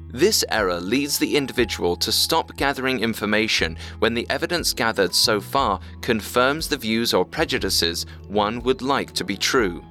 this 0.10 0.46
error 0.50 0.80
leads 0.80 1.18
the 1.18 1.36
individual 1.36 1.96
to 1.98 2.12
stop 2.12 2.56
gathering 2.56 3.00
information 3.00 3.78
when 4.00 4.14
the 4.14 4.28
evidence 4.30 4.74
gathered 4.74 5.14
so 5.14 5.42
far 5.42 5.80
confirms 6.02 6.68
the 6.68 6.78
views 6.78 7.14
or 7.14 7.26
prejudices 7.26 8.06
one 8.28 8.62
would 8.62 8.82
like 8.82 9.12
to 9.14 9.24
be 9.24 9.36
true. 9.36 9.84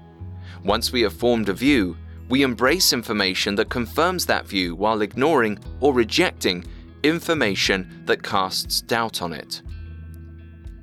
Once 0.64 0.90
we 0.90 1.02
have 1.02 1.12
formed 1.12 1.48
a 1.48 1.52
view, 1.52 1.96
we 2.28 2.42
embrace 2.42 2.92
information 2.92 3.54
that 3.54 3.68
confirms 3.68 4.26
that 4.26 4.46
view 4.48 4.74
while 4.74 5.02
ignoring 5.02 5.58
or 5.80 5.92
rejecting 5.92 6.64
information 7.02 8.02
that 8.06 8.22
casts 8.22 8.80
doubt 8.80 9.22
on 9.22 9.32
it. 9.32 9.62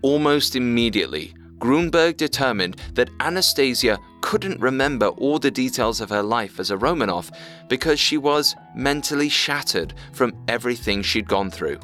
Almost 0.03 0.55
immediately, 0.55 1.33
Grunberg 1.57 2.17
determined 2.17 2.77
that 2.93 3.09
Anastasia 3.19 3.97
couldn't 4.23 4.61
remember 4.61 5.07
all 5.07 5.37
the 5.37 5.51
details 5.51 5.99
of 5.99 6.09
her 6.09 6.23
life 6.23 6.57
as 6.57 6.71
a 6.71 6.77
Romanov 6.77 7.29
because 7.67 7.99
she 7.99 8.17
was 8.17 8.55
mentally 8.73 9.27
shattered 9.27 9.93
from 10.13 10.33
everything 10.47 11.01
she'd 11.03 11.27
gone 11.27 11.51
through. 11.51 11.77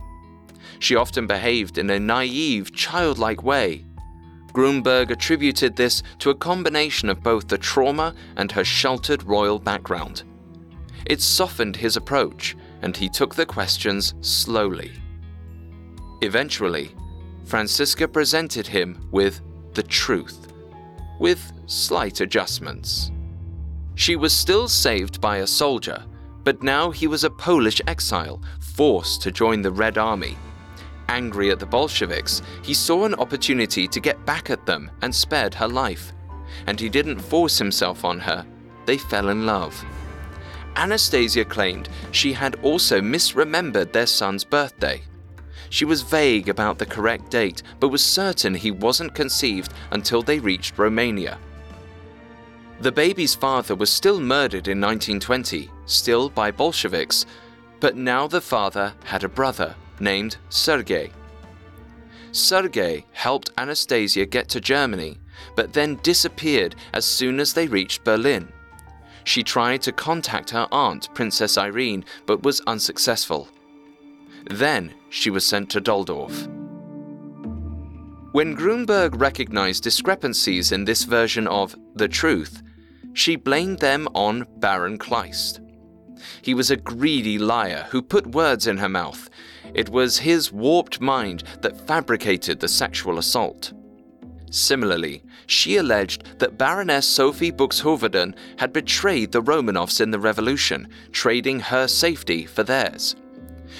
She 0.79 0.95
often 0.95 1.27
behaved 1.27 1.77
in 1.77 1.89
a 1.89 1.99
naive, 1.99 2.73
childlike 2.73 3.43
way. 3.43 3.85
Grunberg 4.53 5.11
attributed 5.11 5.75
this 5.75 6.01
to 6.19 6.29
a 6.29 6.35
combination 6.35 7.09
of 7.09 7.21
both 7.21 7.49
the 7.49 7.57
trauma 7.57 8.15
and 8.37 8.49
her 8.53 8.63
sheltered 8.63 9.21
royal 9.23 9.59
background. 9.59 10.23
It 11.05 11.21
softened 11.21 11.75
his 11.75 11.97
approach, 11.97 12.55
and 12.81 12.95
he 12.95 13.09
took 13.09 13.35
the 13.35 13.45
questions 13.45 14.13
slowly. 14.21 14.93
Eventually, 16.21 16.95
Franziska 17.43 18.07
presented 18.07 18.65
him 18.65 19.09
with 19.11 19.41
the 19.73 19.83
truth, 19.83 20.48
with 21.19 21.51
slight 21.67 22.21
adjustments. 22.21 23.11
She 23.95 24.15
was 24.15 24.33
still 24.33 24.67
saved 24.67 25.21
by 25.21 25.37
a 25.37 25.47
soldier, 25.47 26.03
but 26.43 26.63
now 26.63 26.89
he 26.89 27.05
was 27.05 27.23
a 27.23 27.29
Polish 27.29 27.81
exile, 27.85 28.41
forced 28.59 29.21
to 29.21 29.31
join 29.31 29.61
the 29.61 29.71
Red 29.71 29.97
Army. 29.97 30.37
Angry 31.09 31.51
at 31.51 31.59
the 31.59 31.65
Bolsheviks, 31.65 32.41
he 32.63 32.73
saw 32.73 33.03
an 33.05 33.15
opportunity 33.15 33.87
to 33.87 33.99
get 33.99 34.25
back 34.25 34.49
at 34.49 34.65
them 34.65 34.89
and 35.01 35.13
spared 35.13 35.53
her 35.53 35.67
life. 35.67 36.13
And 36.65 36.79
he 36.79 36.89
didn't 36.89 37.19
force 37.19 37.57
himself 37.57 38.05
on 38.05 38.19
her, 38.19 38.45
they 38.85 38.97
fell 38.97 39.29
in 39.29 39.45
love. 39.45 39.83
Anastasia 40.75 41.43
claimed 41.43 41.89
she 42.11 42.31
had 42.31 42.55
also 42.63 43.01
misremembered 43.01 43.91
their 43.91 44.05
son's 44.05 44.43
birthday. 44.43 45.01
She 45.69 45.85
was 45.85 46.01
vague 46.01 46.49
about 46.49 46.79
the 46.79 46.85
correct 46.85 47.29
date, 47.29 47.61
but 47.79 47.89
was 47.89 48.03
certain 48.03 48.55
he 48.55 48.71
wasn't 48.71 49.13
conceived 49.13 49.73
until 49.91 50.21
they 50.21 50.39
reached 50.39 50.77
Romania. 50.77 51.37
The 52.81 52.91
baby's 52.91 53.35
father 53.35 53.75
was 53.75 53.89
still 53.91 54.19
murdered 54.19 54.67
in 54.67 54.79
1920, 54.79 55.69
still 55.85 56.29
by 56.29 56.49
Bolsheviks, 56.49 57.25
but 57.79 57.95
now 57.95 58.27
the 58.27 58.41
father 58.41 58.93
had 59.03 59.23
a 59.23 59.29
brother 59.29 59.75
named 59.99 60.37
Sergei. 60.49 61.11
Sergei 62.31 63.05
helped 63.11 63.51
Anastasia 63.57 64.25
get 64.25 64.47
to 64.49 64.61
Germany, 64.61 65.17
but 65.55 65.73
then 65.73 65.99
disappeared 66.03 66.75
as 66.93 67.05
soon 67.05 67.39
as 67.39 67.53
they 67.53 67.67
reached 67.67 68.03
Berlin. 68.03 68.47
She 69.23 69.43
tried 69.43 69.81
to 69.83 69.91
contact 69.91 70.49
her 70.51 70.67
aunt, 70.71 71.13
Princess 71.13 71.57
Irene, 71.57 72.05
but 72.25 72.43
was 72.43 72.61
unsuccessful. 72.61 73.47
Then 74.45 74.93
she 75.09 75.29
was 75.29 75.45
sent 75.45 75.69
to 75.71 75.81
Dalldorf. 75.81 76.47
When 78.31 78.55
Grunberg 78.55 79.19
recognized 79.19 79.83
discrepancies 79.83 80.71
in 80.71 80.85
this 80.85 81.03
version 81.03 81.47
of 81.47 81.75
the 81.95 82.07
truth, 82.07 82.61
she 83.13 83.35
blamed 83.35 83.79
them 83.79 84.07
on 84.13 84.45
Baron 84.57 84.99
Kleist. 84.99 85.59
He 86.41 86.53
was 86.53 86.69
a 86.69 86.77
greedy 86.77 87.39
liar 87.39 87.87
who 87.89 88.01
put 88.01 88.27
words 88.27 88.67
in 88.67 88.77
her 88.77 88.89
mouth. 88.89 89.29
It 89.73 89.89
was 89.89 90.19
his 90.19 90.51
warped 90.51 91.01
mind 91.01 91.43
that 91.61 91.87
fabricated 91.87 92.59
the 92.59 92.67
sexual 92.67 93.17
assault. 93.17 93.73
Similarly, 94.51 95.23
she 95.47 95.77
alleged 95.77 96.39
that 96.39 96.57
Baroness 96.57 97.07
Sophie 97.07 97.51
Buxhoveden 97.51 98.35
had 98.57 98.73
betrayed 98.73 99.31
the 99.31 99.41
Romanovs 99.41 100.01
in 100.01 100.11
the 100.11 100.19
revolution, 100.19 100.87
trading 101.11 101.59
her 101.59 101.87
safety 101.87 102.45
for 102.45 102.63
theirs. 102.63 103.15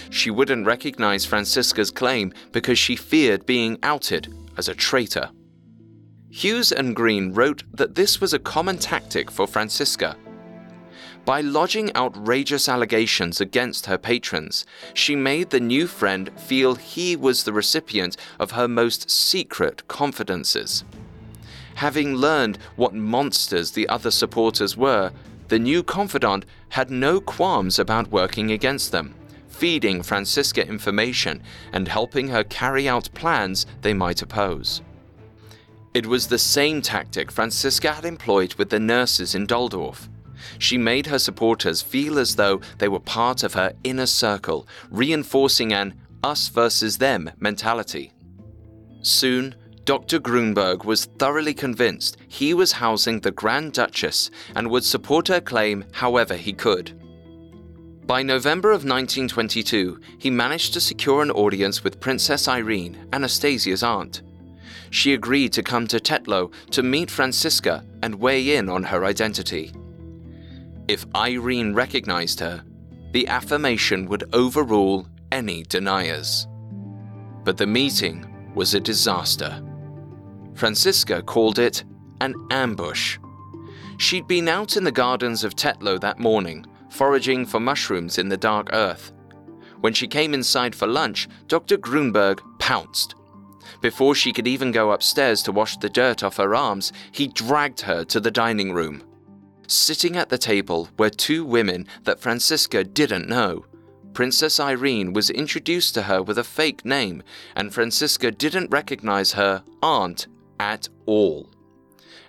She 0.09 0.31
wouldn't 0.31 0.65
recognize 0.65 1.25
Franziska's 1.25 1.91
claim 1.91 2.33
because 2.51 2.79
she 2.79 2.95
feared 2.95 3.45
being 3.45 3.77
outed 3.83 4.33
as 4.57 4.67
a 4.67 4.75
traitor. 4.75 5.29
Hughes 6.29 6.71
and 6.71 6.95
Green 6.95 7.33
wrote 7.33 7.63
that 7.73 7.95
this 7.95 8.21
was 8.21 8.33
a 8.33 8.39
common 8.39 8.77
tactic 8.77 9.31
for 9.31 9.47
Franziska. 9.47 10.15
By 11.25 11.41
lodging 11.41 11.95
outrageous 11.95 12.69
allegations 12.69 13.41
against 13.41 13.87
her 13.87 13.97
patrons, 13.97 14.65
she 14.93 15.15
made 15.15 15.49
the 15.49 15.59
new 15.59 15.87
friend 15.87 16.29
feel 16.37 16.75
he 16.75 17.15
was 17.15 17.43
the 17.43 17.53
recipient 17.53 18.15
of 18.39 18.51
her 18.51 18.67
most 18.67 19.09
secret 19.09 19.87
confidences. 19.87 20.83
Having 21.75 22.15
learned 22.15 22.57
what 22.75 22.93
monsters 22.93 23.71
the 23.71 23.87
other 23.89 24.11
supporters 24.11 24.75
were, 24.75 25.11
the 25.47 25.59
new 25.59 25.83
confidant 25.83 26.45
had 26.69 26.91
no 26.91 27.19
qualms 27.19 27.79
about 27.79 28.11
working 28.11 28.51
against 28.51 28.91
them 28.91 29.15
feeding 29.59 30.01
Franziska 30.01 30.65
information 30.65 31.43
and 31.73 31.85
helping 31.85 32.29
her 32.29 32.45
carry 32.45 32.87
out 32.87 33.13
plans 33.13 33.65
they 33.81 33.93
might 33.93 34.21
oppose. 34.21 34.81
It 35.93 36.05
was 36.05 36.27
the 36.27 36.39
same 36.39 36.81
tactic 36.81 37.29
Franziska 37.29 37.91
had 37.91 38.05
employed 38.05 38.53
with 38.53 38.69
the 38.69 38.79
nurses 38.79 39.35
in 39.35 39.45
Dalldorf. 39.45 40.07
She 40.59 40.77
made 40.77 41.07
her 41.07 41.19
supporters 41.19 41.81
feel 41.81 42.17
as 42.17 42.37
though 42.37 42.61
they 42.77 42.87
were 42.87 43.01
part 43.01 43.43
of 43.43 43.53
her 43.55 43.73
inner 43.83 44.05
circle, 44.05 44.65
reinforcing 44.89 45.73
an 45.73 45.93
us 46.23 46.47
versus 46.47 46.97
them 46.97 47.29
mentality. 47.37 48.13
Soon, 49.01 49.55
Dr. 49.83 50.19
Grunberg 50.19 50.85
was 50.85 51.05
thoroughly 51.05 51.53
convinced 51.53 52.15
he 52.29 52.53
was 52.53 52.71
housing 52.71 53.19
the 53.19 53.31
Grand 53.31 53.73
Duchess 53.73 54.31
and 54.55 54.69
would 54.69 54.85
support 54.85 55.27
her 55.27 55.41
claim 55.41 55.83
however 55.91 56.35
he 56.35 56.53
could. 56.53 56.93
By 58.09 58.23
November 58.23 58.69
of 58.69 58.85
1922, 58.85 59.99
he 60.17 60.31
managed 60.31 60.73
to 60.73 60.81
secure 60.81 61.21
an 61.21 61.29
audience 61.29 61.83
with 61.83 61.99
Princess 61.99 62.47
Irene, 62.47 63.07
Anastasia's 63.13 63.83
aunt. 63.83 64.23
she 64.89 65.13
agreed 65.13 65.53
to 65.53 65.61
come 65.61 65.85
to 65.85 65.99
Teltow 65.99 66.51
to 66.71 66.81
meet 66.81 67.11
Franziska 67.11 67.85
and 68.01 68.15
weigh 68.15 68.55
in 68.55 68.67
on 68.67 68.81
her 68.81 69.05
identity. 69.05 69.71
If 70.87 71.05
Irene 71.15 71.75
recognized 71.75 72.39
her, 72.39 72.63
the 73.11 73.27
affirmation 73.27 74.07
would 74.07 74.23
overrule 74.33 75.07
any 75.31 75.61
deniers. 75.61 76.47
But 77.43 77.57
the 77.57 77.67
meeting 77.67 78.25
was 78.55 78.73
a 78.73 78.79
disaster. 78.79 79.63
Franziska 80.55 81.21
called 81.21 81.59
it 81.59 81.83
an 82.21 82.33
ambush. 82.49 83.19
She'd 83.99 84.25
been 84.25 84.47
out 84.47 84.77
in 84.77 84.83
the 84.83 84.91
gardens 84.91 85.43
of 85.43 85.55
Teltow 85.55 86.01
that 86.01 86.17
morning, 86.17 86.65
foraging 86.89 87.45
for 87.45 87.59
mushrooms 87.59 88.17
in 88.17 88.29
the 88.29 88.37
dark 88.37 88.69
earth. 88.73 89.11
When 89.81 89.93
she 89.93 90.07
came 90.07 90.33
inside 90.33 90.75
for 90.75 90.87
lunch, 90.87 91.27
Dr. 91.47 91.77
Grunberg 91.77 92.41
pounced. 92.59 93.15
Before 93.81 94.13
she 94.13 94.33
could 94.33 94.47
even 94.47 94.71
go 94.71 94.91
upstairs 94.91 95.41
to 95.43 95.51
wash 95.51 95.77
the 95.77 95.89
dirt 95.89 96.23
off 96.23 96.37
her 96.37 96.53
arms, 96.53 96.91
he 97.11 97.27
dragged 97.27 97.81
her 97.81 98.03
to 98.05 98.19
the 98.19 98.31
dining 98.31 98.73
room. 98.73 99.03
Sitting 99.67 100.17
at 100.17 100.29
the 100.29 100.37
table 100.37 100.89
were 100.97 101.09
two 101.09 101.45
women 101.45 101.87
that 102.03 102.19
Franziska 102.19 102.83
didn't 102.83 103.29
know. 103.29 103.65
Princess 104.13 104.59
Irene 104.59 105.13
was 105.13 105.29
introduced 105.29 105.93
to 105.93 106.03
her 106.03 106.21
with 106.21 106.37
a 106.37 106.43
fake 106.43 106.83
name, 106.83 107.23
and 107.55 107.73
Franziska 107.73 108.31
didn't 108.31 108.71
recognize 108.71 109.33
her 109.33 109.63
aunt 109.81 110.27
at 110.59 110.89
all. 111.05 111.49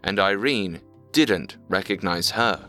And 0.04 0.20
Irene 0.20 0.80
didn't 1.12 1.56
recognize 1.68 2.30
her. 2.30 2.68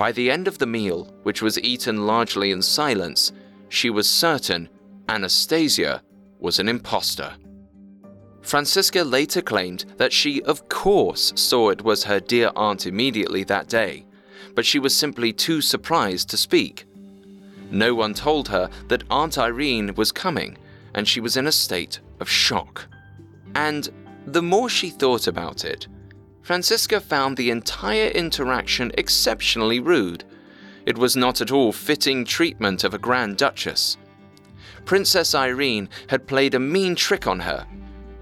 By 0.00 0.12
the 0.12 0.30
end 0.30 0.48
of 0.48 0.56
the 0.56 0.66
meal, 0.66 1.12
which 1.24 1.42
was 1.42 1.60
eaten 1.60 2.06
largely 2.06 2.52
in 2.52 2.62
silence, 2.62 3.32
she 3.68 3.90
was 3.90 4.08
certain 4.08 4.66
Anastasia 5.10 6.02
was 6.38 6.58
an 6.58 6.70
impostor. 6.70 7.34
Franziska 8.40 9.04
later 9.04 9.42
claimed 9.42 9.84
that 9.98 10.10
she, 10.10 10.42
of 10.44 10.70
course, 10.70 11.34
saw 11.36 11.68
it 11.68 11.84
was 11.84 12.02
her 12.04 12.18
dear 12.18 12.50
aunt 12.56 12.86
immediately 12.86 13.44
that 13.44 13.68
day, 13.68 14.06
but 14.54 14.64
she 14.64 14.78
was 14.78 14.96
simply 14.96 15.34
too 15.34 15.60
surprised 15.60 16.30
to 16.30 16.38
speak. 16.38 16.86
No 17.70 17.94
one 17.94 18.14
told 18.14 18.48
her 18.48 18.70
that 18.88 19.04
Aunt 19.10 19.36
Irene 19.36 19.94
was 19.96 20.12
coming, 20.12 20.56
and 20.94 21.06
she 21.06 21.20
was 21.20 21.36
in 21.36 21.46
a 21.46 21.52
state 21.52 22.00
of 22.20 22.26
shock. 22.26 22.86
And 23.54 23.90
the 24.24 24.40
more 24.40 24.70
she 24.70 24.88
thought 24.88 25.26
about 25.26 25.66
it, 25.66 25.88
Franziska 26.42 27.00
found 27.00 27.36
the 27.36 27.50
entire 27.50 28.08
interaction 28.08 28.90
exceptionally 28.96 29.80
rude. 29.80 30.24
It 30.86 30.98
was 30.98 31.16
not 31.16 31.40
at 31.40 31.50
all 31.50 31.72
fitting 31.72 32.24
treatment 32.24 32.84
of 32.84 32.94
a 32.94 32.98
Grand 32.98 33.36
Duchess. 33.36 33.96
Princess 34.84 35.34
Irene 35.34 35.88
had 36.08 36.26
played 36.26 36.54
a 36.54 36.58
mean 36.60 36.94
trick 36.94 37.26
on 37.26 37.40
her. 37.40 37.66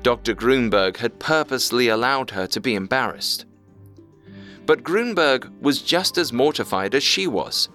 Dr. 0.03 0.35
Grunberg 0.35 0.97
had 0.97 1.19
purposely 1.19 1.89
allowed 1.89 2.31
her 2.31 2.47
to 2.49 2.61
be 2.61 2.75
embarrassed. 2.75 3.47
But 4.67 4.83
Grunberg 4.83 5.51
was 5.61 5.83
just 5.83 6.19
as 6.19 6.33
mortified 6.33 6.95
as 6.95 7.03
she 7.03 7.27
was. 7.27 7.69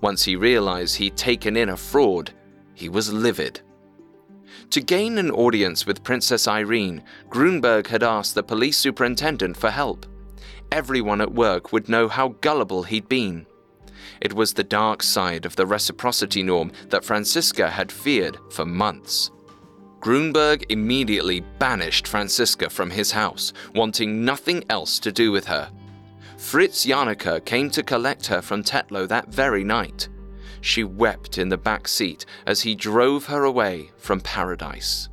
Once 0.00 0.22
he 0.24 0.36
realized 0.36 0.96
he'd 0.96 1.16
taken 1.16 1.56
in 1.56 1.70
a 1.70 1.76
fraud, 1.76 2.30
he 2.74 2.88
was 2.88 3.12
livid. 3.12 3.60
To 4.70 4.82
gain 4.82 5.16
an 5.16 5.30
audience 5.30 5.86
with 5.86 6.04
Princess 6.04 6.46
Irene, 6.46 7.02
Grunberg 7.30 7.86
had 7.86 8.02
asked 8.02 8.34
the 8.34 8.42
police 8.42 8.76
superintendent 8.76 9.56
for 9.56 9.70
help. 9.70 10.04
Everyone 10.70 11.22
at 11.22 11.32
work 11.32 11.72
would 11.72 11.88
know 11.88 12.06
how 12.06 12.36
gullible 12.42 12.82
he'd 12.82 13.08
been. 13.08 13.46
It 14.20 14.34
was 14.34 14.52
the 14.52 14.64
dark 14.64 15.02
side 15.02 15.46
of 15.46 15.56
the 15.56 15.64
reciprocity 15.64 16.42
norm 16.42 16.72
that 16.90 17.04
Franziska 17.04 17.70
had 17.70 17.90
feared 17.90 18.36
for 18.50 18.66
months. 18.66 19.30
Grunberg 20.00 20.64
immediately 20.68 21.40
banished 21.58 22.06
Franziska 22.06 22.68
from 22.68 22.90
his 22.90 23.10
house, 23.10 23.54
wanting 23.74 24.22
nothing 24.22 24.62
else 24.68 24.98
to 24.98 25.10
do 25.10 25.32
with 25.32 25.46
her. 25.46 25.70
Fritz 26.36 26.84
Janneke 26.84 27.44
came 27.46 27.70
to 27.70 27.82
collect 27.82 28.26
her 28.26 28.42
from 28.42 28.62
Teltow 28.62 29.08
that 29.08 29.28
very 29.28 29.64
night. 29.64 30.08
She 30.68 30.84
wept 30.84 31.38
in 31.38 31.48
the 31.48 31.56
back 31.56 31.88
seat 31.88 32.26
as 32.46 32.60
he 32.60 32.74
drove 32.74 33.24
her 33.24 33.44
away 33.44 33.90
from 33.96 34.20
paradise. 34.20 35.08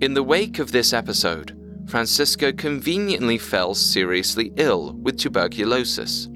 In 0.00 0.14
the 0.14 0.22
wake 0.22 0.60
of 0.60 0.70
this 0.70 0.92
episode, 0.92 1.60
Franziska 1.88 2.52
conveniently 2.52 3.36
fell 3.36 3.74
seriously 3.74 4.52
ill 4.54 4.92
with 4.92 5.18
tuberculosis. 5.18 6.28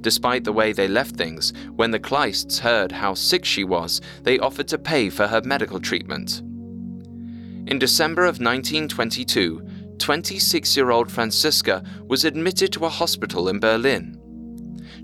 Despite 0.00 0.42
the 0.42 0.52
way 0.52 0.72
they 0.72 0.88
left 0.88 1.14
things, 1.14 1.52
when 1.76 1.92
the 1.92 2.00
Kleists 2.00 2.58
heard 2.58 2.90
how 2.90 3.14
sick 3.14 3.44
she 3.44 3.62
was, 3.62 4.00
they 4.24 4.40
offered 4.40 4.66
to 4.66 4.78
pay 4.78 5.08
for 5.08 5.28
her 5.28 5.42
medical 5.42 5.78
treatment. 5.78 6.40
In 7.68 7.78
December 7.78 8.22
of 8.22 8.40
1922, 8.40 9.62
26 9.98 10.76
year 10.76 10.90
old 10.90 11.08
Franziska 11.08 11.84
was 12.08 12.24
admitted 12.24 12.72
to 12.72 12.84
a 12.84 12.88
hospital 12.88 13.48
in 13.48 13.60
Berlin. 13.60 14.20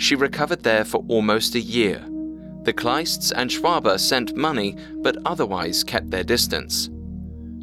She 0.03 0.17
recovered 0.17 0.65
there 0.65 0.85
for 0.85 1.05
almost 1.07 1.55
a 1.55 1.61
year. 1.61 2.01
The 2.65 2.73
Kleists 2.73 3.31
and 3.37 3.49
Schwabe 3.49 4.01
sent 4.01 4.35
money, 4.35 4.77
but 4.97 5.17
otherwise 5.25 5.85
kept 5.85 6.11
their 6.11 6.25
distance. 6.25 6.91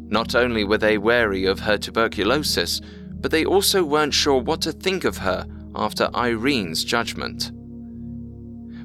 Not 0.08 0.34
only 0.34 0.64
were 0.64 0.78
they 0.78 0.96
wary 0.96 1.44
of 1.44 1.60
her 1.60 1.76
tuberculosis, 1.76 2.80
but 3.20 3.30
they 3.30 3.44
also 3.44 3.84
weren't 3.84 4.14
sure 4.14 4.40
what 4.40 4.62
to 4.62 4.72
think 4.72 5.04
of 5.04 5.18
her 5.18 5.46
after 5.74 6.08
Irene's 6.14 6.82
judgment. 6.82 7.50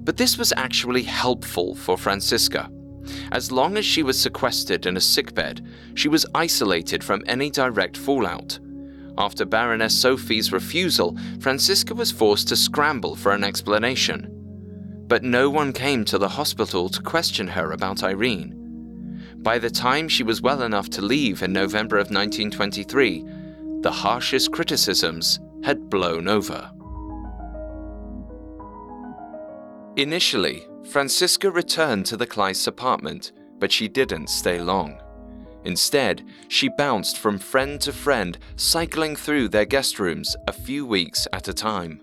But 0.03 0.17
this 0.17 0.37
was 0.37 0.51
actually 0.57 1.03
helpful 1.03 1.75
for 1.75 1.97
Franziska. 1.97 2.69
As 3.31 3.53
long 3.53 3.77
as 3.77 3.85
she 3.85 4.03
was 4.03 4.19
sequestered 4.19 4.85
in 4.85 4.97
a 4.97 5.01
sickbed, 5.01 5.65
she 5.93 6.09
was 6.09 6.25
isolated 6.35 7.01
from 7.01 7.23
any 7.25 7.49
direct 7.49 7.95
fallout. 7.95 8.59
After 9.18 9.45
Baroness 9.45 9.97
Sophie's 9.97 10.51
refusal, 10.51 11.18
Franziska 11.39 11.95
was 11.95 12.11
forced 12.11 12.49
to 12.49 12.55
scramble 12.55 13.16
for 13.16 13.32
an 13.32 13.43
explanation. 13.43 14.30
But 15.07 15.24
no 15.24 15.49
one 15.49 15.72
came 15.72 16.03
to 16.05 16.18
the 16.18 16.30
hospital 16.30 16.89
to 16.89 17.01
question 17.01 17.47
her 17.47 17.72
about 17.72 18.03
Irene. 18.03 18.61
By 19.38 19.59
the 19.59 19.70
time 19.70 20.09
she 20.09 20.24
was 20.24 20.41
well 20.41 20.63
enough 20.63 20.89
to 20.91 21.01
leave 21.01 21.43
in 21.43 21.53
November 21.53 21.97
of 21.97 22.11
1923, 22.11 23.24
the 23.82 23.91
harshest 23.91 24.51
criticisms 24.51 25.39
had 25.63 25.89
blown 25.89 26.28
over. 26.28 26.72
Initially, 29.95 30.68
Franziska 30.89 31.49
returned 31.49 32.05
to 32.07 32.18
the 32.18 32.28
Kleists 32.28 32.68
apartment, 32.68 33.32
but 33.59 33.72
she 33.72 33.88
didn't 33.88 34.30
stay 34.30 34.59
long. 34.59 34.99
Instead, 35.66 36.24
she 36.47 36.70
bounced 36.70 37.18
from 37.18 37.39
friend 37.39 37.82
to 37.82 37.91
friend, 37.91 38.38
cycling 38.55 39.16
through 39.16 39.49
their 39.49 39.66
guest 39.66 39.99
rooms 39.99 40.36
a 40.47 40.53
few 40.53 40.86
weeks 40.86 41.28
at 41.34 41.47
a 41.47 41.53
time. 41.53 41.99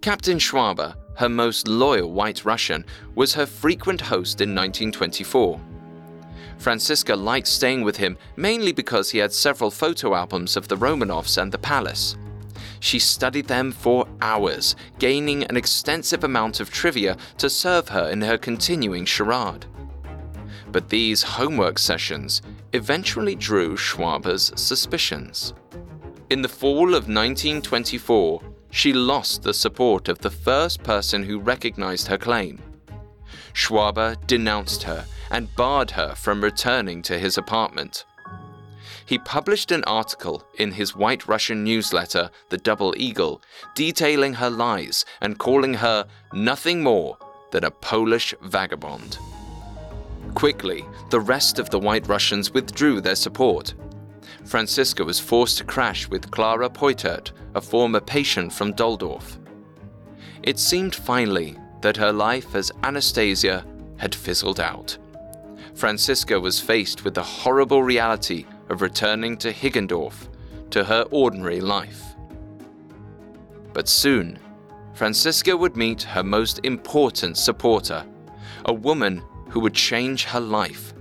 Captain 0.00 0.38
Schwabe, 0.38 0.94
her 1.16 1.28
most 1.28 1.68
loyal 1.68 2.10
white 2.10 2.44
Russian, 2.44 2.84
was 3.14 3.34
her 3.34 3.46
frequent 3.46 4.00
host 4.00 4.40
in 4.40 4.54
1924. 4.54 5.60
Franziska 6.58 7.14
liked 7.14 7.46
staying 7.46 7.82
with 7.82 7.96
him 7.96 8.16
mainly 8.36 8.72
because 8.72 9.10
he 9.10 9.18
had 9.18 9.32
several 9.32 9.70
photo 9.70 10.14
albums 10.14 10.56
of 10.56 10.68
the 10.68 10.76
Romanovs 10.76 11.40
and 11.40 11.52
the 11.52 11.58
palace. 11.58 12.16
She 12.80 12.98
studied 12.98 13.46
them 13.46 13.70
for 13.70 14.08
hours, 14.20 14.76
gaining 14.98 15.44
an 15.44 15.56
extensive 15.56 16.24
amount 16.24 16.58
of 16.58 16.70
trivia 16.70 17.16
to 17.38 17.50
serve 17.50 17.88
her 17.88 18.08
in 18.08 18.22
her 18.22 18.38
continuing 18.38 19.04
charade. 19.04 19.66
But 20.72 20.88
these 20.88 21.22
homework 21.22 21.78
sessions 21.78 22.42
eventually 22.72 23.34
drew 23.34 23.76
Schwabe's 23.76 24.52
suspicions. 24.60 25.54
In 26.30 26.42
the 26.42 26.48
fall 26.48 26.88
of 26.88 27.08
1924, 27.08 28.42
she 28.70 28.92
lost 28.92 29.42
the 29.42 29.54
support 29.54 30.08
of 30.08 30.18
the 30.18 30.30
first 30.30 30.82
person 30.82 31.22
who 31.22 31.38
recognized 31.38 32.06
her 32.06 32.18
claim. 32.18 32.60
Schwabe 33.52 34.16
denounced 34.26 34.82
her 34.84 35.04
and 35.30 35.54
barred 35.56 35.90
her 35.90 36.14
from 36.14 36.42
returning 36.42 37.02
to 37.02 37.18
his 37.18 37.36
apartment 37.36 38.04
he 39.12 39.18
published 39.18 39.70
an 39.70 39.84
article 39.84 40.42
in 40.58 40.72
his 40.72 40.96
White 40.96 41.28
Russian 41.28 41.64
newsletter, 41.64 42.30
The 42.48 42.58
Double 42.58 42.94
Eagle, 42.96 43.42
detailing 43.74 44.34
her 44.34 44.50
lies 44.50 45.04
and 45.20 45.38
calling 45.38 45.74
her 45.74 46.06
nothing 46.32 46.82
more 46.82 47.18
than 47.50 47.64
a 47.64 47.70
Polish 47.70 48.34
vagabond. 48.40 49.18
Quickly, 50.34 50.84
the 51.10 51.20
rest 51.20 51.58
of 51.58 51.70
the 51.70 51.78
White 51.78 52.08
Russians 52.08 52.52
withdrew 52.52 53.00
their 53.00 53.14
support. 53.14 53.74
Franziska 54.44 55.04
was 55.04 55.20
forced 55.20 55.58
to 55.58 55.64
crash 55.64 56.08
with 56.08 56.30
Clara 56.30 56.68
Peuthert, 56.68 57.32
a 57.54 57.60
former 57.60 58.00
patient 58.00 58.52
from 58.52 58.72
Dalldorf. 58.72 59.38
It 60.42 60.58
seemed 60.58 60.94
finally 60.94 61.56
that 61.82 61.96
her 61.96 62.12
life 62.12 62.54
as 62.54 62.72
Anastasia 62.82 63.64
had 63.98 64.14
fizzled 64.14 64.58
out. 64.58 64.96
Franziska 65.74 66.38
was 66.38 66.60
faced 66.60 67.04
with 67.04 67.14
the 67.14 67.22
horrible 67.22 67.82
reality 67.82 68.46
of 68.68 68.82
returning 68.82 69.36
to 69.38 69.52
Higgendorf, 69.52 70.28
to 70.70 70.84
her 70.84 71.04
ordinary 71.10 71.60
life. 71.60 72.02
But 73.72 73.88
soon, 73.88 74.38
Franziska 74.94 75.56
would 75.56 75.76
meet 75.76 76.02
her 76.02 76.22
most 76.22 76.60
important 76.64 77.36
supporter, 77.36 78.04
a 78.64 78.72
woman 78.72 79.22
who 79.52 79.60
would 79.60 79.74
change 79.74 80.24
her 80.24 80.40
life. 80.40 80.94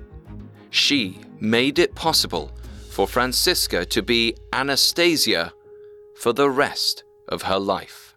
She 0.70 1.20
made 1.40 1.80
it 1.80 1.96
possible 1.96 2.52
for 2.90 3.08
Franziska 3.08 3.86
to 3.86 4.02
be 4.02 4.36
Anastasia 4.52 5.54
for 6.16 6.34
the 6.34 6.50
rest 6.50 7.06
of 7.30 7.44
her 7.44 7.58
life. 7.58 8.14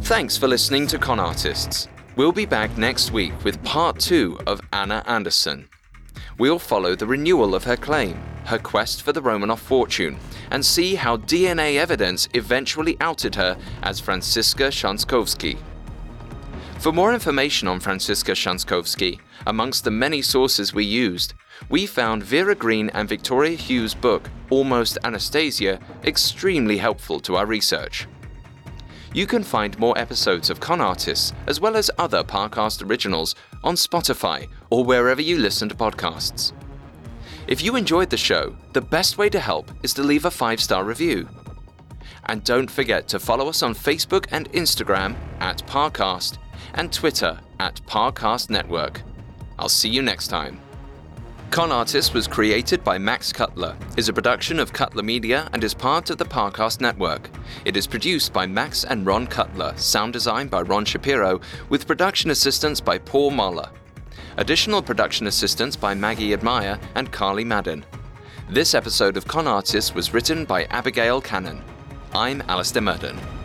Thanks 0.00 0.36
for 0.36 0.48
listening 0.48 0.88
to 0.88 0.98
Con 0.98 1.20
Artists. 1.20 1.88
We'll 2.16 2.32
be 2.32 2.46
back 2.46 2.76
next 2.76 3.12
week 3.12 3.44
with 3.44 3.62
part 3.62 4.00
two 4.00 4.38
of 4.46 4.60
Anna 4.72 5.04
Anderson. 5.06 5.68
We'll 6.38 6.58
follow 6.58 6.94
the 6.94 7.06
renewal 7.06 7.54
of 7.54 7.64
her 7.64 7.76
claim, 7.76 8.20
her 8.44 8.58
quest 8.58 9.02
for 9.02 9.12
the 9.12 9.22
Romanov 9.22 9.58
fortune, 9.58 10.18
and 10.50 10.64
see 10.64 10.94
how 10.94 11.16
DNA 11.16 11.76
evidence 11.76 12.28
eventually 12.34 12.96
outed 13.00 13.34
her 13.36 13.56
as 13.82 14.00
Franziska 14.00 14.64
Schanzkowsky. 14.64 15.58
For 16.78 16.92
more 16.92 17.14
information 17.14 17.68
on 17.68 17.80
Franziska 17.80 18.32
Schanzkowsky, 18.32 19.18
amongst 19.46 19.84
the 19.84 19.90
many 19.90 20.20
sources 20.20 20.74
we 20.74 20.84
used, 20.84 21.32
we 21.70 21.86
found 21.86 22.22
Vera 22.22 22.54
Green 22.54 22.90
and 22.90 23.08
Victoria 23.08 23.56
Hughes' 23.56 23.94
book, 23.94 24.28
Almost 24.50 24.98
Anastasia, 25.04 25.80
extremely 26.04 26.76
helpful 26.76 27.18
to 27.20 27.36
our 27.36 27.46
research. 27.46 28.06
You 29.16 29.26
can 29.26 29.42
find 29.44 29.78
more 29.78 29.96
episodes 29.96 30.50
of 30.50 30.60
Con 30.60 30.78
Artists, 30.78 31.32
as 31.46 31.58
well 31.58 31.74
as 31.74 31.90
other 31.96 32.22
Parcast 32.22 32.86
originals, 32.86 33.34
on 33.64 33.74
Spotify 33.74 34.46
or 34.68 34.84
wherever 34.84 35.22
you 35.22 35.38
listen 35.38 35.70
to 35.70 35.74
podcasts. 35.74 36.52
If 37.46 37.62
you 37.62 37.76
enjoyed 37.76 38.10
the 38.10 38.18
show, 38.18 38.54
the 38.74 38.82
best 38.82 39.16
way 39.16 39.30
to 39.30 39.40
help 39.40 39.70
is 39.82 39.94
to 39.94 40.02
leave 40.02 40.26
a 40.26 40.30
five 40.30 40.60
star 40.60 40.84
review. 40.84 41.30
And 42.26 42.44
don't 42.44 42.70
forget 42.70 43.08
to 43.08 43.18
follow 43.18 43.48
us 43.48 43.62
on 43.62 43.74
Facebook 43.74 44.26
and 44.32 44.52
Instagram 44.52 45.16
at 45.40 45.66
Parcast 45.66 46.36
and 46.74 46.92
Twitter 46.92 47.40
at 47.58 47.80
Parcast 47.86 48.50
Network. 48.50 49.00
I'll 49.58 49.70
see 49.70 49.88
you 49.88 50.02
next 50.02 50.28
time. 50.28 50.60
Con 51.50 51.72
Artist 51.72 52.12
was 52.12 52.26
created 52.26 52.84
by 52.84 52.98
Max 52.98 53.32
Cutler, 53.32 53.76
is 53.96 54.08
a 54.08 54.12
production 54.12 54.58
of 54.58 54.72
Cutler 54.72 55.02
Media, 55.02 55.48
and 55.52 55.64
is 55.64 55.72
part 55.72 56.10
of 56.10 56.18
the 56.18 56.24
Parcast 56.24 56.80
Network. 56.80 57.30
It 57.64 57.76
is 57.76 57.86
produced 57.86 58.32
by 58.32 58.46
Max 58.46 58.84
and 58.84 59.06
Ron 59.06 59.26
Cutler, 59.26 59.72
sound 59.76 60.12
design 60.12 60.48
by 60.48 60.62
Ron 60.62 60.84
Shapiro, 60.84 61.40
with 61.68 61.86
production 61.86 62.30
assistance 62.30 62.80
by 62.80 62.98
Paul 62.98 63.30
Mahler. 63.30 63.70
Additional 64.36 64.82
production 64.82 65.28
assistance 65.28 65.76
by 65.76 65.94
Maggie 65.94 66.34
Admire 66.34 66.78
and 66.94 67.10
Carly 67.10 67.44
Madden. 67.44 67.86
This 68.50 68.74
episode 68.74 69.16
of 69.16 69.26
Con 69.26 69.46
Artist 69.46 69.94
was 69.94 70.12
written 70.12 70.44
by 70.44 70.64
Abigail 70.64 71.20
Cannon. 71.22 71.62
I'm 72.12 72.42
Alastair 72.48 72.82
Murden. 72.82 73.35